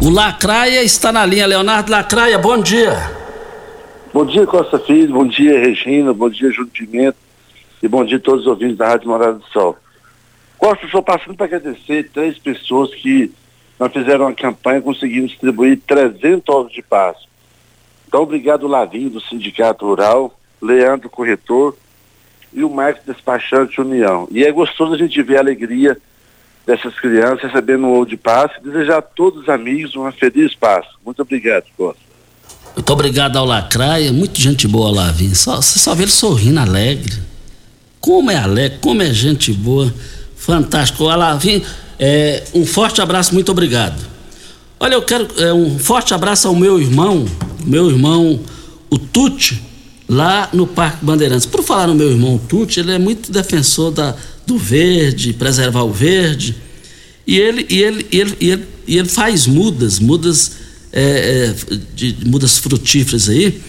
O 0.00 0.10
Lacraia 0.10 0.80
está 0.84 1.10
na 1.10 1.26
linha. 1.26 1.44
Leonardo 1.44 1.90
Lacraia, 1.90 2.38
bom 2.38 2.56
dia. 2.56 2.92
Bom 4.14 4.24
dia, 4.24 4.46
Costa 4.46 4.78
Filho. 4.78 5.12
Bom 5.12 5.26
dia, 5.26 5.58
Regina. 5.58 6.14
Bom 6.14 6.30
dia, 6.30 6.52
Júlio 6.52 6.70
Pimenta. 6.70 7.16
E 7.82 7.88
bom 7.88 8.04
dia 8.04 8.16
a 8.16 8.20
todos 8.20 8.42
os 8.42 8.46
ouvintes 8.46 8.76
da 8.76 8.88
Rádio 8.90 9.08
Morada 9.08 9.34
do 9.34 9.44
Sol. 9.46 9.76
Costa, 10.56 10.86
estou 10.86 11.02
passando 11.02 11.34
para 11.34 11.46
agradecer 11.46 12.10
três 12.10 12.38
pessoas 12.38 12.94
que 12.94 13.32
nós 13.78 13.92
fizeram 13.92 14.26
uma 14.26 14.34
campanha, 14.34 14.80
conseguimos 14.80 15.32
distribuir 15.32 15.80
300 15.84 16.42
ovos 16.54 16.72
de 16.72 16.82
Páscoa. 16.82 17.28
Então, 18.06 18.22
obrigado, 18.22 18.68
Lavinho, 18.68 19.10
do 19.10 19.20
Sindicato 19.20 19.84
Rural, 19.84 20.32
Leandro 20.62 21.10
Corretor 21.10 21.76
e 22.52 22.62
o 22.62 22.70
Marcos 22.70 23.04
Despachante 23.04 23.80
União. 23.80 24.28
E 24.30 24.44
é 24.44 24.52
gostoso 24.52 24.94
a 24.94 24.98
gente 24.98 25.20
ver 25.22 25.38
a 25.38 25.40
alegria 25.40 25.98
dessas 26.68 26.94
crianças 27.00 27.44
recebendo 27.44 28.04
de 28.04 28.14
Páscoa 28.14 28.60
e 28.60 28.70
desejar 28.70 28.98
a 28.98 29.02
todos 29.02 29.44
os 29.44 29.48
amigos 29.48 29.96
uma 29.96 30.12
feliz 30.12 30.54
Páscoa. 30.54 30.96
Muito 31.02 31.22
obrigado, 31.22 31.64
Costa. 31.74 32.02
Muito 32.76 32.92
obrigado 32.92 33.38
ao 33.38 33.46
Lacraia, 33.46 34.12
muito 34.12 34.38
gente 34.38 34.68
boa, 34.68 34.90
Lavinho. 34.90 35.34
Só, 35.34 35.56
você 35.56 35.78
só 35.78 35.94
vê 35.94 36.02
ele 36.02 36.10
sorrindo 36.10 36.60
alegre. 36.60 37.16
Como 37.98 38.30
é 38.30 38.36
alegre, 38.36 38.78
como 38.82 39.00
é 39.00 39.10
gente 39.14 39.50
boa. 39.50 39.92
Fantástico. 40.36 41.04
Lavinho, 41.04 41.62
é, 41.98 42.44
um 42.52 42.66
forte 42.66 43.00
abraço, 43.00 43.32
muito 43.32 43.50
obrigado. 43.50 43.98
Olha, 44.78 44.92
eu 44.92 45.02
quero 45.02 45.26
é, 45.38 45.50
um 45.50 45.78
forte 45.78 46.12
abraço 46.12 46.48
ao 46.48 46.54
meu 46.54 46.78
irmão, 46.78 47.24
meu 47.64 47.88
irmão, 47.88 48.38
o 48.90 48.98
Tuti, 48.98 49.60
lá 50.06 50.50
no 50.52 50.66
Parque 50.66 51.02
Bandeirantes. 51.02 51.46
Por 51.46 51.62
falar 51.62 51.86
no 51.86 51.94
meu 51.94 52.10
irmão 52.10 52.36
Tuti, 52.36 52.80
ele 52.80 52.92
é 52.92 52.98
muito 52.98 53.32
defensor 53.32 53.90
da, 53.90 54.14
do 54.48 54.58
verde, 54.58 55.32
preservar 55.32 55.84
o 55.84 55.92
verde. 55.92 56.56
E 57.26 57.38
ele, 57.38 57.66
e 57.68 57.82
ele, 57.82 58.06
e 58.10 58.20
ele, 58.20 58.36
e 58.40 58.50
ele, 58.50 58.66
e 58.86 58.98
ele 58.98 59.08
faz 59.08 59.46
mudas, 59.46 59.98
mudas, 60.00 60.52
é, 60.92 61.54
é, 61.70 61.76
de, 61.94 62.16
mudas 62.24 62.58
frutíferas 62.58 63.28
aí. 63.28 63.60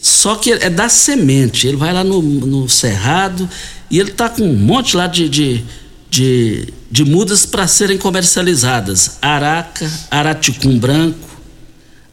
Só 0.00 0.34
que 0.34 0.52
é 0.52 0.68
da 0.68 0.88
semente. 0.88 1.66
Ele 1.66 1.76
vai 1.76 1.92
lá 1.92 2.04
no, 2.04 2.20
no 2.20 2.68
cerrado 2.68 3.48
e 3.90 3.98
ele 3.98 4.10
tá 4.10 4.28
com 4.28 4.42
um 4.42 4.56
monte 4.56 4.96
lá 4.96 5.06
de, 5.06 5.28
de 5.28 5.64
de, 6.08 6.72
de 6.90 7.04
mudas 7.04 7.44
para 7.44 7.66
serem 7.66 7.98
comercializadas: 7.98 9.18
araca, 9.20 9.90
araticum 10.10 10.78
branco, 10.78 11.28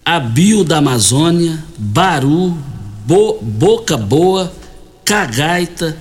abio 0.03 0.63
da 0.63 0.77
Amazônia, 0.77 1.63
baru, 1.77 2.57
bo, 3.05 3.39
boca 3.41 3.95
boa, 3.95 4.53
cagaita, 5.05 5.97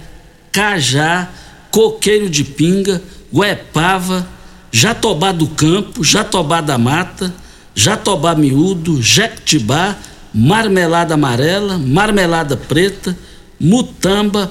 cajá, 0.50 1.30
coqueiro 1.72 2.30
de 2.30 2.44
pinga, 2.44 3.02
guepava, 3.32 4.28
jatobá 4.70 5.32
do 5.32 5.48
campo, 5.48 6.04
jatobá 6.04 6.60
da 6.60 6.78
mata, 6.78 7.34
jatobá 7.74 8.36
miúdo, 8.36 9.02
jequitibá, 9.02 9.96
marmelada 10.32 11.14
amarela, 11.14 11.76
marmelada 11.78 12.56
preta, 12.56 13.18
mutamba, 13.58 14.48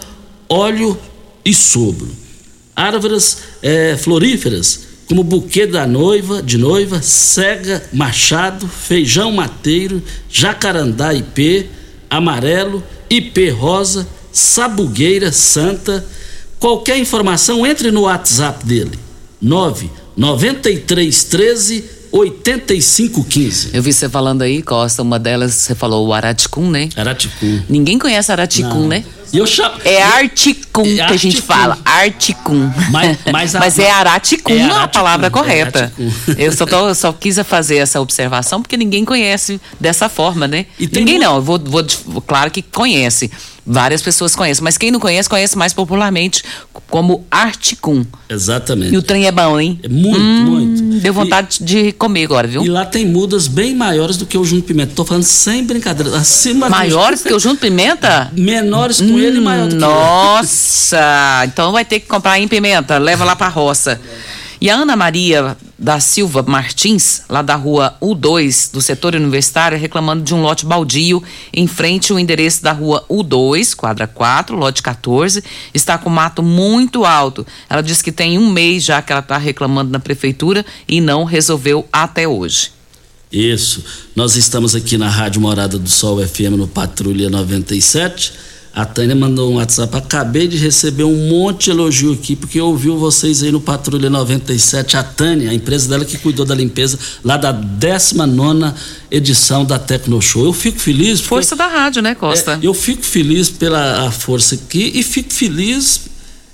óleo 0.49 0.99
e 1.45 1.53
sobro 1.53 2.22
árvores 2.82 3.38
é, 3.61 3.95
floríferas, 3.97 4.88
como 5.07 5.24
buquê 5.24 5.67
da 5.67 5.86
noiva, 5.86 6.41
de 6.41 6.57
noiva, 6.57 7.01
cega, 7.01 7.84
machado, 7.93 8.67
feijão 8.67 9.32
mateiro, 9.32 10.01
jacarandá 10.30 11.13
ipê, 11.13 11.67
amarelo, 12.09 12.84
ipê 13.09 13.49
rosa, 13.49 14.07
sabugueira 14.32 15.32
santa. 15.32 16.05
Qualquer 16.62 16.99
informação, 16.99 17.66
entre 17.66 17.89
no 17.89 18.01
WhatsApp 18.01 18.64
dele. 18.64 18.91
9 19.41 19.89
9313 20.16 21.84
8515. 22.12 23.70
Eu 23.74 23.82
vi 23.82 23.91
você 23.91 24.07
falando 24.07 24.43
aí, 24.43 24.62
Costa, 24.62 25.01
uma 25.01 25.18
delas 25.18 25.55
você 25.55 25.74
falou 25.74 26.05
o 26.07 26.14
Araticum, 26.14 26.70
né? 26.70 26.89
Araticum. 26.95 27.62
Ninguém 27.68 27.97
conhece 27.97 28.32
Araticum, 28.32 28.82
Não. 28.82 28.88
né? 28.89 29.03
E 29.34 29.38
eu 29.38 29.45
chamo... 29.47 29.75
É 29.86 30.01
Articum 30.01 30.84
É 30.86 30.95
que 31.07 31.13
a 31.13 31.17
gente 31.17 31.41
fala. 31.41 31.77
Articum. 31.86 32.69
Mas- 32.91 33.17
mas 33.32 33.55
a- 33.55 33.59
Mas 33.59 33.79
é 33.79 33.89
Araticum 33.91 34.53
é 34.53 34.61
a 34.61 34.65
Araticum, 34.65 34.91
palavra 34.93 35.27
é 35.27 35.29
correta. 35.29 35.79
Araticum. 35.97 36.11
Eu 36.38 36.51
só, 36.51 36.65
tô- 36.65 36.93
só 36.93 37.13
quis 37.13 37.39
fazer 37.39 37.77
essa 37.77 37.99
observação 38.01 38.61
porque 38.61 38.75
ninguém 38.77 39.05
conhece 39.05 39.59
dessa 39.79 40.09
forma, 40.09 40.47
né? 40.47 40.65
Ninguém 40.79 41.15
mu- 41.17 41.23
não, 41.23 41.36
eu 41.38 41.41
vou, 41.41 41.59
vou. 41.59 42.21
Claro 42.21 42.51
que 42.51 42.61
conhece. 42.61 43.32
Várias 43.63 44.01
pessoas 44.01 44.36
conhecem, 44.36 44.63
mas 44.63 44.75
quem 44.75 44.89
não 44.89 44.99
conhece, 44.99 45.29
conhece 45.29 45.55
mais 45.55 45.71
popularmente 45.71 46.43
como 46.89 47.25
Articum. 47.29 48.03
Exatamente. 48.27 48.91
E 48.93 48.97
o 48.97 49.03
trem 49.03 49.27
é 49.27 49.32
bom, 49.32 49.59
hein? 49.59 49.79
É 49.84 49.88
muito, 49.88 50.19
Hum, 50.19 50.45
muito. 50.45 50.82
Deu 50.99 51.13
vontade 51.13 51.59
de 51.61 51.91
comer 51.91 52.23
agora, 52.25 52.47
viu? 52.47 52.65
E 52.65 52.67
lá 52.69 52.86
tem 52.86 53.05
mudas 53.05 53.47
bem 53.47 53.75
maiores 53.75 54.17
do 54.17 54.25
que 54.25 54.36
o 54.36 54.43
Junto 54.43 54.63
Pimenta. 54.63 54.93
Tô 54.95 55.05
falando 55.05 55.23
sem 55.23 55.63
brincadeira. 55.63 56.17
Acima 56.17 56.65
do- 56.67 56.71
Maiores 56.71 57.21
que 57.21 57.32
o 57.32 57.39
Junto 57.39 57.61
Pimenta? 57.61 58.32
Menores 58.34 58.99
com 58.99 59.19
ele 59.24 59.38
e 59.38 59.41
maior 59.41 59.67
do 59.67 59.76
que. 59.76 59.82
Nossa! 59.82 61.43
Então 61.45 61.72
vai 61.72 61.86
ter 61.86 61.99
que 61.99 62.07
comprar 62.07 62.39
em 62.39 62.47
pimenta, 62.47 62.97
leva 62.97 63.24
lá 63.24 63.36
pra 63.36 63.47
roça. 63.47 63.99
E 64.61 64.69
a 64.69 64.76
Ana 64.76 64.95
Maria 64.95 65.57
da 65.78 65.99
Silva 65.99 66.43
Martins, 66.43 67.24
lá 67.28 67.41
da 67.41 67.55
rua 67.55 67.97
U2, 67.99 68.72
do 68.72 68.80
setor 68.80 69.15
universitário, 69.15 69.76
reclamando 69.76 70.24
de 70.24 70.36
um 70.36 70.43
lote 70.43 70.67
baldio 70.67 71.24
em 71.51 71.65
frente 71.65 72.11
ao 72.11 72.19
endereço 72.19 72.61
da 72.61 72.72
rua 72.72 73.03
U2, 73.09 73.74
quadra 73.76 74.05
4, 74.05 74.55
lote 74.55 74.84
14, 74.84 75.43
está 75.74 75.97
com 75.97 76.11
mato 76.11 76.43
muito 76.43 77.03
alto. 77.03 77.43
Ela 77.67 77.82
diz 77.82 78.03
que 78.03 78.11
tem 78.11 78.38
um 78.38 78.51
mês 78.51 78.84
já 78.84 79.01
que 79.01 79.11
ela 79.11 79.22
está 79.22 79.39
reclamando 79.39 79.91
na 79.91 79.99
prefeitura 79.99 80.63
e 80.88 81.01
não 81.01 81.24
resolveu 81.24 81.88
até 81.91 82.28
hoje. 82.28 82.72
Isso. 83.32 83.84
Nós 84.15 84.36
estamos 84.36 84.76
aqui 84.76 84.95
na 84.95 85.09
Rádio 85.09 85.41
Morada 85.41 85.80
do 85.80 85.89
Sol 85.89 86.24
FM 86.24 86.57
no 86.57 86.67
Patrulha 86.67 87.32
97. 87.32 88.51
A 88.74 88.86
Tânia 88.86 89.13
mandou 89.15 89.51
um 89.51 89.55
WhatsApp. 89.55 89.97
Acabei 89.97 90.47
de 90.47 90.55
receber 90.57 91.03
um 91.03 91.28
monte 91.28 91.65
de 91.65 91.72
elogio 91.72 92.13
aqui, 92.13 92.38
porque 92.38 92.59
ouviu 92.61 92.97
vocês 92.97 93.43
aí 93.43 93.51
no 93.51 93.59
Patrulha 93.59 94.09
97. 94.09 94.95
A 94.95 95.03
Tânia, 95.03 95.49
a 95.49 95.53
empresa 95.53 95.89
dela 95.89 96.05
que 96.05 96.17
cuidou 96.17 96.45
da 96.45 96.55
limpeza 96.55 96.97
lá 97.22 97.36
da 97.36 97.51
19 97.51 98.74
edição 99.09 99.65
da 99.65 99.78
Tecno 99.78 100.22
Show. 100.22 100.45
Eu 100.45 100.53
fico 100.53 100.80
feliz. 100.80 101.19
porque- 101.19 101.28
Força 101.36 101.55
da 101.55 101.67
rádio, 101.67 102.01
né, 102.01 102.15
Costa? 102.15 102.53
É, 102.53 102.65
eu 102.65 102.74
fico 102.74 103.03
feliz 103.03 103.49
pela 103.49 104.09
força 104.09 104.55
aqui 104.55 104.91
e 104.95 105.03
fico 105.03 105.34
feliz 105.34 106.01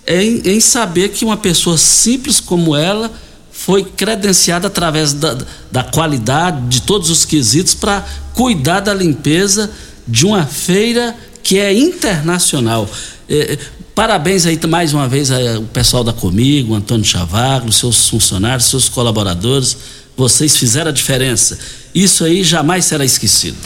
em, 0.07 0.41
em 0.43 0.59
saber 0.59 1.09
que 1.09 1.23
uma 1.23 1.37
pessoa 1.37 1.77
simples 1.77 2.39
como 2.39 2.75
ela 2.75 3.11
foi 3.51 3.83
credenciada 3.83 4.67
através 4.67 5.13
da, 5.13 5.37
da 5.71 5.83
qualidade 5.83 6.61
de 6.67 6.81
todos 6.81 7.11
os 7.11 7.25
quesitos 7.25 7.75
para 7.75 8.03
cuidar 8.33 8.79
da 8.79 8.93
limpeza 8.93 9.69
de 10.07 10.25
uma 10.25 10.45
feira 10.45 11.15
que 11.43 11.57
é 11.57 11.73
internacional. 11.73 12.89
É, 13.29 13.53
é, 13.53 13.57
parabéns 13.95 14.45
aí 14.45 14.59
mais 14.67 14.93
uma 14.93 15.07
vez 15.07 15.31
ao 15.31 15.63
pessoal 15.63 16.03
da 16.03 16.13
Comigo, 16.13 16.73
Antônio 16.73 17.05
Chavaglo, 17.05 17.71
seus 17.71 18.09
funcionários, 18.09 18.65
seus 18.65 18.89
colaboradores. 18.89 19.77
Vocês 20.15 20.57
fizeram 20.57 20.89
a 20.89 20.93
diferença. 20.93 21.57
Isso 21.93 22.23
aí 22.23 22.43
jamais 22.43 22.85
será 22.85 23.05
esquecido. 23.05 23.57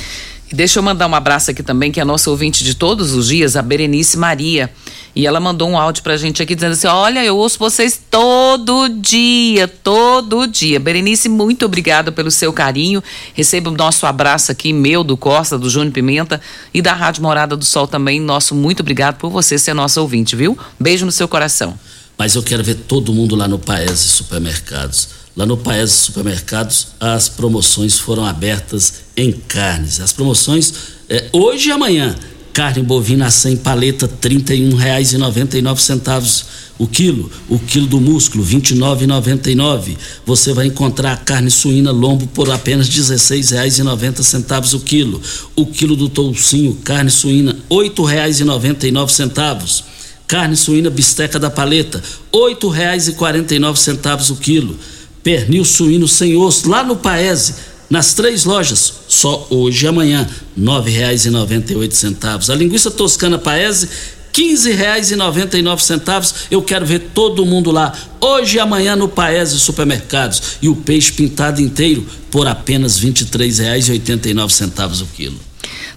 Deixa 0.52 0.80
eu 0.80 0.84
mandar 0.84 1.08
um 1.08 1.16
abraço 1.16 1.52
aqui 1.52 1.64
também, 1.64 1.92
que 1.92 2.00
é 2.00 2.04
a 2.04 2.06
nossa 2.06 2.30
ouvinte 2.30 2.64
de 2.64 2.76
todos 2.76 3.14
os 3.14 3.30
dias, 3.30 3.56
a 3.56 3.62
Berenice 3.62 4.18
Maria. 4.18 4.70
E 5.16 5.28
ela 5.28 5.40
mandou 5.40 5.70
um 5.70 5.78
áudio 5.78 6.04
pra 6.04 6.16
gente 6.16 6.42
aqui 6.42 6.56
dizendo 6.56 6.74
assim: 6.74 6.88
Olha, 6.88 7.24
eu 7.24 7.36
ouço 7.36 7.60
vocês 7.60 8.00
todo 8.10 8.88
dia, 8.88 9.68
todo 9.68 10.48
dia. 10.48 10.80
Berenice, 10.80 11.28
muito 11.28 11.66
obrigada 11.66 12.12
pelo 12.12 12.32
seu 12.32 12.54
carinho. 12.54 13.04
Receba 13.34 13.70
o 13.70 13.74
nosso 13.74 14.06
abraço 14.06 14.52
aqui, 14.52 14.72
meu, 14.72 15.04
do 15.04 15.18
Costa, 15.18 15.58
do 15.58 15.70
Júnior 15.70 15.94
Pimenta 15.94 16.40
e 16.74 16.82
da 16.82 16.94
Rádio 16.94 17.22
Morada 17.24 17.58
do 17.58 17.66
Sol 17.66 17.88
também. 17.88 18.20
Nosso 18.20 18.56
muito 18.56 18.80
obrigado 18.80 19.18
por 19.18 19.30
você 19.30 19.58
ser 19.58 19.74
nosso 19.74 20.00
ouvinte, 20.02 20.36
viu? 20.36 20.58
Beijo 20.80 21.06
no 21.06 21.12
seu 21.12 21.28
coração. 21.28 21.78
Mas 22.18 22.36
eu 22.36 22.44
quero 22.44 22.64
ver 22.64 22.76
todo 22.76 23.14
mundo 23.14 23.36
lá 23.36 23.48
no 23.48 23.60
Paese 23.60 24.08
Supermercados. 24.08 25.10
Lá 25.36 25.46
no 25.46 25.58
Paese 25.58 25.94
Supermercados, 25.94 26.90
as 27.00 27.28
promoções 27.28 27.98
foram 27.98 28.26
abertas 28.26 29.02
em 29.18 29.32
carnes. 29.32 30.00
As 30.00 30.14
promoções 30.14 30.74
é, 31.10 31.30
hoje 31.34 31.70
e 31.70 31.72
amanhã. 31.72 32.16
Carne 32.54 32.84
bovina 32.84 33.32
sem 33.32 33.56
paleta, 33.56 34.06
R$ 34.06 34.12
31,99 34.30 36.44
o 36.78 36.86
quilo. 36.88 37.32
O 37.48 37.58
quilo 37.60 37.88
do 37.88 38.02
músculo, 38.02 38.44
R$ 38.44 38.58
29,99. 38.58 39.96
Você 40.26 40.54
vai 40.54 40.66
encontrar 40.66 41.14
a 41.14 41.18
carne 41.18 41.52
suína 41.52 41.92
lombo 41.92 42.28
por 42.28 42.50
apenas 42.50 42.90
R$ 42.90 43.02
16,90 43.02 44.74
o 44.74 44.80
quilo. 44.80 45.22
O 45.56 45.66
quilo 45.66 45.96
do 45.96 46.10
toucinho, 46.10 46.76
carne 46.84 47.12
suína, 47.12 47.54
R$ 47.70 47.90
8,99. 47.90 49.84
Carne 50.28 50.56
suína 50.56 50.90
bisteca 50.90 51.38
da 51.38 51.50
paleta, 51.50 52.02
R$ 52.34 52.56
8,49 52.56 54.32
o 54.32 54.36
quilo. 54.38 54.78
Pernil 55.22 55.64
suíno 55.64 56.08
sem 56.08 56.36
osso, 56.36 56.68
lá 56.68 56.84
no 56.84 56.96
Paese, 56.96 57.54
nas 57.92 58.14
três 58.14 58.46
lojas, 58.46 58.94
só 59.10 59.46
hoje 59.50 59.86
e 59.86 59.90
amanhã, 59.90 60.26
R$ 60.58 60.64
9,98. 60.64 62.50
A 62.50 62.56
linguiça 62.56 62.90
toscana 62.90 63.38
Paese, 63.38 63.90
15 64.32 64.72
reais 64.72 65.12
e 65.12 65.18
99 65.18 65.84
centavos. 65.84 66.34
Eu 66.50 66.62
quero 66.62 66.86
ver 66.86 67.12
todo 67.14 67.46
mundo 67.46 67.70
lá 67.70 67.94
hoje 68.22 68.56
e 68.56 68.60
amanhã 68.62 68.96
no 68.96 69.10
Paese 69.10 69.60
Supermercados 69.60 70.42
e 70.62 70.70
o 70.70 70.76
peixe 70.78 71.12
pintado 71.12 71.62
inteiro 71.62 72.08
por 72.32 72.48
apenas 72.48 72.98
23 72.98 73.60
reais 73.60 73.90
e 73.90 73.92
89 73.92 74.54
centavos 74.54 75.02
o 75.02 75.06
quilo. 75.08 75.51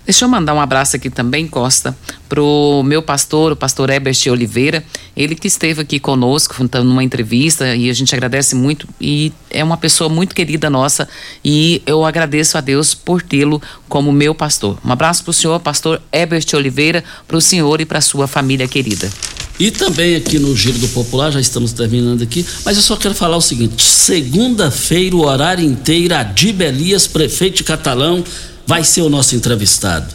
Deixa 0.06 0.26
eu 0.26 0.28
mandar 0.28 0.52
um 0.52 0.60
abraço 0.60 0.96
aqui 0.96 1.08
também, 1.08 1.46
Costa, 1.46 1.96
pro 2.28 2.82
meu 2.84 3.00
pastor, 3.00 3.52
o 3.52 3.56
pastor 3.56 3.88
Ebert 3.88 4.18
Oliveira, 4.30 4.84
ele 5.16 5.34
que 5.34 5.48
esteve 5.48 5.80
aqui 5.80 5.98
conosco 5.98 6.54
numa 6.84 7.02
entrevista 7.02 7.74
e 7.74 7.88
a 7.88 7.92
gente 7.92 8.14
agradece 8.14 8.54
muito 8.54 8.86
e 9.00 9.32
é 9.48 9.64
uma 9.64 9.78
pessoa 9.78 10.10
muito 10.10 10.34
querida 10.34 10.68
nossa 10.68 11.08
e 11.42 11.80
eu 11.86 12.04
agradeço 12.04 12.58
a 12.58 12.60
Deus 12.60 12.92
por 12.92 13.22
tê-lo 13.22 13.62
como 13.88 14.12
meu 14.12 14.34
pastor. 14.34 14.78
Um 14.84 14.92
abraço 14.92 15.24
pro 15.24 15.32
senhor, 15.32 15.58
pastor 15.60 16.02
Ebert 16.12 16.52
Oliveira, 16.54 17.02
pro 17.26 17.40
senhor 17.40 17.80
e 17.80 17.86
pra 17.86 18.02
sua 18.02 18.26
família 18.26 18.68
querida. 18.68 19.10
E 19.58 19.70
também 19.70 20.16
aqui 20.16 20.38
no 20.38 20.54
Giro 20.56 20.78
do 20.78 20.88
Popular, 20.88 21.30
já 21.30 21.40
estamos 21.40 21.72
terminando 21.72 22.22
aqui, 22.22 22.44
mas 22.64 22.76
eu 22.76 22.82
só 22.82 22.96
quero 22.96 23.14
falar 23.14 23.36
o 23.36 23.40
seguinte: 23.40 23.84
segunda-feira, 23.84 25.14
o 25.14 25.24
horário 25.24 25.64
inteiro, 25.64 26.14
Adib 26.14 26.60
Elias, 26.60 27.06
prefeito 27.06 27.62
Catalão, 27.62 28.24
vai 28.66 28.84
ser 28.84 29.02
o 29.02 29.08
nosso 29.08 29.34
entrevistado. 29.34 30.06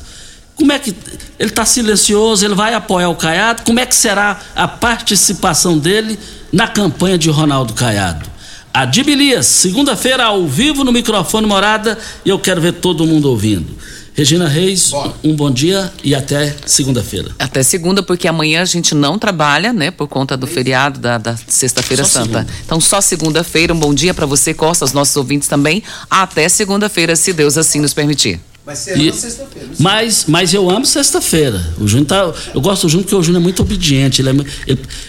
Como 0.55 0.71
é 0.71 0.79
que. 0.79 0.93
Ele 1.39 1.49
está 1.49 1.65
silencioso, 1.65 2.43
ele 2.45 2.55
vai 2.55 2.73
apoiar 2.73 3.09
o 3.09 3.15
Caiado, 3.15 3.63
como 3.63 3.79
é 3.79 3.85
que 3.85 3.95
será 3.95 4.39
a 4.53 4.67
participação 4.67 5.77
dele 5.77 6.19
na 6.51 6.67
campanha 6.67 7.17
de 7.17 7.29
Ronaldo 7.29 7.73
Caiado? 7.73 8.29
Adib 8.73 9.09
Elias, 9.09 9.45
segunda-feira, 9.45 10.25
ao 10.25 10.45
vivo 10.45 10.83
no 10.83 10.91
microfone 10.91 11.47
Morada, 11.47 11.97
e 12.25 12.29
eu 12.29 12.37
quero 12.37 12.59
ver 12.59 12.73
todo 12.73 13.05
mundo 13.05 13.29
ouvindo. 13.29 13.75
Regina 14.19 14.49
Reis, 14.49 14.91
um 15.23 15.33
bom 15.33 15.49
dia 15.49 15.93
e 16.03 16.13
até 16.13 16.53
segunda-feira. 16.65 17.31
Até 17.39 17.63
segunda, 17.63 18.03
porque 18.03 18.27
amanhã 18.27 18.61
a 18.61 18.65
gente 18.65 18.93
não 18.93 19.17
trabalha, 19.17 19.71
né, 19.71 19.91
por 19.91 20.09
conta 20.09 20.35
do 20.35 20.45
feriado 20.45 20.99
da, 20.99 21.17
da 21.17 21.37
Sexta-feira 21.47 22.03
Santa. 22.03 22.25
segunda. 22.25 22.47
Então, 22.65 22.81
só 22.81 22.99
segunda-feira. 22.99 23.73
Um 23.73 23.79
bom 23.79 23.93
dia 23.93 24.13
para 24.13 24.25
você, 24.25 24.53
Costa, 24.53 24.83
os 24.83 24.91
nossos 24.91 25.15
ouvintes 25.15 25.47
também. 25.47 25.81
Até 26.09 26.49
segunda-feira, 26.49 27.15
se 27.15 27.31
Deus 27.31 27.57
assim 27.57 27.79
nos 27.79 27.93
permitir. 27.93 28.41
Vai 28.69 28.75
ser 28.75 28.99
E- 28.99 29.07
na 29.07 29.13
sexta-feira. 29.13 29.67
Mas, 29.79 30.25
mas 30.27 30.53
eu 30.53 30.69
amo 30.69 30.85
sexta-feira. 30.85 31.59
O 31.79 31.87
Júnior 31.87 32.05
tá. 32.05 32.31
Eu 32.53 32.61
gosto 32.61 32.83
do 32.83 32.89
Júnior 32.89 33.05
porque 33.05 33.15
o 33.15 33.23
Júnior 33.23 33.41
é 33.41 33.43
muito 33.43 33.63
obediente. 33.63 34.21
Ele 34.21 34.29
é, 34.29 34.33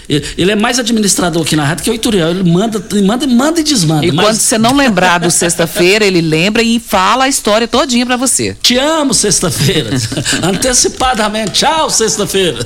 ele- 0.09 0.25
ele 0.39 0.51
é 0.53 0.57
mais 0.57 0.79
administrador 0.79 1.43
aqui 1.43 1.55
na 1.55 1.67
rádio 1.67 1.85
que 1.85 1.91
o 1.91 1.95
Ituriel. 1.95 2.31
Ele 2.31 2.43
manda, 2.51 2.83
ele 2.91 3.03
manda, 3.07 3.27
manda 3.27 3.61
e 3.61 3.63
desmanda. 3.63 4.07
E 4.07 4.13
mas 4.13 4.25
quando 4.27 4.37
você 4.39 4.57
não 4.57 4.75
lembrar 4.75 5.19
do 5.19 5.31
sexta-feira, 5.31 6.07
ele 6.07 6.23
lembra 6.23 6.63
e 6.63 6.81
fala 6.81 7.25
a 7.25 7.29
história 7.29 7.69
todinha 7.69 8.07
para 8.07 8.17
você. 8.17 8.57
te 8.63 8.79
amo 8.79 9.13
sexta-feira. 9.13 9.91
Antecipadamente. 10.43 11.51
Tchau, 11.53 11.91
sexta-feira. 11.91 12.65